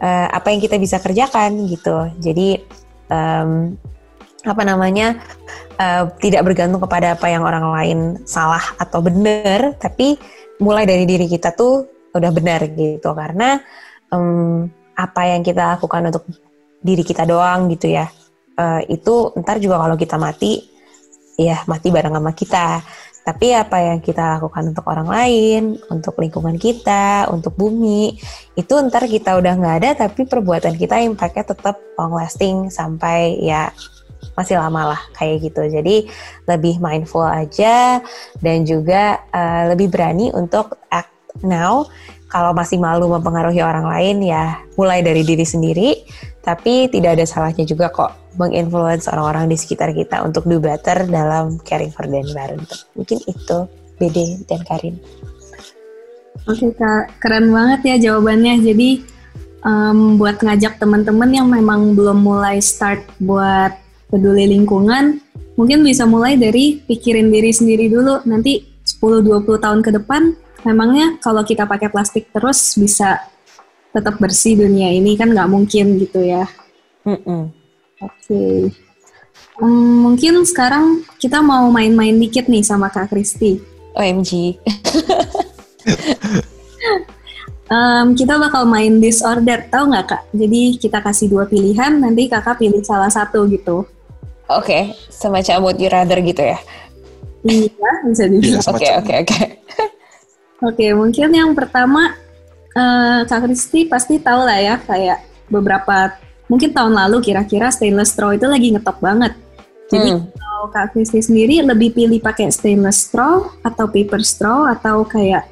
uh, 0.00 0.28
apa 0.30 0.52
yang 0.52 0.60
kita 0.60 0.76
bisa 0.76 1.00
kerjakan 1.00 1.66
gitu 1.66 2.12
jadi 2.20 2.62
um, 3.10 3.74
apa 4.46 4.62
namanya 4.62 5.18
uh, 5.78 6.06
tidak 6.22 6.46
bergantung 6.46 6.78
kepada 6.78 7.18
apa 7.18 7.26
yang 7.26 7.42
orang 7.42 7.66
lain 7.74 7.98
salah 8.22 8.62
atau 8.78 9.02
benar 9.02 9.74
tapi 9.82 10.14
mulai 10.62 10.86
dari 10.86 11.06
diri 11.06 11.26
kita 11.26 11.54
tuh 11.54 11.86
udah 12.14 12.30
benar 12.30 12.66
gitu. 12.70 13.10
Karena 13.14 13.58
um, 14.14 14.66
apa 14.94 15.22
yang 15.30 15.42
kita 15.42 15.78
lakukan 15.78 16.10
untuk 16.10 16.24
diri 16.82 17.02
kita 17.02 17.26
doang 17.26 17.66
gitu 17.70 17.90
ya 17.90 18.06
uh, 18.58 18.80
itu 18.90 19.34
ntar 19.38 19.62
juga 19.62 19.78
kalau 19.78 19.94
kita 19.94 20.18
mati 20.18 20.62
ya 21.38 21.62
mati 21.70 21.88
bareng 21.94 22.18
sama 22.18 22.32
kita. 22.34 22.82
Tapi 23.22 23.52
apa 23.52 23.76
yang 23.76 24.00
kita 24.00 24.40
lakukan 24.40 24.72
untuk 24.72 24.88
orang 24.88 25.04
lain, 25.04 25.76
untuk 25.92 26.16
lingkungan 26.16 26.56
kita, 26.56 27.28
untuk 27.28 27.52
bumi, 27.60 28.16
itu 28.56 28.72
ntar 28.88 29.04
kita 29.04 29.36
udah 29.36 29.52
nggak 29.52 29.76
ada, 29.84 29.90
tapi 30.08 30.24
perbuatan 30.24 30.72
kita 30.80 30.96
impactnya 31.04 31.52
tetap 31.52 31.76
long 32.00 32.16
lasting 32.16 32.72
sampai 32.72 33.36
ya 33.44 33.68
masih 34.38 34.54
lama 34.54 34.94
lah 34.94 35.00
kayak 35.18 35.50
gitu. 35.50 35.66
Jadi 35.66 36.06
lebih 36.46 36.78
mindful 36.78 37.26
aja 37.26 37.98
dan 38.38 38.62
juga 38.62 39.18
uh, 39.34 39.74
lebih 39.74 39.90
berani 39.90 40.30
untuk 40.30 40.78
act 40.94 41.10
now. 41.42 41.90
Kalau 42.28 42.52
masih 42.52 42.76
malu 42.76 43.08
mempengaruhi 43.08 43.64
orang 43.64 43.88
lain 43.88 44.20
ya 44.20 44.60
mulai 44.76 45.00
dari 45.00 45.24
diri 45.24 45.48
sendiri, 45.48 45.96
tapi 46.44 46.86
tidak 46.92 47.18
ada 47.18 47.24
salahnya 47.24 47.64
juga 47.64 47.88
kok 47.88 48.12
menginfluence 48.38 49.10
orang-orang 49.10 49.50
di 49.50 49.56
sekitar 49.56 49.90
kita 49.96 50.22
untuk 50.22 50.44
do 50.46 50.62
better 50.62 51.08
dalam 51.08 51.56
caring 51.64 51.90
for 51.90 52.06
the 52.06 52.20
environment. 52.20 52.68
Mungkin 52.94 53.18
itu 53.26 53.58
Bede 53.98 54.44
dan 54.46 54.62
Karin. 54.62 54.94
Oke 56.46 56.70
kak, 56.76 57.18
keren 57.18 57.50
banget 57.50 57.80
ya 57.84 57.96
jawabannya. 58.12 58.62
Jadi 58.62 59.02
um, 59.66 60.16
buat 60.16 60.38
ngajak 60.38 60.78
teman-teman 60.78 61.28
yang 61.34 61.48
memang 61.50 61.92
belum 61.98 62.22
mulai 62.22 62.62
start 62.62 63.02
buat 63.18 63.74
peduli 64.08 64.48
lingkungan, 64.48 65.20
mungkin 65.54 65.84
bisa 65.84 66.08
mulai 66.08 66.34
dari 66.34 66.80
pikirin 66.84 67.28
diri 67.28 67.52
sendiri 67.52 67.92
dulu. 67.92 68.24
Nanti 68.24 68.64
10-20 68.84 69.60
tahun 69.60 69.80
ke 69.84 69.90
depan, 70.02 70.34
memangnya 70.64 71.20
kalau 71.20 71.44
kita 71.44 71.68
pakai 71.68 71.92
plastik 71.92 72.32
terus 72.32 72.74
bisa 72.76 73.20
tetap 73.92 74.20
bersih 74.20 74.58
dunia 74.58 74.92
ini 74.92 75.16
kan 75.16 75.32
nggak 75.32 75.48
mungkin 75.48 75.96
gitu 76.00 76.20
ya. 76.24 76.44
Mm-mm. 77.04 77.52
Oke. 78.04 78.72
Hmm, 79.58 80.06
mungkin 80.06 80.46
sekarang 80.46 81.02
kita 81.18 81.42
mau 81.42 81.66
main-main 81.68 82.14
dikit 82.14 82.46
nih 82.46 82.62
sama 82.62 82.92
Kak 82.92 83.10
Kristi. 83.10 83.58
OMG. 83.98 84.30
Em, 87.68 88.16
kita 88.16 88.40
bakal 88.40 88.64
main 88.64 88.96
disorder, 88.96 89.68
tahu 89.68 89.92
nggak 89.92 90.06
kak? 90.08 90.22
Jadi 90.32 90.80
kita 90.80 91.04
kasih 91.04 91.28
dua 91.28 91.44
pilihan, 91.44 92.00
nanti 92.00 92.24
kakak 92.24 92.64
pilih 92.64 92.80
salah 92.80 93.12
satu 93.12 93.44
gitu. 93.44 93.84
Oke, 94.48 94.96
semacam 95.12 95.56
would 95.60 95.76
you 95.76 95.92
rather 95.92 96.16
gitu 96.24 96.40
ya. 96.40 96.58
Iya, 97.44 97.90
bisa 98.08 98.24
dibilang. 98.26 98.64
Iya. 98.64 98.70
Oke, 98.72 98.88
oke, 98.96 99.14
oke. 99.24 99.40
Oke, 100.58 100.86
mungkin 100.90 101.28
yang 101.30 101.52
pertama 101.54 102.16
eh, 102.74 103.20
Kak 103.28 103.46
Kristi 103.46 103.86
pasti 103.86 104.18
tahu 104.18 104.42
lah 104.42 104.58
ya 104.58 104.74
kayak 104.82 105.22
beberapa 105.46 106.18
mungkin 106.48 106.72
tahun 106.72 106.96
lalu 106.96 107.20
kira-kira 107.22 107.68
stainless 107.68 108.16
straw 108.16 108.32
itu 108.34 108.48
lagi 108.48 108.72
ngetop 108.74 108.98
banget. 108.98 109.36
Jadi 109.88 110.10
Hmm. 110.16 110.28
kalau 110.32 110.64
Kak 110.72 110.96
Kristi 110.96 111.20
sendiri 111.20 111.60
lebih 111.62 111.94
pilih 111.94 112.18
pakai 112.20 112.48
stainless 112.50 113.08
straw 113.08 113.52
atau 113.62 113.86
paper 113.86 114.20
straw 114.24 114.68
atau 114.72 115.04
kayak 115.04 115.44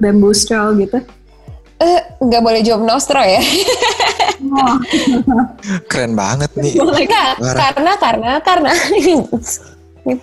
bamboo 0.00 0.32
straw 0.32 0.72
gitu? 0.76 0.98
Eh, 1.78 2.00
nggak 2.18 2.42
boleh 2.42 2.60
jawab 2.66 2.82
nostro 2.82 3.22
ya. 3.22 3.38
Oh, 4.48 4.76
Keren 5.90 6.12
banget 6.16 6.50
nih. 6.56 6.80
boleh 6.80 7.04
Nggak, 7.04 7.32
Parah. 7.40 7.58
karena 7.72 7.92
karena 8.00 8.30
karena 8.40 8.72
ini 8.98 9.14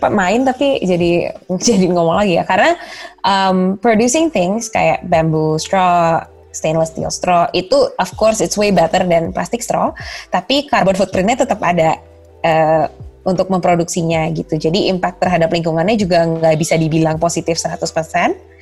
main 0.10 0.42
tapi 0.42 0.82
jadi 0.82 1.30
jadi 1.62 1.86
ngomong 1.94 2.26
lagi 2.26 2.42
ya 2.42 2.44
karena 2.48 2.74
um, 3.22 3.78
producing 3.78 4.34
things 4.34 4.66
kayak 4.72 5.06
bamboo 5.06 5.62
straw 5.62 6.26
stainless 6.56 6.96
steel 6.96 7.12
straw 7.12 7.46
itu 7.52 7.92
of 8.00 8.10
course 8.16 8.40
it's 8.40 8.58
way 8.58 8.72
better 8.72 9.04
than 9.06 9.30
plastic 9.36 9.62
straw 9.62 9.92
tapi 10.32 10.66
carbon 10.72 10.96
footprintnya 10.96 11.44
tetap 11.44 11.60
ada 11.62 12.00
eh, 12.42 12.86
untuk 13.26 13.50
memproduksinya 13.50 14.30
gitu. 14.32 14.56
Jadi 14.56 14.88
impact 14.88 15.20
terhadap 15.20 15.50
lingkungannya 15.50 15.98
juga 15.98 16.24
nggak 16.24 16.56
bisa 16.62 16.78
dibilang 16.78 17.18
positif 17.18 17.58
100% 17.58 18.56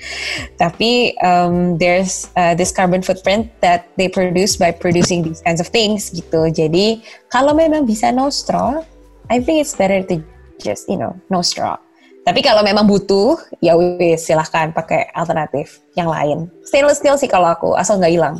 tapi 0.59 1.15
um, 1.23 1.77
there's 1.77 2.31
uh, 2.35 2.53
this 2.55 2.71
carbon 2.71 3.01
footprint 3.01 3.49
that 3.63 3.87
they 3.95 4.07
produce 4.07 4.55
by 4.55 4.71
producing 4.71 5.23
these 5.23 5.41
kinds 5.43 5.59
of 5.59 5.67
things 5.71 6.11
gitu. 6.11 6.49
Jadi 6.51 7.03
kalau 7.31 7.55
memang 7.55 7.87
bisa 7.87 8.11
no 8.11 8.27
straw 8.31 8.83
I 9.31 9.39
think 9.39 9.63
it's 9.63 9.75
better 9.75 10.03
to 10.11 10.19
just 10.59 10.87
you 10.87 10.99
know 10.99 11.15
no 11.31 11.43
straw. 11.43 11.79
Tapi 12.23 12.39
kalau 12.39 12.63
memang 12.63 12.87
butuh 12.87 13.35
ya 13.59 13.75
wis 13.75 14.23
silahkan 14.23 14.71
pakai 14.71 15.11
alternatif 15.11 15.83
yang 15.99 16.07
lain. 16.07 16.47
Stainless 16.63 17.03
steel 17.03 17.19
sih 17.19 17.27
kalau 17.27 17.51
aku 17.51 17.75
asal 17.75 17.99
nggak 17.99 18.15
hilang 18.15 18.35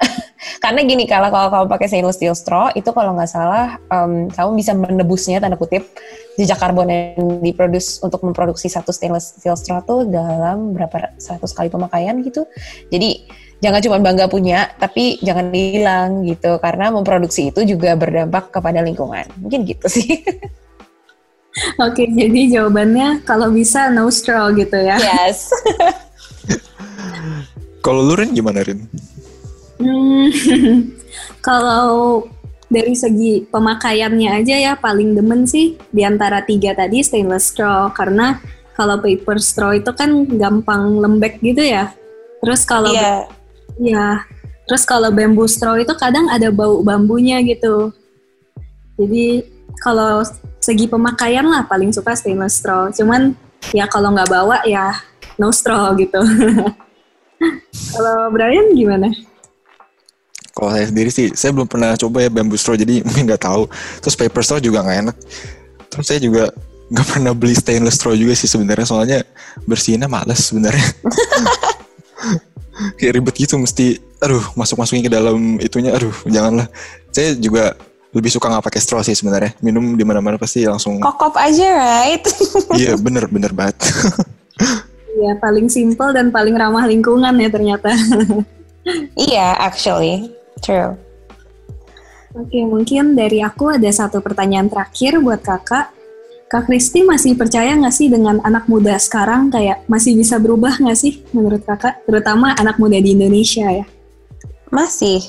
karena 0.60 0.80
gini 0.84 1.04
kalau 1.08 1.28
kalau 1.32 1.48
kamu 1.50 1.66
pakai 1.70 1.86
stainless 1.88 2.16
steel 2.18 2.36
straw 2.36 2.70
itu 2.72 2.90
kalau 2.90 3.16
nggak 3.16 3.30
salah 3.30 3.76
em, 3.90 4.28
kamu 4.32 4.50
bisa 4.56 4.72
menebusnya 4.76 5.38
tanda 5.40 5.56
kutip 5.56 5.84
jejak 6.34 6.58
karbon 6.58 6.90
yang 6.90 7.38
diproduksi 7.40 8.02
untuk 8.02 8.20
memproduksi 8.26 8.66
satu 8.66 8.90
stainless 8.90 9.38
steel 9.38 9.54
straw 9.54 9.80
tuh 9.86 10.06
dalam 10.06 10.74
berapa 10.74 11.14
100 11.18 11.40
kali 11.40 11.68
pemakaian 11.70 12.18
gitu. 12.26 12.46
Jadi 12.90 13.30
jangan 13.62 13.80
cuma 13.80 13.98
bangga 14.02 14.26
punya 14.26 14.66
tapi 14.76 15.22
jangan 15.22 15.54
hilang 15.54 16.26
gitu. 16.26 16.58
Karena 16.58 16.90
memproduksi 16.90 17.54
itu 17.54 17.62
juga 17.62 17.94
berdampak 17.94 18.50
kepada 18.50 18.82
lingkungan. 18.82 19.30
Mungkin 19.38 19.62
gitu 19.66 19.86
sih. 19.86 20.22
Oke, 21.78 22.10
jadi 22.10 22.50
jawabannya 22.50 23.22
kalau 23.22 23.54
bisa 23.54 23.86
no 23.94 24.10
straw 24.10 24.50
gitu 24.58 24.74
ya. 24.74 24.98
yes. 24.98 25.54
Kalau 27.84 28.00
lu 28.00 28.16
Rin 28.16 28.32
gimana 28.32 28.64
Rin? 28.64 28.88
Hmm, 29.84 30.32
kalau 31.46 32.24
dari 32.72 32.96
segi 32.96 33.44
pemakaiannya 33.52 34.40
aja 34.40 34.56
ya 34.56 34.72
paling 34.80 35.12
demen 35.12 35.44
sih 35.44 35.76
di 35.92 36.02
antara 36.02 36.40
tiga 36.42 36.72
tadi 36.72 37.04
stainless 37.04 37.52
straw 37.52 37.92
karena 37.92 38.40
kalau 38.74 38.98
paper 38.98 39.38
straw 39.38 39.76
itu 39.76 39.92
kan 39.94 40.26
gampang 40.26 40.98
lembek 40.98 41.38
gitu 41.44 41.62
ya. 41.62 41.94
Terus 42.42 42.66
kalau 42.66 42.90
iya 42.90 43.28
ya, 43.78 44.24
terus 44.66 44.82
kalau 44.82 45.14
bamboo 45.14 45.46
straw 45.46 45.78
itu 45.78 45.94
kadang 45.94 46.26
ada 46.32 46.50
bau 46.50 46.82
bambunya 46.82 47.38
gitu. 47.46 47.94
Jadi 48.98 49.46
kalau 49.82 50.22
segi 50.58 50.86
pemakaian 50.90 51.46
lah 51.46 51.66
paling 51.66 51.94
suka 51.94 52.18
stainless 52.18 52.58
straw. 52.58 52.90
Cuman 52.90 53.38
ya 53.70 53.86
kalau 53.86 54.10
nggak 54.10 54.30
bawa 54.30 54.66
ya 54.66 54.98
no 55.38 55.54
straw 55.54 55.94
gitu. 55.94 56.18
kalau 57.94 58.30
Brian 58.34 58.74
gimana? 58.74 59.14
Kalau 60.54 60.70
saya 60.70 60.86
sendiri 60.86 61.10
sih, 61.10 61.34
saya 61.34 61.50
belum 61.50 61.66
pernah 61.66 61.98
coba 61.98 62.22
ya 62.22 62.30
bamboo 62.30 62.54
straw, 62.54 62.78
jadi 62.78 63.02
mungkin 63.06 63.26
nggak 63.26 63.42
tahu. 63.42 63.66
Terus 63.98 64.14
paper 64.14 64.42
straw 64.46 64.58
juga 64.62 64.86
nggak 64.86 64.98
enak. 65.10 65.16
Terus 65.90 66.06
saya 66.06 66.20
juga 66.22 66.54
nggak 66.94 67.06
pernah 67.10 67.32
beli 67.34 67.54
stainless 67.58 67.98
straw 67.98 68.14
juga 68.14 68.38
sih 68.38 68.46
sebenarnya, 68.46 68.86
soalnya 68.86 69.18
bersihinnya 69.66 70.06
males 70.06 70.38
sebenarnya. 70.46 70.86
Kayak 72.98 73.12
ribet 73.18 73.34
gitu, 73.38 73.54
mesti, 73.58 74.02
aduh 74.18 74.42
masuk 74.58 74.82
masukin 74.82 75.06
ke 75.06 75.10
dalam 75.10 75.58
itunya, 75.58 75.94
aduh 75.94 76.14
janganlah. 76.26 76.66
Saya 77.14 77.38
juga 77.38 77.74
lebih 78.14 78.30
suka 78.30 78.46
nggak 78.46 78.66
pakai 78.70 78.80
straw 78.82 79.02
sih 79.02 79.14
sebenarnya. 79.14 79.58
Minum 79.58 79.98
di 79.98 80.06
mana-mana 80.06 80.38
pasti 80.38 80.62
langsung. 80.66 81.02
kokop 81.02 81.34
aja 81.34 81.66
right 81.66 82.22
Iya 82.78 82.94
bener 82.94 83.26
bener 83.26 83.50
banget. 83.50 83.78
Ya, 85.14 85.38
paling 85.38 85.70
simple 85.70 86.10
dan 86.10 86.34
paling 86.34 86.58
ramah 86.58 86.86
lingkungan 86.86 87.34
ya 87.38 87.48
ternyata. 87.50 87.90
iya 89.14 89.54
actually 89.58 90.34
true 90.64 90.96
Oke, 92.34 92.58
mungkin 92.66 93.14
dari 93.14 93.38
aku 93.38 93.78
ada 93.78 93.86
satu 93.94 94.18
pertanyaan 94.18 94.66
terakhir 94.66 95.22
buat 95.22 95.38
kakak. 95.38 95.94
Kak 96.50 96.66
Kristi 96.66 97.06
masih 97.06 97.38
percaya 97.38 97.78
nggak 97.78 97.94
sih 97.94 98.10
dengan 98.10 98.42
anak 98.42 98.66
muda 98.66 98.98
sekarang 98.98 99.54
kayak 99.54 99.86
masih 99.86 100.18
bisa 100.18 100.42
berubah 100.42 100.74
nggak 100.82 100.98
sih 100.98 101.22
menurut 101.30 101.62
kakak? 101.62 102.02
Terutama 102.02 102.58
anak 102.58 102.82
muda 102.82 102.98
di 102.98 103.14
Indonesia 103.14 103.70
ya. 103.70 103.86
Masih. 104.74 105.22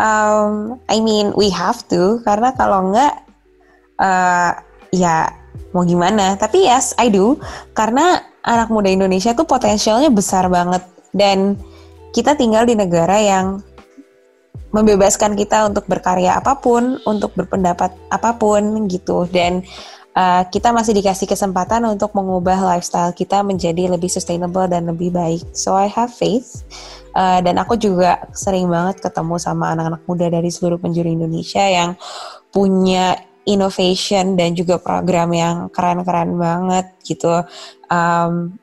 Um, 0.00 0.80
I 0.88 1.04
mean, 1.04 1.36
we 1.36 1.52
have 1.52 1.84
to 1.92 2.24
karena 2.24 2.56
kalau 2.56 2.88
enggak, 2.88 3.12
uh, 4.00 4.56
ya 4.88 5.36
mau 5.76 5.84
gimana. 5.84 6.40
Tapi 6.40 6.64
yes, 6.64 6.96
I 6.96 7.12
do 7.12 7.36
karena 7.76 8.24
anak 8.40 8.72
muda 8.72 8.88
Indonesia 8.88 9.36
tuh 9.36 9.44
potensialnya 9.44 10.08
besar 10.08 10.48
banget 10.48 10.80
dan 11.12 11.60
kita 12.16 12.40
tinggal 12.40 12.64
di 12.64 12.72
negara 12.72 13.20
yang 13.20 13.60
membebaskan 14.72 15.36
kita 15.36 15.68
untuk 15.68 15.84
berkarya 15.84 16.40
apa 16.40 16.56
pun, 16.56 16.96
untuk 17.04 17.36
berpendapat 17.36 17.92
apa 18.08 18.30
pun 18.36 18.88
gitu 18.88 19.28
dan 19.28 19.60
uh, 20.16 20.48
kita 20.48 20.72
masih 20.72 20.96
dikasih 20.96 21.28
kesempatan 21.28 21.84
untuk 21.84 22.16
mengubah 22.16 22.56
lifestyle 22.72 23.12
kita 23.12 23.44
menjadi 23.44 23.92
lebih 23.92 24.08
sustainable 24.08 24.64
dan 24.64 24.88
lebih 24.88 25.12
baik. 25.12 25.44
So 25.52 25.76
I 25.76 25.92
have 25.92 26.12
faith 26.12 26.64
Uh, 27.12 27.44
dan 27.44 27.60
aku 27.60 27.76
juga 27.76 28.24
sering 28.32 28.72
banget 28.72 29.04
ketemu 29.04 29.36
sama 29.36 29.76
anak-anak 29.76 30.00
muda 30.08 30.32
dari 30.32 30.48
seluruh 30.48 30.80
penjuru 30.80 31.12
Indonesia 31.12 31.60
yang 31.60 31.92
punya 32.48 33.20
innovation 33.44 34.32
dan 34.32 34.56
juga 34.56 34.80
program 34.80 35.28
yang 35.36 35.68
keren-keren 35.68 36.32
banget 36.40 36.88
gitu. 37.04 37.44
Um, 37.92 38.56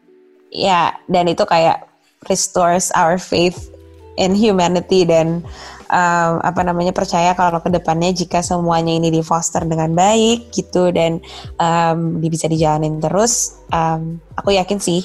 ya, 0.49 0.97
dan 1.05 1.29
itu 1.29 1.45
kayak 1.45 1.85
restores 2.25 2.89
our 2.97 3.21
faith 3.21 3.69
in 4.17 4.33
humanity 4.33 5.05
dan 5.05 5.45
um, 5.89 6.31
apa 6.39 6.61
namanya 6.61 6.93
percaya 6.93 7.33
kalau 7.33 7.59
ke 7.59 7.73
depannya 7.73 8.13
jika 8.13 8.45
semuanya 8.45 8.93
ini 8.93 9.09
di 9.09 9.25
foster 9.25 9.65
dengan 9.65 9.91
baik 9.97 10.53
gitu 10.53 10.93
dan 10.93 11.19
um, 11.57 12.21
bisa 12.21 12.45
dijalanin 12.45 13.01
terus, 13.01 13.59
um, 13.73 14.21
aku 14.37 14.55
yakin 14.55 14.77
sih 14.77 15.01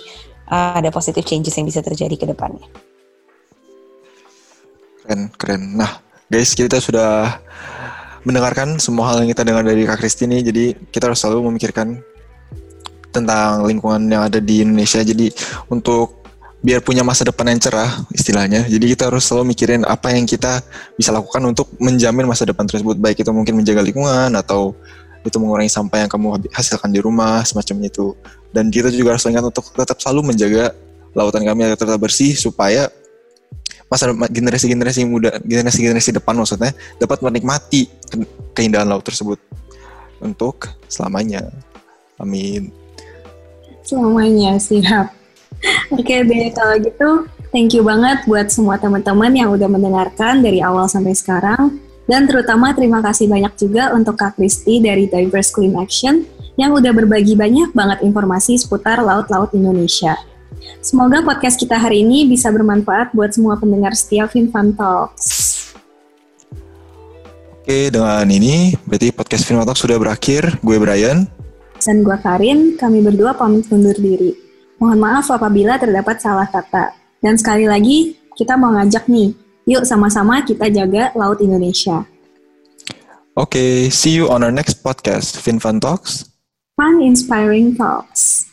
uh, 0.52 0.78
ada 0.78 0.92
positive 0.92 1.24
changes 1.24 1.56
yang 1.56 1.66
bisa 1.66 1.80
terjadi 1.80 2.14
ke 2.14 2.26
depannya. 2.28 2.64
Keren, 5.04 5.28
keren. 5.36 5.62
Nah, 5.76 6.00
guys, 6.32 6.56
kita 6.56 6.80
sudah 6.80 7.40
mendengarkan 8.24 8.80
semua 8.80 9.12
hal 9.12 9.20
yang 9.20 9.36
kita 9.36 9.44
dengar 9.44 9.60
dari 9.60 9.84
Kak 9.84 10.00
Kristi 10.00 10.24
nih. 10.24 10.40
Jadi, 10.40 10.64
kita 10.88 11.12
harus 11.12 11.20
selalu 11.20 11.52
memikirkan 11.52 12.00
tentang 13.12 13.68
lingkungan 13.68 14.00
yang 14.08 14.24
ada 14.24 14.40
di 14.40 14.64
Indonesia. 14.64 15.04
Jadi, 15.04 15.28
untuk 15.68 16.23
biar 16.64 16.80
punya 16.80 17.04
masa 17.04 17.28
depan 17.28 17.52
yang 17.52 17.60
cerah, 17.60 18.08
istilahnya. 18.16 18.64
Jadi, 18.64 18.96
kita 18.96 19.12
harus 19.12 19.28
selalu 19.28 19.52
mikirin 19.52 19.84
apa 19.84 20.16
yang 20.16 20.24
kita 20.24 20.64
bisa 20.96 21.12
lakukan 21.12 21.44
untuk 21.44 21.68
menjamin 21.76 22.24
masa 22.24 22.48
depan 22.48 22.64
tersebut. 22.64 22.96
Baik 22.96 23.20
itu 23.20 23.28
mungkin 23.36 23.60
menjaga 23.60 23.84
lingkungan 23.84 24.32
atau 24.32 24.72
itu 25.24 25.36
mengurangi 25.36 25.68
sampah 25.68 26.04
yang 26.04 26.10
kamu 26.10 26.48
hasilkan 26.56 26.88
di 26.88 27.04
rumah, 27.04 27.44
semacam 27.44 27.84
itu. 27.84 28.16
Dan 28.48 28.72
kita 28.72 28.88
juga 28.88 29.12
harus 29.16 29.24
ingat 29.28 29.44
untuk 29.44 29.68
tetap 29.76 30.00
selalu 30.00 30.32
menjaga 30.32 30.72
lautan 31.12 31.44
kami 31.44 31.68
agar 31.68 31.76
tetap 31.76 32.00
bersih 32.00 32.32
supaya 32.32 32.88
masa 33.88 34.10
generasi-generasi 34.10 35.04
muda, 35.06 35.38
generasi-generasi 35.44 36.16
depan 36.18 36.34
maksudnya 36.34 36.74
dapat 36.98 37.22
menikmati 37.22 37.86
ke- 38.08 38.30
keindahan 38.56 38.88
laut 38.88 39.04
tersebut 39.04 39.38
untuk 40.18 40.72
selamanya. 40.88 41.46
Amin. 42.18 42.72
Semuanya 43.84 44.56
siap. 44.58 45.23
Oke 45.94 46.24
deh, 46.24 46.50
kalau 46.52 46.76
gitu 46.80 47.08
thank 47.54 47.72
you 47.72 47.86
banget 47.86 48.26
buat 48.26 48.50
semua 48.50 48.76
teman-teman 48.76 49.30
yang 49.30 49.48
udah 49.54 49.68
mendengarkan 49.70 50.42
dari 50.42 50.58
awal 50.60 50.90
sampai 50.90 51.14
sekarang. 51.14 51.80
Dan 52.04 52.28
terutama 52.28 52.76
terima 52.76 53.00
kasih 53.00 53.32
banyak 53.32 53.56
juga 53.56 53.96
untuk 53.96 54.20
Kak 54.20 54.36
Kristi 54.36 54.76
dari 54.82 55.08
Diverse 55.08 55.48
Clean 55.48 55.72
Action 55.80 56.28
yang 56.60 56.76
udah 56.76 56.92
berbagi 56.92 57.32
banyak 57.32 57.72
banget 57.72 58.04
informasi 58.04 58.60
seputar 58.60 59.00
laut-laut 59.00 59.50
Indonesia. 59.56 60.14
Semoga 60.84 61.24
podcast 61.24 61.56
kita 61.56 61.80
hari 61.80 62.04
ini 62.04 62.28
bisa 62.28 62.52
bermanfaat 62.52 63.16
buat 63.16 63.32
semua 63.32 63.56
pendengar 63.56 63.96
setia 63.96 64.28
FinFun 64.28 64.76
Talks. 64.76 65.72
Oke, 67.64 67.88
dengan 67.88 68.28
ini 68.28 68.76
berarti 68.84 69.08
podcast 69.08 69.48
Film 69.48 69.64
Talk 69.64 69.80
sudah 69.80 69.96
berakhir. 69.96 70.60
Gue 70.60 70.76
Brian. 70.76 71.24
Dan 71.80 72.04
gue 72.04 72.16
Karin, 72.20 72.76
kami 72.76 73.00
berdua 73.00 73.32
pamit 73.32 73.64
undur 73.72 73.96
diri. 73.96 74.43
Mohon 74.84 75.00
maaf 75.00 75.32
apabila 75.32 75.80
terdapat 75.80 76.20
salah 76.20 76.44
kata. 76.44 76.92
Dan 77.24 77.40
sekali 77.40 77.64
lagi, 77.64 78.20
kita 78.36 78.52
mau 78.52 78.68
ngajak 78.76 79.08
nih, 79.08 79.32
yuk 79.64 79.88
sama-sama 79.88 80.44
kita 80.44 80.68
jaga 80.68 81.08
Laut 81.16 81.40
Indonesia. 81.40 82.04
Oke, 83.32 83.56
okay, 83.56 83.72
see 83.88 84.12
you 84.12 84.28
on 84.28 84.44
our 84.44 84.52
next 84.52 84.84
podcast, 84.84 85.40
FinFun 85.40 85.80
Talks. 85.80 86.28
Fun 86.76 87.00
Inspiring 87.00 87.72
Talks. 87.80 88.52